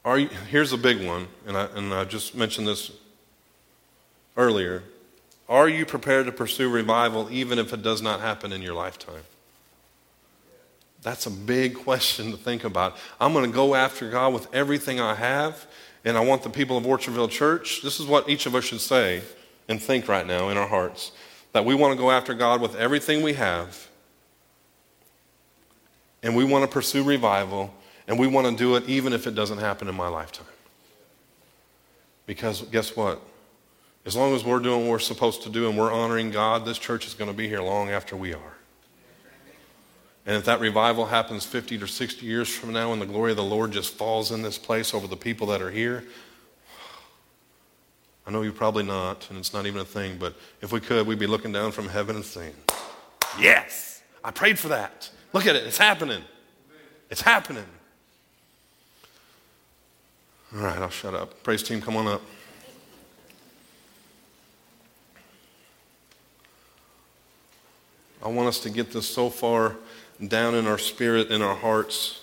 Are 0.04 0.18
you, 0.18 0.28
here's 0.50 0.74
a 0.74 0.78
big 0.78 1.06
one, 1.06 1.28
and 1.46 1.56
I, 1.56 1.68
and 1.74 1.94
I 1.94 2.04
just 2.04 2.34
mentioned 2.34 2.68
this 2.68 2.90
earlier. 4.36 4.82
Are 5.48 5.70
you 5.70 5.86
prepared 5.86 6.26
to 6.26 6.32
pursue 6.32 6.68
revival 6.68 7.30
even 7.30 7.58
if 7.58 7.72
it 7.72 7.80
does 7.80 8.02
not 8.02 8.20
happen 8.20 8.52
in 8.52 8.60
your 8.60 8.74
lifetime? 8.74 9.22
That's 11.06 11.26
a 11.26 11.30
big 11.30 11.76
question 11.76 12.32
to 12.32 12.36
think 12.36 12.64
about. 12.64 12.96
I'm 13.20 13.32
going 13.32 13.48
to 13.48 13.54
go 13.54 13.76
after 13.76 14.10
God 14.10 14.34
with 14.34 14.52
everything 14.52 14.98
I 14.98 15.14
have, 15.14 15.64
and 16.04 16.16
I 16.16 16.20
want 16.20 16.42
the 16.42 16.50
people 16.50 16.76
of 16.76 16.82
Orchardville 16.82 17.30
Church. 17.30 17.80
This 17.80 18.00
is 18.00 18.06
what 18.06 18.28
each 18.28 18.44
of 18.46 18.56
us 18.56 18.64
should 18.64 18.80
say 18.80 19.22
and 19.68 19.80
think 19.80 20.08
right 20.08 20.26
now 20.26 20.48
in 20.48 20.56
our 20.56 20.66
hearts 20.66 21.12
that 21.52 21.64
we 21.64 21.76
want 21.76 21.92
to 21.92 21.96
go 21.96 22.10
after 22.10 22.34
God 22.34 22.60
with 22.60 22.74
everything 22.74 23.22
we 23.22 23.34
have, 23.34 23.86
and 26.24 26.34
we 26.34 26.42
want 26.42 26.64
to 26.64 26.68
pursue 26.68 27.04
revival, 27.04 27.72
and 28.08 28.18
we 28.18 28.26
want 28.26 28.48
to 28.48 28.56
do 28.56 28.74
it 28.74 28.88
even 28.88 29.12
if 29.12 29.28
it 29.28 29.36
doesn't 29.36 29.58
happen 29.58 29.86
in 29.86 29.94
my 29.94 30.08
lifetime. 30.08 30.44
Because 32.26 32.62
guess 32.62 32.96
what? 32.96 33.22
As 34.04 34.16
long 34.16 34.34
as 34.34 34.44
we're 34.44 34.58
doing 34.58 34.80
what 34.80 34.90
we're 34.90 34.98
supposed 34.98 35.44
to 35.44 35.50
do 35.50 35.68
and 35.68 35.78
we're 35.78 35.92
honoring 35.92 36.32
God, 36.32 36.64
this 36.64 36.78
church 36.78 37.06
is 37.06 37.14
going 37.14 37.30
to 37.30 37.36
be 37.36 37.46
here 37.46 37.62
long 37.62 37.90
after 37.90 38.16
we 38.16 38.34
are. 38.34 38.56
And 40.26 40.34
if 40.34 40.44
that 40.46 40.58
revival 40.58 41.06
happens 41.06 41.46
50 41.46 41.80
or 41.80 41.86
60 41.86 42.26
years 42.26 42.48
from 42.48 42.72
now 42.72 42.92
and 42.92 43.00
the 43.00 43.06
glory 43.06 43.30
of 43.30 43.36
the 43.36 43.44
Lord 43.44 43.70
just 43.70 43.94
falls 43.94 44.32
in 44.32 44.42
this 44.42 44.58
place 44.58 44.92
over 44.92 45.06
the 45.06 45.16
people 45.16 45.46
that 45.48 45.62
are 45.62 45.70
here, 45.70 46.04
I 48.26 48.32
know 48.32 48.42
you're 48.42 48.52
probably 48.52 48.82
not, 48.82 49.30
and 49.30 49.38
it's 49.38 49.54
not 49.54 49.66
even 49.66 49.80
a 49.80 49.84
thing, 49.84 50.16
but 50.18 50.34
if 50.60 50.72
we 50.72 50.80
could, 50.80 51.06
we'd 51.06 51.20
be 51.20 51.28
looking 51.28 51.52
down 51.52 51.70
from 51.70 51.88
heaven 51.88 52.16
and 52.16 52.24
saying, 52.24 52.54
Yes, 53.38 54.02
I 54.24 54.32
prayed 54.32 54.58
for 54.58 54.66
that. 54.68 55.08
Look 55.32 55.46
at 55.46 55.54
it, 55.54 55.64
it's 55.64 55.78
happening. 55.78 56.22
It's 57.08 57.20
happening. 57.20 57.66
All 60.56 60.62
right, 60.62 60.78
I'll 60.78 60.90
shut 60.90 61.14
up. 61.14 61.40
Praise 61.44 61.62
team, 61.62 61.80
come 61.80 61.96
on 61.96 62.08
up. 62.08 62.22
I 68.24 68.28
want 68.28 68.48
us 68.48 68.58
to 68.60 68.70
get 68.70 68.90
this 68.90 69.08
so 69.08 69.30
far 69.30 69.76
down 70.24 70.54
in 70.54 70.66
our 70.66 70.78
spirit, 70.78 71.30
in 71.30 71.42
our 71.42 71.56
hearts, 71.56 72.20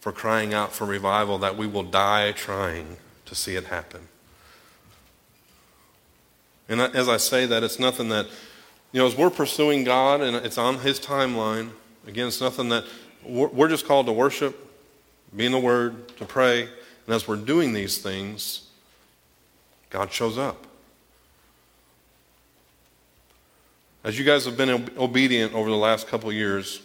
for 0.00 0.12
crying 0.12 0.54
out 0.54 0.72
for 0.72 0.86
revival 0.86 1.38
that 1.38 1.56
we 1.56 1.66
will 1.66 1.82
die 1.82 2.32
trying 2.32 2.96
to 3.26 3.34
see 3.34 3.56
it 3.56 3.64
happen. 3.66 4.08
And 6.68 6.80
as 6.80 7.08
I 7.08 7.16
say 7.16 7.46
that, 7.46 7.62
it's 7.62 7.78
nothing 7.78 8.08
that, 8.10 8.26
you 8.92 9.00
know, 9.00 9.06
as 9.06 9.16
we're 9.16 9.30
pursuing 9.30 9.84
God 9.84 10.20
and 10.20 10.36
it's 10.36 10.56
on 10.56 10.78
His 10.78 11.00
timeline, 11.00 11.70
again, 12.06 12.28
it's 12.28 12.40
nothing 12.40 12.68
that 12.70 12.84
we're 13.24 13.68
just 13.68 13.86
called 13.86 14.06
to 14.06 14.12
worship, 14.12 14.56
be 15.36 15.46
in 15.46 15.52
the 15.52 15.58
Word, 15.58 16.16
to 16.18 16.24
pray. 16.24 16.62
And 16.62 17.14
as 17.14 17.26
we're 17.26 17.36
doing 17.36 17.72
these 17.72 17.98
things, 17.98 18.68
God 19.90 20.12
shows 20.12 20.38
up. 20.38 20.66
As 24.02 24.18
you 24.18 24.24
guys 24.24 24.46
have 24.46 24.56
been 24.56 24.88
obedient 24.96 25.52
over 25.52 25.68
the 25.68 25.76
last 25.76 26.08
couple 26.08 26.32
years 26.32 26.80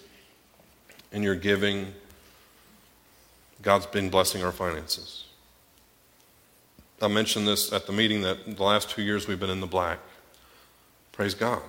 in 1.11 1.23
your 1.23 1.35
giving, 1.35 1.93
God's 3.61 3.85
been 3.85 4.09
blessing 4.09 4.43
our 4.43 4.51
finances. 4.51 5.25
I 7.01 7.07
mentioned 7.07 7.47
this 7.47 7.73
at 7.73 7.87
the 7.87 7.93
meeting 7.93 8.21
that 8.21 8.57
the 8.57 8.63
last 8.63 8.89
two 8.89 9.01
years 9.01 9.27
we've 9.27 9.39
been 9.39 9.49
in 9.49 9.59
the 9.59 9.67
black. 9.67 9.99
Praise 11.11 11.33
God. 11.33 11.61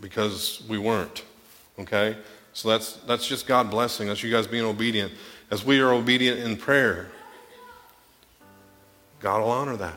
Because 0.00 0.62
we 0.68 0.78
weren't. 0.78 1.24
Okay? 1.78 2.16
So 2.52 2.68
that's, 2.68 2.94
that's 3.06 3.26
just 3.26 3.46
God 3.46 3.70
blessing. 3.70 4.08
That's 4.08 4.22
you 4.22 4.30
guys 4.30 4.46
being 4.46 4.64
obedient. 4.64 5.12
As 5.50 5.64
we 5.64 5.80
are 5.80 5.92
obedient 5.92 6.40
in 6.40 6.56
prayer, 6.56 7.08
God 9.20 9.40
will 9.40 9.50
honor 9.50 9.76
that. 9.76 9.94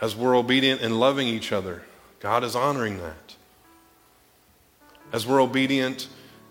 As 0.00 0.16
we're 0.16 0.36
obedient 0.36 0.80
in 0.80 0.98
loving 0.98 1.28
each 1.28 1.52
other, 1.52 1.82
God 2.20 2.44
is 2.44 2.56
honoring 2.56 2.98
that. 2.98 3.16
As 5.12 5.26
we're 5.26 5.42
obedient 5.42 6.08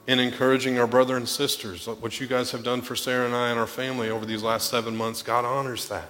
in 0.07 0.19
encouraging 0.19 0.79
our 0.79 0.87
brother 0.87 1.15
and 1.15 1.27
sisters, 1.27 1.87
what 1.87 2.19
you 2.19 2.27
guys 2.27 2.51
have 2.51 2.63
done 2.63 2.81
for 2.81 2.95
Sarah 2.95 3.25
and 3.25 3.35
I 3.35 3.49
and 3.49 3.59
our 3.59 3.67
family 3.67 4.09
over 4.09 4.25
these 4.25 4.43
last 4.43 4.69
seven 4.69 4.95
months, 4.97 5.21
God 5.21 5.45
honors 5.45 5.87
that. 5.89 6.09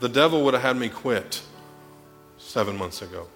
The 0.00 0.08
devil 0.08 0.44
would 0.44 0.54
have 0.54 0.62
had 0.62 0.76
me 0.76 0.88
quit 0.88 1.42
seven 2.36 2.76
months 2.76 3.00
ago. 3.02 3.26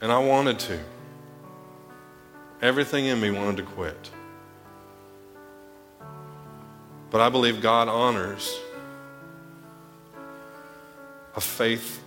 And 0.00 0.12
I 0.12 0.18
wanted 0.18 0.58
to. 0.60 0.78
Everything 2.62 3.06
in 3.06 3.20
me 3.20 3.30
wanted 3.30 3.56
to 3.56 3.62
quit. 3.62 4.10
But 7.10 7.20
I 7.20 7.28
believe 7.28 7.60
God 7.60 7.88
honors 7.88 8.58
a 11.36 11.40
faith 11.40 12.02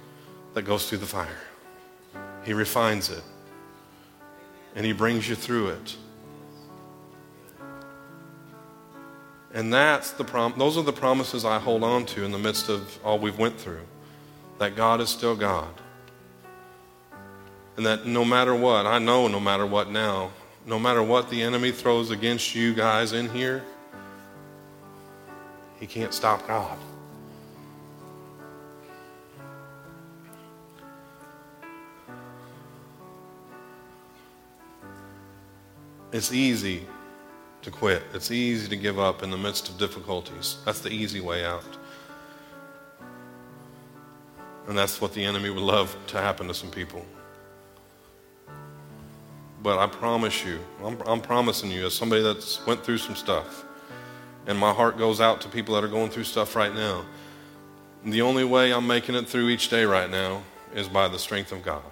that 0.54 0.64
goes 0.64 0.90
through 0.90 1.00
the 1.00 1.06
fire. 1.06 1.47
He 2.48 2.54
refines 2.54 3.10
it 3.10 3.24
and 4.74 4.86
He 4.86 4.94
brings 4.94 5.28
you 5.28 5.36
through 5.36 5.68
it. 5.68 5.98
And 9.54 9.74
that's 9.74 10.12
the 10.12 10.24
prom- 10.24 10.54
those 10.58 10.78
are 10.78 10.84
the 10.84 10.94
promises 10.94 11.44
I 11.44 11.60
hold 11.60 11.84
on 11.84 12.06
to 12.06 12.24
in 12.24 12.32
the 12.32 12.38
midst 12.38 12.70
of 12.70 12.98
all 13.04 13.20
we've 13.20 13.38
went 13.38 13.60
through. 13.60 13.86
That 14.60 14.78
God 14.78 15.02
is 15.02 15.10
still 15.10 15.36
God. 15.36 15.68
And 17.76 17.86
that 17.86 18.06
no 18.06 18.24
matter 18.24 18.56
what, 18.56 18.86
I 18.86 18.98
know 18.98 19.28
no 19.28 19.42
matter 19.42 19.66
what 19.66 19.92
now, 19.92 20.32
no 20.66 20.80
matter 20.80 21.04
what 21.04 21.30
the 21.30 21.42
enemy 21.42 21.74
throws 21.74 22.12
against 22.12 22.56
you 22.56 22.74
guys 22.74 23.12
in 23.12 23.30
here, 23.30 23.66
he 25.82 25.86
can't 25.86 26.14
stop 26.14 26.48
God. 26.48 26.78
It's 36.12 36.32
easy 36.32 36.86
to 37.62 37.72
quit. 37.72 38.04
It's 38.14 38.32
easy 38.32 38.70
to 38.70 38.76
give 38.76 38.98
up 38.98 39.24
in 39.24 39.30
the 39.30 39.38
midst 39.38 39.70
of 39.70 39.78
difficulties. 39.78 40.58
That's 40.66 40.80
the 40.80 40.90
easy 40.90 41.20
way 41.20 41.46
out. 41.46 41.66
And 44.68 44.78
that's 44.78 45.02
what 45.02 45.14
the 45.14 45.24
enemy 45.24 45.50
would 45.50 45.64
love 45.64 45.96
to 46.08 46.18
happen 46.18 46.48
to 46.48 46.54
some 46.54 46.72
people. 46.72 47.06
But 49.62 49.80
I 49.80 49.88
promise 49.88 50.46
you, 50.46 50.60
I'm, 50.84 51.02
I'm, 51.06 51.22
promising 51.22 51.72
you, 51.72 51.88
as 51.88 51.94
somebody 51.94 52.22
that's 52.22 52.66
went 52.66 52.86
through 52.86 53.00
some 53.00 53.16
stuff, 53.16 53.66
and 54.46 54.58
my 54.58 54.72
heart 54.72 54.98
goes 54.98 55.20
out 55.20 55.42
to 55.42 55.50
people 55.50 55.76
that 55.76 55.84
are 55.84 55.90
going 55.90 56.10
through 56.10 56.26
stuff 56.26 56.56
right 56.56 56.74
now. 56.74 57.06
The 58.06 58.22
only 58.22 58.46
way 58.46 58.72
I'm 58.72 58.88
making 58.88 59.16
it 59.16 59.28
through 59.28 59.50
each 59.50 59.70
day 59.70 59.84
right 59.84 60.10
now 60.10 60.44
is 60.74 60.88
by 60.88 61.08
the 61.08 61.20
strength 61.20 61.52
of 61.52 61.64
God, 61.64 61.84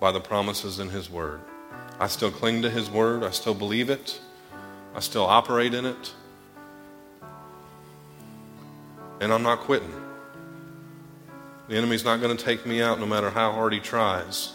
by 0.00 0.12
the 0.12 0.20
promises 0.20 0.80
in 0.80 0.90
His 0.90 1.08
Word. 1.08 1.40
I 2.00 2.06
still 2.06 2.30
cling 2.30 2.62
to 2.62 2.70
His 2.70 2.90
Word. 2.90 3.22
I 3.22 3.30
still 3.30 3.54
believe 3.54 3.90
it. 3.90 4.18
I 4.94 5.00
still 5.00 5.24
operate 5.24 5.74
in 5.74 5.84
it. 5.84 6.14
And 9.20 9.32
I'm 9.32 9.42
not 9.42 9.60
quitting. 9.60 9.92
The 11.68 11.76
enemy's 11.76 12.04
not 12.04 12.20
going 12.20 12.36
to 12.36 12.42
take 12.42 12.66
me 12.66 12.82
out 12.82 12.98
no 12.98 13.06
matter 13.06 13.30
how 13.30 13.52
hard 13.52 13.72
he 13.72 13.78
tries. 13.78 14.54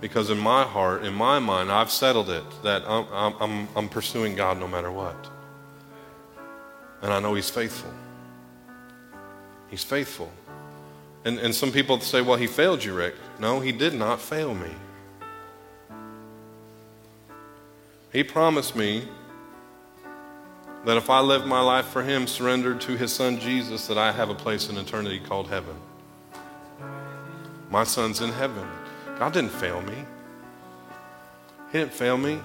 Because 0.00 0.30
in 0.30 0.38
my 0.38 0.62
heart, 0.62 1.04
in 1.04 1.12
my 1.12 1.38
mind, 1.40 1.70
I've 1.70 1.90
settled 1.90 2.30
it 2.30 2.44
that 2.62 2.84
I'm, 2.86 3.34
I'm, 3.40 3.68
I'm 3.74 3.88
pursuing 3.88 4.36
God 4.36 4.58
no 4.58 4.68
matter 4.68 4.92
what. 4.92 5.16
And 7.02 7.12
I 7.12 7.20
know 7.20 7.34
He's 7.34 7.50
faithful. 7.50 7.92
He's 9.68 9.84
faithful. 9.84 10.32
And, 11.24 11.38
and 11.38 11.54
some 11.54 11.72
people 11.72 12.00
say, 12.00 12.22
well, 12.22 12.38
He 12.38 12.46
failed 12.46 12.84
you, 12.84 12.94
Rick. 12.94 13.16
No, 13.38 13.60
He 13.60 13.72
did 13.72 13.94
not 13.94 14.20
fail 14.20 14.54
me. 14.54 14.70
He 18.14 18.22
promised 18.22 18.76
me 18.76 19.08
that 20.84 20.96
if 20.96 21.10
I 21.10 21.18
live 21.18 21.46
my 21.46 21.60
life 21.60 21.86
for 21.86 22.00
Him, 22.00 22.28
surrendered 22.28 22.80
to 22.82 22.96
His 22.96 23.12
Son 23.12 23.40
Jesus, 23.40 23.88
that 23.88 23.98
I 23.98 24.12
have 24.12 24.30
a 24.30 24.34
place 24.34 24.68
in 24.68 24.78
eternity 24.78 25.18
called 25.18 25.48
heaven. 25.48 25.74
My 27.70 27.82
son's 27.82 28.20
in 28.20 28.30
heaven. 28.30 28.68
God 29.18 29.32
didn't 29.32 29.50
fail 29.50 29.80
me. 29.82 29.96
He 31.72 31.78
didn't 31.78 31.92
fail 31.92 32.16
me. 32.16 32.38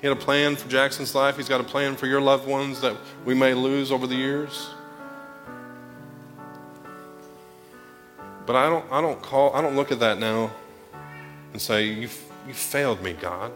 He 0.00 0.06
had 0.06 0.16
a 0.16 0.20
plan 0.20 0.54
for 0.54 0.68
Jackson's 0.68 1.12
life. 1.12 1.36
He's 1.36 1.48
got 1.48 1.60
a 1.60 1.64
plan 1.64 1.96
for 1.96 2.06
your 2.06 2.20
loved 2.20 2.46
ones 2.46 2.80
that 2.82 2.96
we 3.24 3.34
may 3.34 3.52
lose 3.52 3.90
over 3.90 4.06
the 4.06 4.14
years. 4.14 4.70
But 8.46 8.54
I 8.54 8.68
don't, 8.68 8.84
I 8.92 9.00
don't 9.00 9.20
call, 9.20 9.52
I 9.56 9.60
don't 9.60 9.74
look 9.74 9.90
at 9.90 9.98
that 9.98 10.20
now 10.20 10.52
and 11.52 11.60
say, 11.60 11.86
you 11.86 12.08
You 12.48 12.54
failed 12.54 13.02
me, 13.02 13.12
God. 13.12 13.52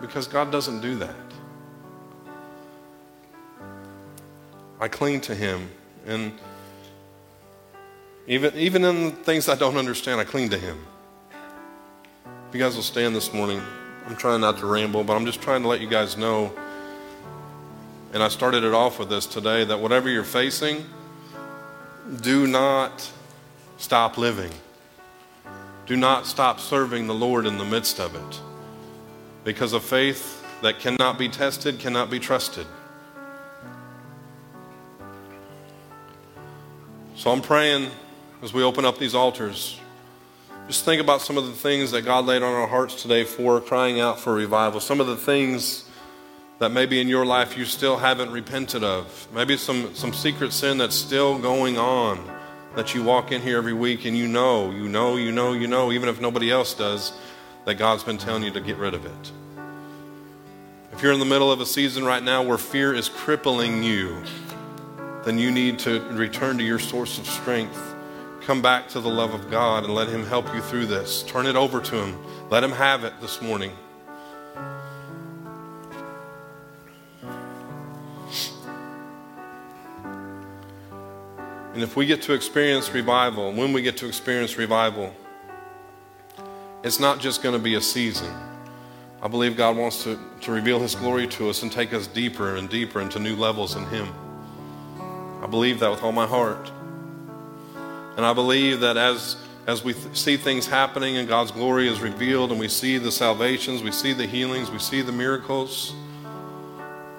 Because 0.00 0.26
God 0.26 0.50
doesn't 0.50 0.80
do 0.80 0.96
that. 0.96 1.14
I 4.80 4.88
cling 4.88 5.20
to 5.22 5.34
Him. 5.34 5.70
And 6.06 6.32
even, 8.26 8.54
even 8.56 8.84
in 8.84 9.12
things 9.12 9.48
I 9.48 9.54
don't 9.54 9.76
understand, 9.76 10.20
I 10.20 10.24
cling 10.24 10.50
to 10.50 10.58
Him. 10.58 10.84
If 12.48 12.54
you 12.54 12.60
guys 12.60 12.74
will 12.74 12.82
stand 12.82 13.14
this 13.14 13.32
morning, 13.32 13.62
I'm 14.06 14.16
trying 14.16 14.40
not 14.40 14.58
to 14.58 14.66
ramble, 14.66 15.04
but 15.04 15.14
I'm 15.14 15.24
just 15.24 15.40
trying 15.40 15.62
to 15.62 15.68
let 15.68 15.80
you 15.80 15.88
guys 15.88 16.16
know. 16.16 16.52
And 18.12 18.22
I 18.22 18.28
started 18.28 18.64
it 18.64 18.74
off 18.74 18.98
with 18.98 19.08
this 19.08 19.26
today 19.26 19.64
that 19.64 19.78
whatever 19.78 20.08
you're 20.08 20.24
facing, 20.24 20.84
do 22.22 22.46
not 22.48 23.08
stop 23.76 24.18
living. 24.18 24.50
Do 25.88 25.96
not 25.96 26.26
stop 26.26 26.60
serving 26.60 27.06
the 27.06 27.14
Lord 27.14 27.46
in 27.46 27.56
the 27.56 27.64
midst 27.64 27.98
of 27.98 28.14
it. 28.14 28.40
Because 29.42 29.72
a 29.72 29.80
faith 29.80 30.44
that 30.60 30.80
cannot 30.80 31.18
be 31.18 31.30
tested 31.30 31.78
cannot 31.78 32.10
be 32.10 32.18
trusted. 32.18 32.66
So 37.16 37.30
I'm 37.30 37.40
praying 37.40 37.90
as 38.42 38.52
we 38.52 38.62
open 38.62 38.84
up 38.84 38.98
these 38.98 39.14
altars. 39.14 39.80
Just 40.66 40.84
think 40.84 41.00
about 41.00 41.22
some 41.22 41.38
of 41.38 41.46
the 41.46 41.52
things 41.52 41.90
that 41.92 42.02
God 42.02 42.26
laid 42.26 42.42
on 42.42 42.52
our 42.52 42.66
hearts 42.66 43.00
today 43.00 43.24
for 43.24 43.58
crying 43.58 43.98
out 43.98 44.20
for 44.20 44.34
revival. 44.34 44.80
Some 44.80 45.00
of 45.00 45.06
the 45.06 45.16
things 45.16 45.88
that 46.58 46.68
maybe 46.68 47.00
in 47.00 47.08
your 47.08 47.24
life 47.24 47.56
you 47.56 47.64
still 47.64 47.96
haven't 47.96 48.30
repented 48.30 48.84
of. 48.84 49.26
Maybe 49.32 49.56
some, 49.56 49.94
some 49.94 50.12
secret 50.12 50.52
sin 50.52 50.76
that's 50.76 50.94
still 50.94 51.38
going 51.38 51.78
on 51.78 52.37
that 52.78 52.94
you 52.94 53.02
walk 53.02 53.32
in 53.32 53.42
here 53.42 53.58
every 53.58 53.72
week 53.72 54.04
and 54.04 54.16
you 54.16 54.28
know, 54.28 54.70
you 54.70 54.88
know, 54.88 55.16
you 55.16 55.32
know, 55.32 55.52
you 55.52 55.66
know, 55.66 55.90
even 55.90 56.08
if 56.08 56.20
nobody 56.20 56.48
else 56.48 56.74
does, 56.74 57.12
that 57.64 57.74
God's 57.74 58.04
been 58.04 58.18
telling 58.18 58.44
you 58.44 58.52
to 58.52 58.60
get 58.60 58.76
rid 58.76 58.94
of 58.94 59.04
it. 59.04 59.32
If 60.92 61.02
you're 61.02 61.12
in 61.12 61.18
the 61.18 61.24
middle 61.24 61.50
of 61.50 61.60
a 61.60 61.66
season 61.66 62.04
right 62.04 62.22
now 62.22 62.44
where 62.44 62.56
fear 62.56 62.94
is 62.94 63.08
crippling 63.08 63.82
you, 63.82 64.22
then 65.24 65.38
you 65.38 65.50
need 65.50 65.80
to 65.80 66.00
return 66.10 66.56
to 66.58 66.62
your 66.62 66.78
source 66.78 67.18
of 67.18 67.26
strength. 67.26 67.96
Come 68.42 68.62
back 68.62 68.86
to 68.90 69.00
the 69.00 69.10
love 69.10 69.34
of 69.34 69.50
God 69.50 69.82
and 69.82 69.92
let 69.92 70.06
Him 70.08 70.24
help 70.24 70.54
you 70.54 70.62
through 70.62 70.86
this. 70.86 71.24
Turn 71.24 71.46
it 71.46 71.56
over 71.56 71.80
to 71.80 71.96
Him. 71.96 72.16
Let 72.48 72.62
Him 72.62 72.70
have 72.70 73.02
it 73.02 73.12
this 73.20 73.42
morning. 73.42 73.72
And 81.78 81.84
if 81.84 81.94
we 81.94 82.06
get 82.06 82.22
to 82.22 82.32
experience 82.32 82.92
revival, 82.92 83.52
when 83.52 83.72
we 83.72 83.82
get 83.82 83.98
to 83.98 84.08
experience 84.08 84.58
revival, 84.58 85.14
it's 86.82 86.98
not 86.98 87.20
just 87.20 87.40
going 87.40 87.52
to 87.52 87.60
be 87.60 87.76
a 87.76 87.80
season. 87.80 88.34
I 89.22 89.28
believe 89.28 89.56
God 89.56 89.76
wants 89.76 90.02
to, 90.02 90.18
to 90.40 90.50
reveal 90.50 90.80
His 90.80 90.96
glory 90.96 91.28
to 91.28 91.48
us 91.48 91.62
and 91.62 91.70
take 91.70 91.92
us 91.92 92.08
deeper 92.08 92.56
and 92.56 92.68
deeper 92.68 93.00
into 93.00 93.20
new 93.20 93.36
levels 93.36 93.76
in 93.76 93.84
Him. 93.86 94.12
I 95.40 95.46
believe 95.46 95.78
that 95.78 95.88
with 95.88 96.02
all 96.02 96.10
my 96.10 96.26
heart. 96.26 96.68
And 98.16 98.26
I 98.26 98.32
believe 98.32 98.80
that 98.80 98.96
as, 98.96 99.36
as 99.68 99.84
we 99.84 99.92
th- 99.92 100.16
see 100.16 100.36
things 100.36 100.66
happening 100.66 101.16
and 101.16 101.28
God's 101.28 101.52
glory 101.52 101.86
is 101.86 102.00
revealed 102.00 102.50
and 102.50 102.58
we 102.58 102.66
see 102.66 102.98
the 102.98 103.12
salvations, 103.12 103.84
we 103.84 103.92
see 103.92 104.12
the 104.12 104.26
healings, 104.26 104.68
we 104.68 104.80
see 104.80 105.00
the 105.00 105.12
miracles, 105.12 105.94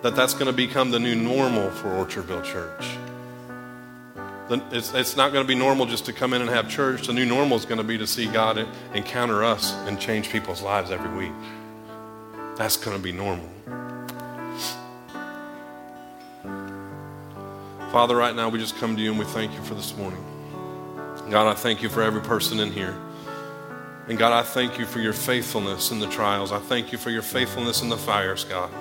that 0.01 0.17
that's 0.17 0.33
going 0.33 0.47
to 0.47 0.51
become 0.51 0.91
the 0.91 0.99
new 0.99 1.15
normal 1.15 1.71
for 1.71 1.87
Orchardville 1.91 2.43
Church. 2.43 3.08
It's, 4.49 4.93
it's 4.93 5.15
not 5.15 5.31
going 5.31 5.43
to 5.43 5.47
be 5.47 5.53
normal 5.53 5.85
just 5.85 6.05
to 6.05 6.13
come 6.13 6.33
in 6.33 6.41
and 6.41 6.49
have 6.49 6.67
church. 6.69 7.07
The 7.07 7.13
new 7.13 7.25
normal 7.25 7.57
is 7.57 7.65
going 7.65 7.77
to 7.77 7.83
be 7.83 7.97
to 7.99 8.07
see 8.07 8.25
God 8.25 8.67
encounter 8.95 9.43
us 9.43 9.73
and 9.85 9.99
change 9.99 10.29
people's 10.29 10.63
lives 10.63 10.89
every 10.89 11.15
week. 11.15 11.33
That's 12.55 12.75
going 12.75 12.97
to 12.97 13.01
be 13.01 13.11
normal. 13.11 13.47
Father, 17.91 18.15
right 18.15 18.35
now 18.35 18.49
we 18.49 18.59
just 18.59 18.75
come 18.77 18.95
to 18.95 19.01
you 19.01 19.11
and 19.11 19.19
we 19.19 19.25
thank 19.25 19.53
you 19.53 19.61
for 19.61 19.75
this 19.75 19.95
morning. 19.97 20.23
God, 21.29 21.47
I 21.47 21.53
thank 21.53 21.83
you 21.83 21.89
for 21.89 22.01
every 22.01 22.21
person 22.21 22.59
in 22.59 22.71
here. 22.71 22.95
And 24.07 24.17
God, 24.17 24.33
I 24.33 24.41
thank 24.41 24.79
you 24.79 24.85
for 24.87 24.99
your 24.99 25.13
faithfulness 25.13 25.91
in 25.91 25.99
the 25.99 26.07
trials. 26.07 26.51
I 26.51 26.57
thank 26.57 26.91
you 26.91 26.97
for 26.97 27.11
your 27.11 27.21
faithfulness 27.21 27.83
in 27.83 27.89
the 27.89 27.97
fires, 27.97 28.43
God. 28.43 28.71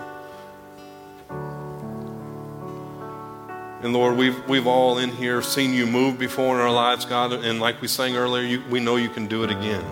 And 3.80 3.92
Lord, 3.92 4.16
we've, 4.16 4.48
we've 4.48 4.66
all 4.66 4.98
in 4.98 5.10
here 5.10 5.40
seen 5.40 5.72
you 5.72 5.86
move 5.86 6.18
before 6.18 6.56
in 6.56 6.60
our 6.60 6.72
lives, 6.72 7.04
God. 7.04 7.32
And 7.32 7.60
like 7.60 7.80
we 7.80 7.86
sang 7.86 8.16
earlier, 8.16 8.42
you, 8.42 8.62
we 8.68 8.80
know 8.80 8.96
you 8.96 9.08
can 9.08 9.28
do 9.28 9.44
it 9.44 9.50
again. 9.50 9.84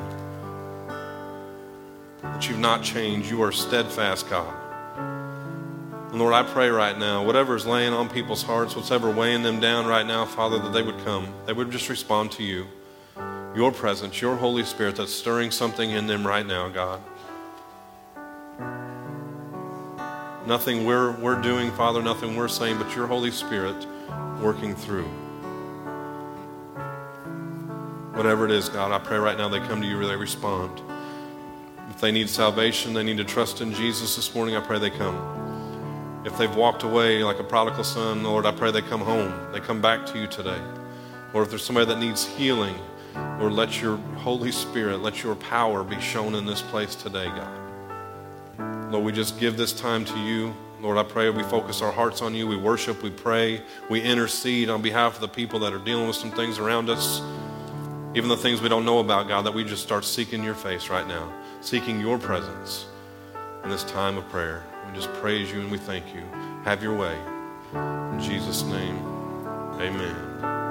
That 2.22 2.48
you've 2.48 2.58
not 2.58 2.82
changed. 2.82 3.30
You 3.30 3.42
are 3.44 3.52
steadfast, 3.52 4.28
God. 4.28 4.52
And 6.10 6.18
Lord, 6.18 6.34
I 6.34 6.42
pray 6.42 6.68
right 6.68 6.98
now, 6.98 7.24
whatever 7.24 7.54
is 7.54 7.64
laying 7.64 7.92
on 7.92 8.08
people's 8.08 8.42
hearts, 8.42 8.74
whatever 8.74 9.08
weighing 9.08 9.44
them 9.44 9.60
down 9.60 9.86
right 9.86 10.06
now, 10.06 10.24
Father, 10.24 10.58
that 10.58 10.72
they 10.72 10.82
would 10.82 10.98
come. 11.04 11.32
They 11.46 11.52
would 11.52 11.70
just 11.70 11.88
respond 11.88 12.32
to 12.32 12.42
you. 12.42 12.66
Your 13.54 13.70
presence, 13.70 14.20
your 14.20 14.34
Holy 14.34 14.64
Spirit 14.64 14.96
that's 14.96 15.12
stirring 15.12 15.52
something 15.52 15.90
in 15.90 16.08
them 16.08 16.26
right 16.26 16.44
now, 16.44 16.68
God. 16.68 17.00
Nothing 20.46 20.84
we're, 20.84 21.10
we're 21.10 21.42
doing, 21.42 21.72
Father, 21.72 22.00
nothing 22.00 22.36
we're 22.36 22.46
saying, 22.46 22.78
but 22.78 22.94
your 22.94 23.08
Holy 23.08 23.32
Spirit 23.32 23.84
working 24.40 24.76
through. 24.76 25.08
Whatever 28.14 28.44
it 28.44 28.52
is, 28.52 28.68
God, 28.68 28.92
I 28.92 28.98
pray 28.98 29.18
right 29.18 29.36
now 29.36 29.48
they 29.48 29.58
come 29.58 29.80
to 29.82 29.86
you, 29.88 29.98
where 29.98 30.06
they 30.06 30.14
respond. 30.14 30.80
If 31.90 32.00
they 32.00 32.12
need 32.12 32.30
salvation, 32.30 32.94
they 32.94 33.02
need 33.02 33.16
to 33.16 33.24
trust 33.24 33.60
in 33.60 33.74
Jesus 33.74 34.14
this 34.14 34.32
morning, 34.36 34.54
I 34.54 34.60
pray 34.60 34.78
they 34.78 34.90
come. 34.90 36.22
If 36.24 36.38
they've 36.38 36.54
walked 36.54 36.84
away 36.84 37.24
like 37.24 37.40
a 37.40 37.44
prodigal 37.44 37.82
son, 37.82 38.22
Lord, 38.22 38.46
I 38.46 38.52
pray 38.52 38.70
they 38.70 38.82
come 38.82 39.00
home. 39.00 39.52
They 39.52 39.58
come 39.58 39.80
back 39.80 40.06
to 40.06 40.18
you 40.18 40.28
today. 40.28 40.60
Or 41.34 41.42
if 41.42 41.50
there's 41.50 41.64
somebody 41.64 41.86
that 41.86 41.98
needs 41.98 42.24
healing, 42.24 42.76
Lord, 43.40 43.52
let 43.52 43.82
your 43.82 43.96
Holy 44.18 44.52
Spirit, 44.52 45.02
let 45.02 45.24
your 45.24 45.34
power 45.34 45.82
be 45.82 46.00
shown 46.00 46.36
in 46.36 46.46
this 46.46 46.62
place 46.62 46.94
today, 46.94 47.26
God. 47.26 47.65
Lord, 48.90 49.04
we 49.04 49.12
just 49.12 49.40
give 49.40 49.56
this 49.56 49.72
time 49.72 50.04
to 50.04 50.18
you. 50.18 50.54
Lord, 50.80 50.98
I 50.98 51.02
pray 51.02 51.28
we 51.30 51.42
focus 51.42 51.82
our 51.82 51.90
hearts 51.90 52.22
on 52.22 52.34
you. 52.34 52.46
We 52.46 52.56
worship, 52.56 53.02
we 53.02 53.10
pray, 53.10 53.62
we 53.90 54.00
intercede 54.00 54.68
on 54.70 54.82
behalf 54.82 55.16
of 55.16 55.20
the 55.20 55.28
people 55.28 55.58
that 55.60 55.72
are 55.72 55.78
dealing 55.78 56.06
with 56.06 56.16
some 56.16 56.30
things 56.30 56.58
around 56.58 56.88
us, 56.88 57.20
even 58.14 58.28
the 58.28 58.36
things 58.36 58.60
we 58.60 58.68
don't 58.68 58.84
know 58.84 59.00
about, 59.00 59.26
God, 59.26 59.46
that 59.46 59.54
we 59.54 59.64
just 59.64 59.82
start 59.82 60.04
seeking 60.04 60.44
your 60.44 60.54
face 60.54 60.88
right 60.88 61.06
now, 61.06 61.32
seeking 61.60 62.00
your 62.00 62.18
presence 62.18 62.86
in 63.64 63.70
this 63.70 63.84
time 63.84 64.16
of 64.16 64.28
prayer. 64.28 64.64
We 64.86 64.94
just 64.94 65.12
praise 65.14 65.50
you 65.50 65.60
and 65.60 65.70
we 65.70 65.78
thank 65.78 66.14
you. 66.14 66.22
Have 66.64 66.82
your 66.82 66.96
way. 66.96 67.18
In 67.74 68.20
Jesus' 68.20 68.62
name, 68.62 68.96
amen. 69.80 70.65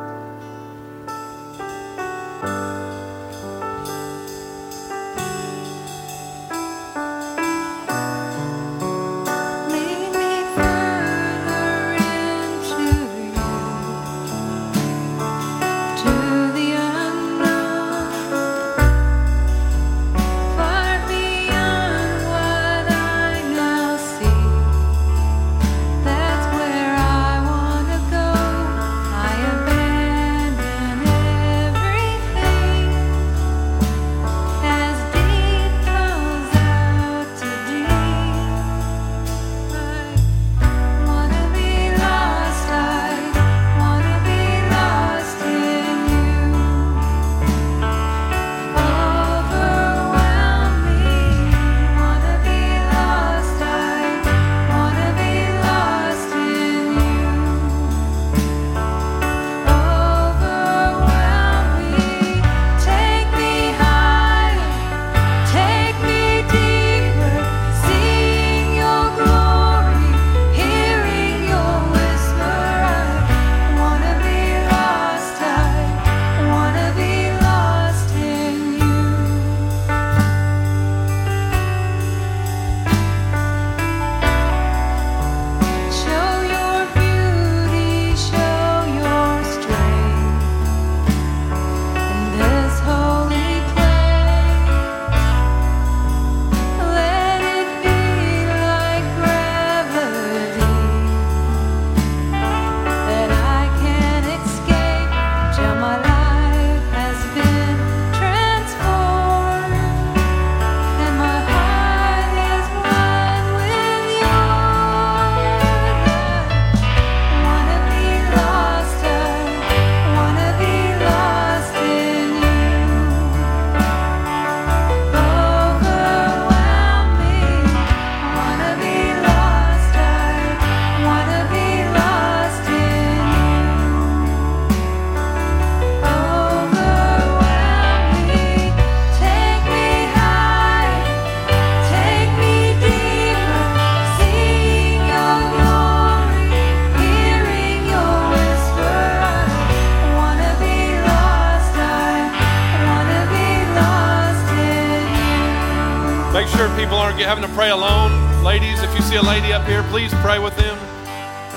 See 159.15 159.19
a 159.19 159.29
lady 159.29 159.53
up 159.53 159.65
here, 159.65 159.81
please 159.83 160.13
pray 160.15 160.39
with 160.39 160.55
them. 160.57 160.77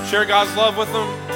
Share 0.06 0.24
God's 0.24 0.54
love 0.56 0.76
with 0.76 0.92
them. 0.92 1.27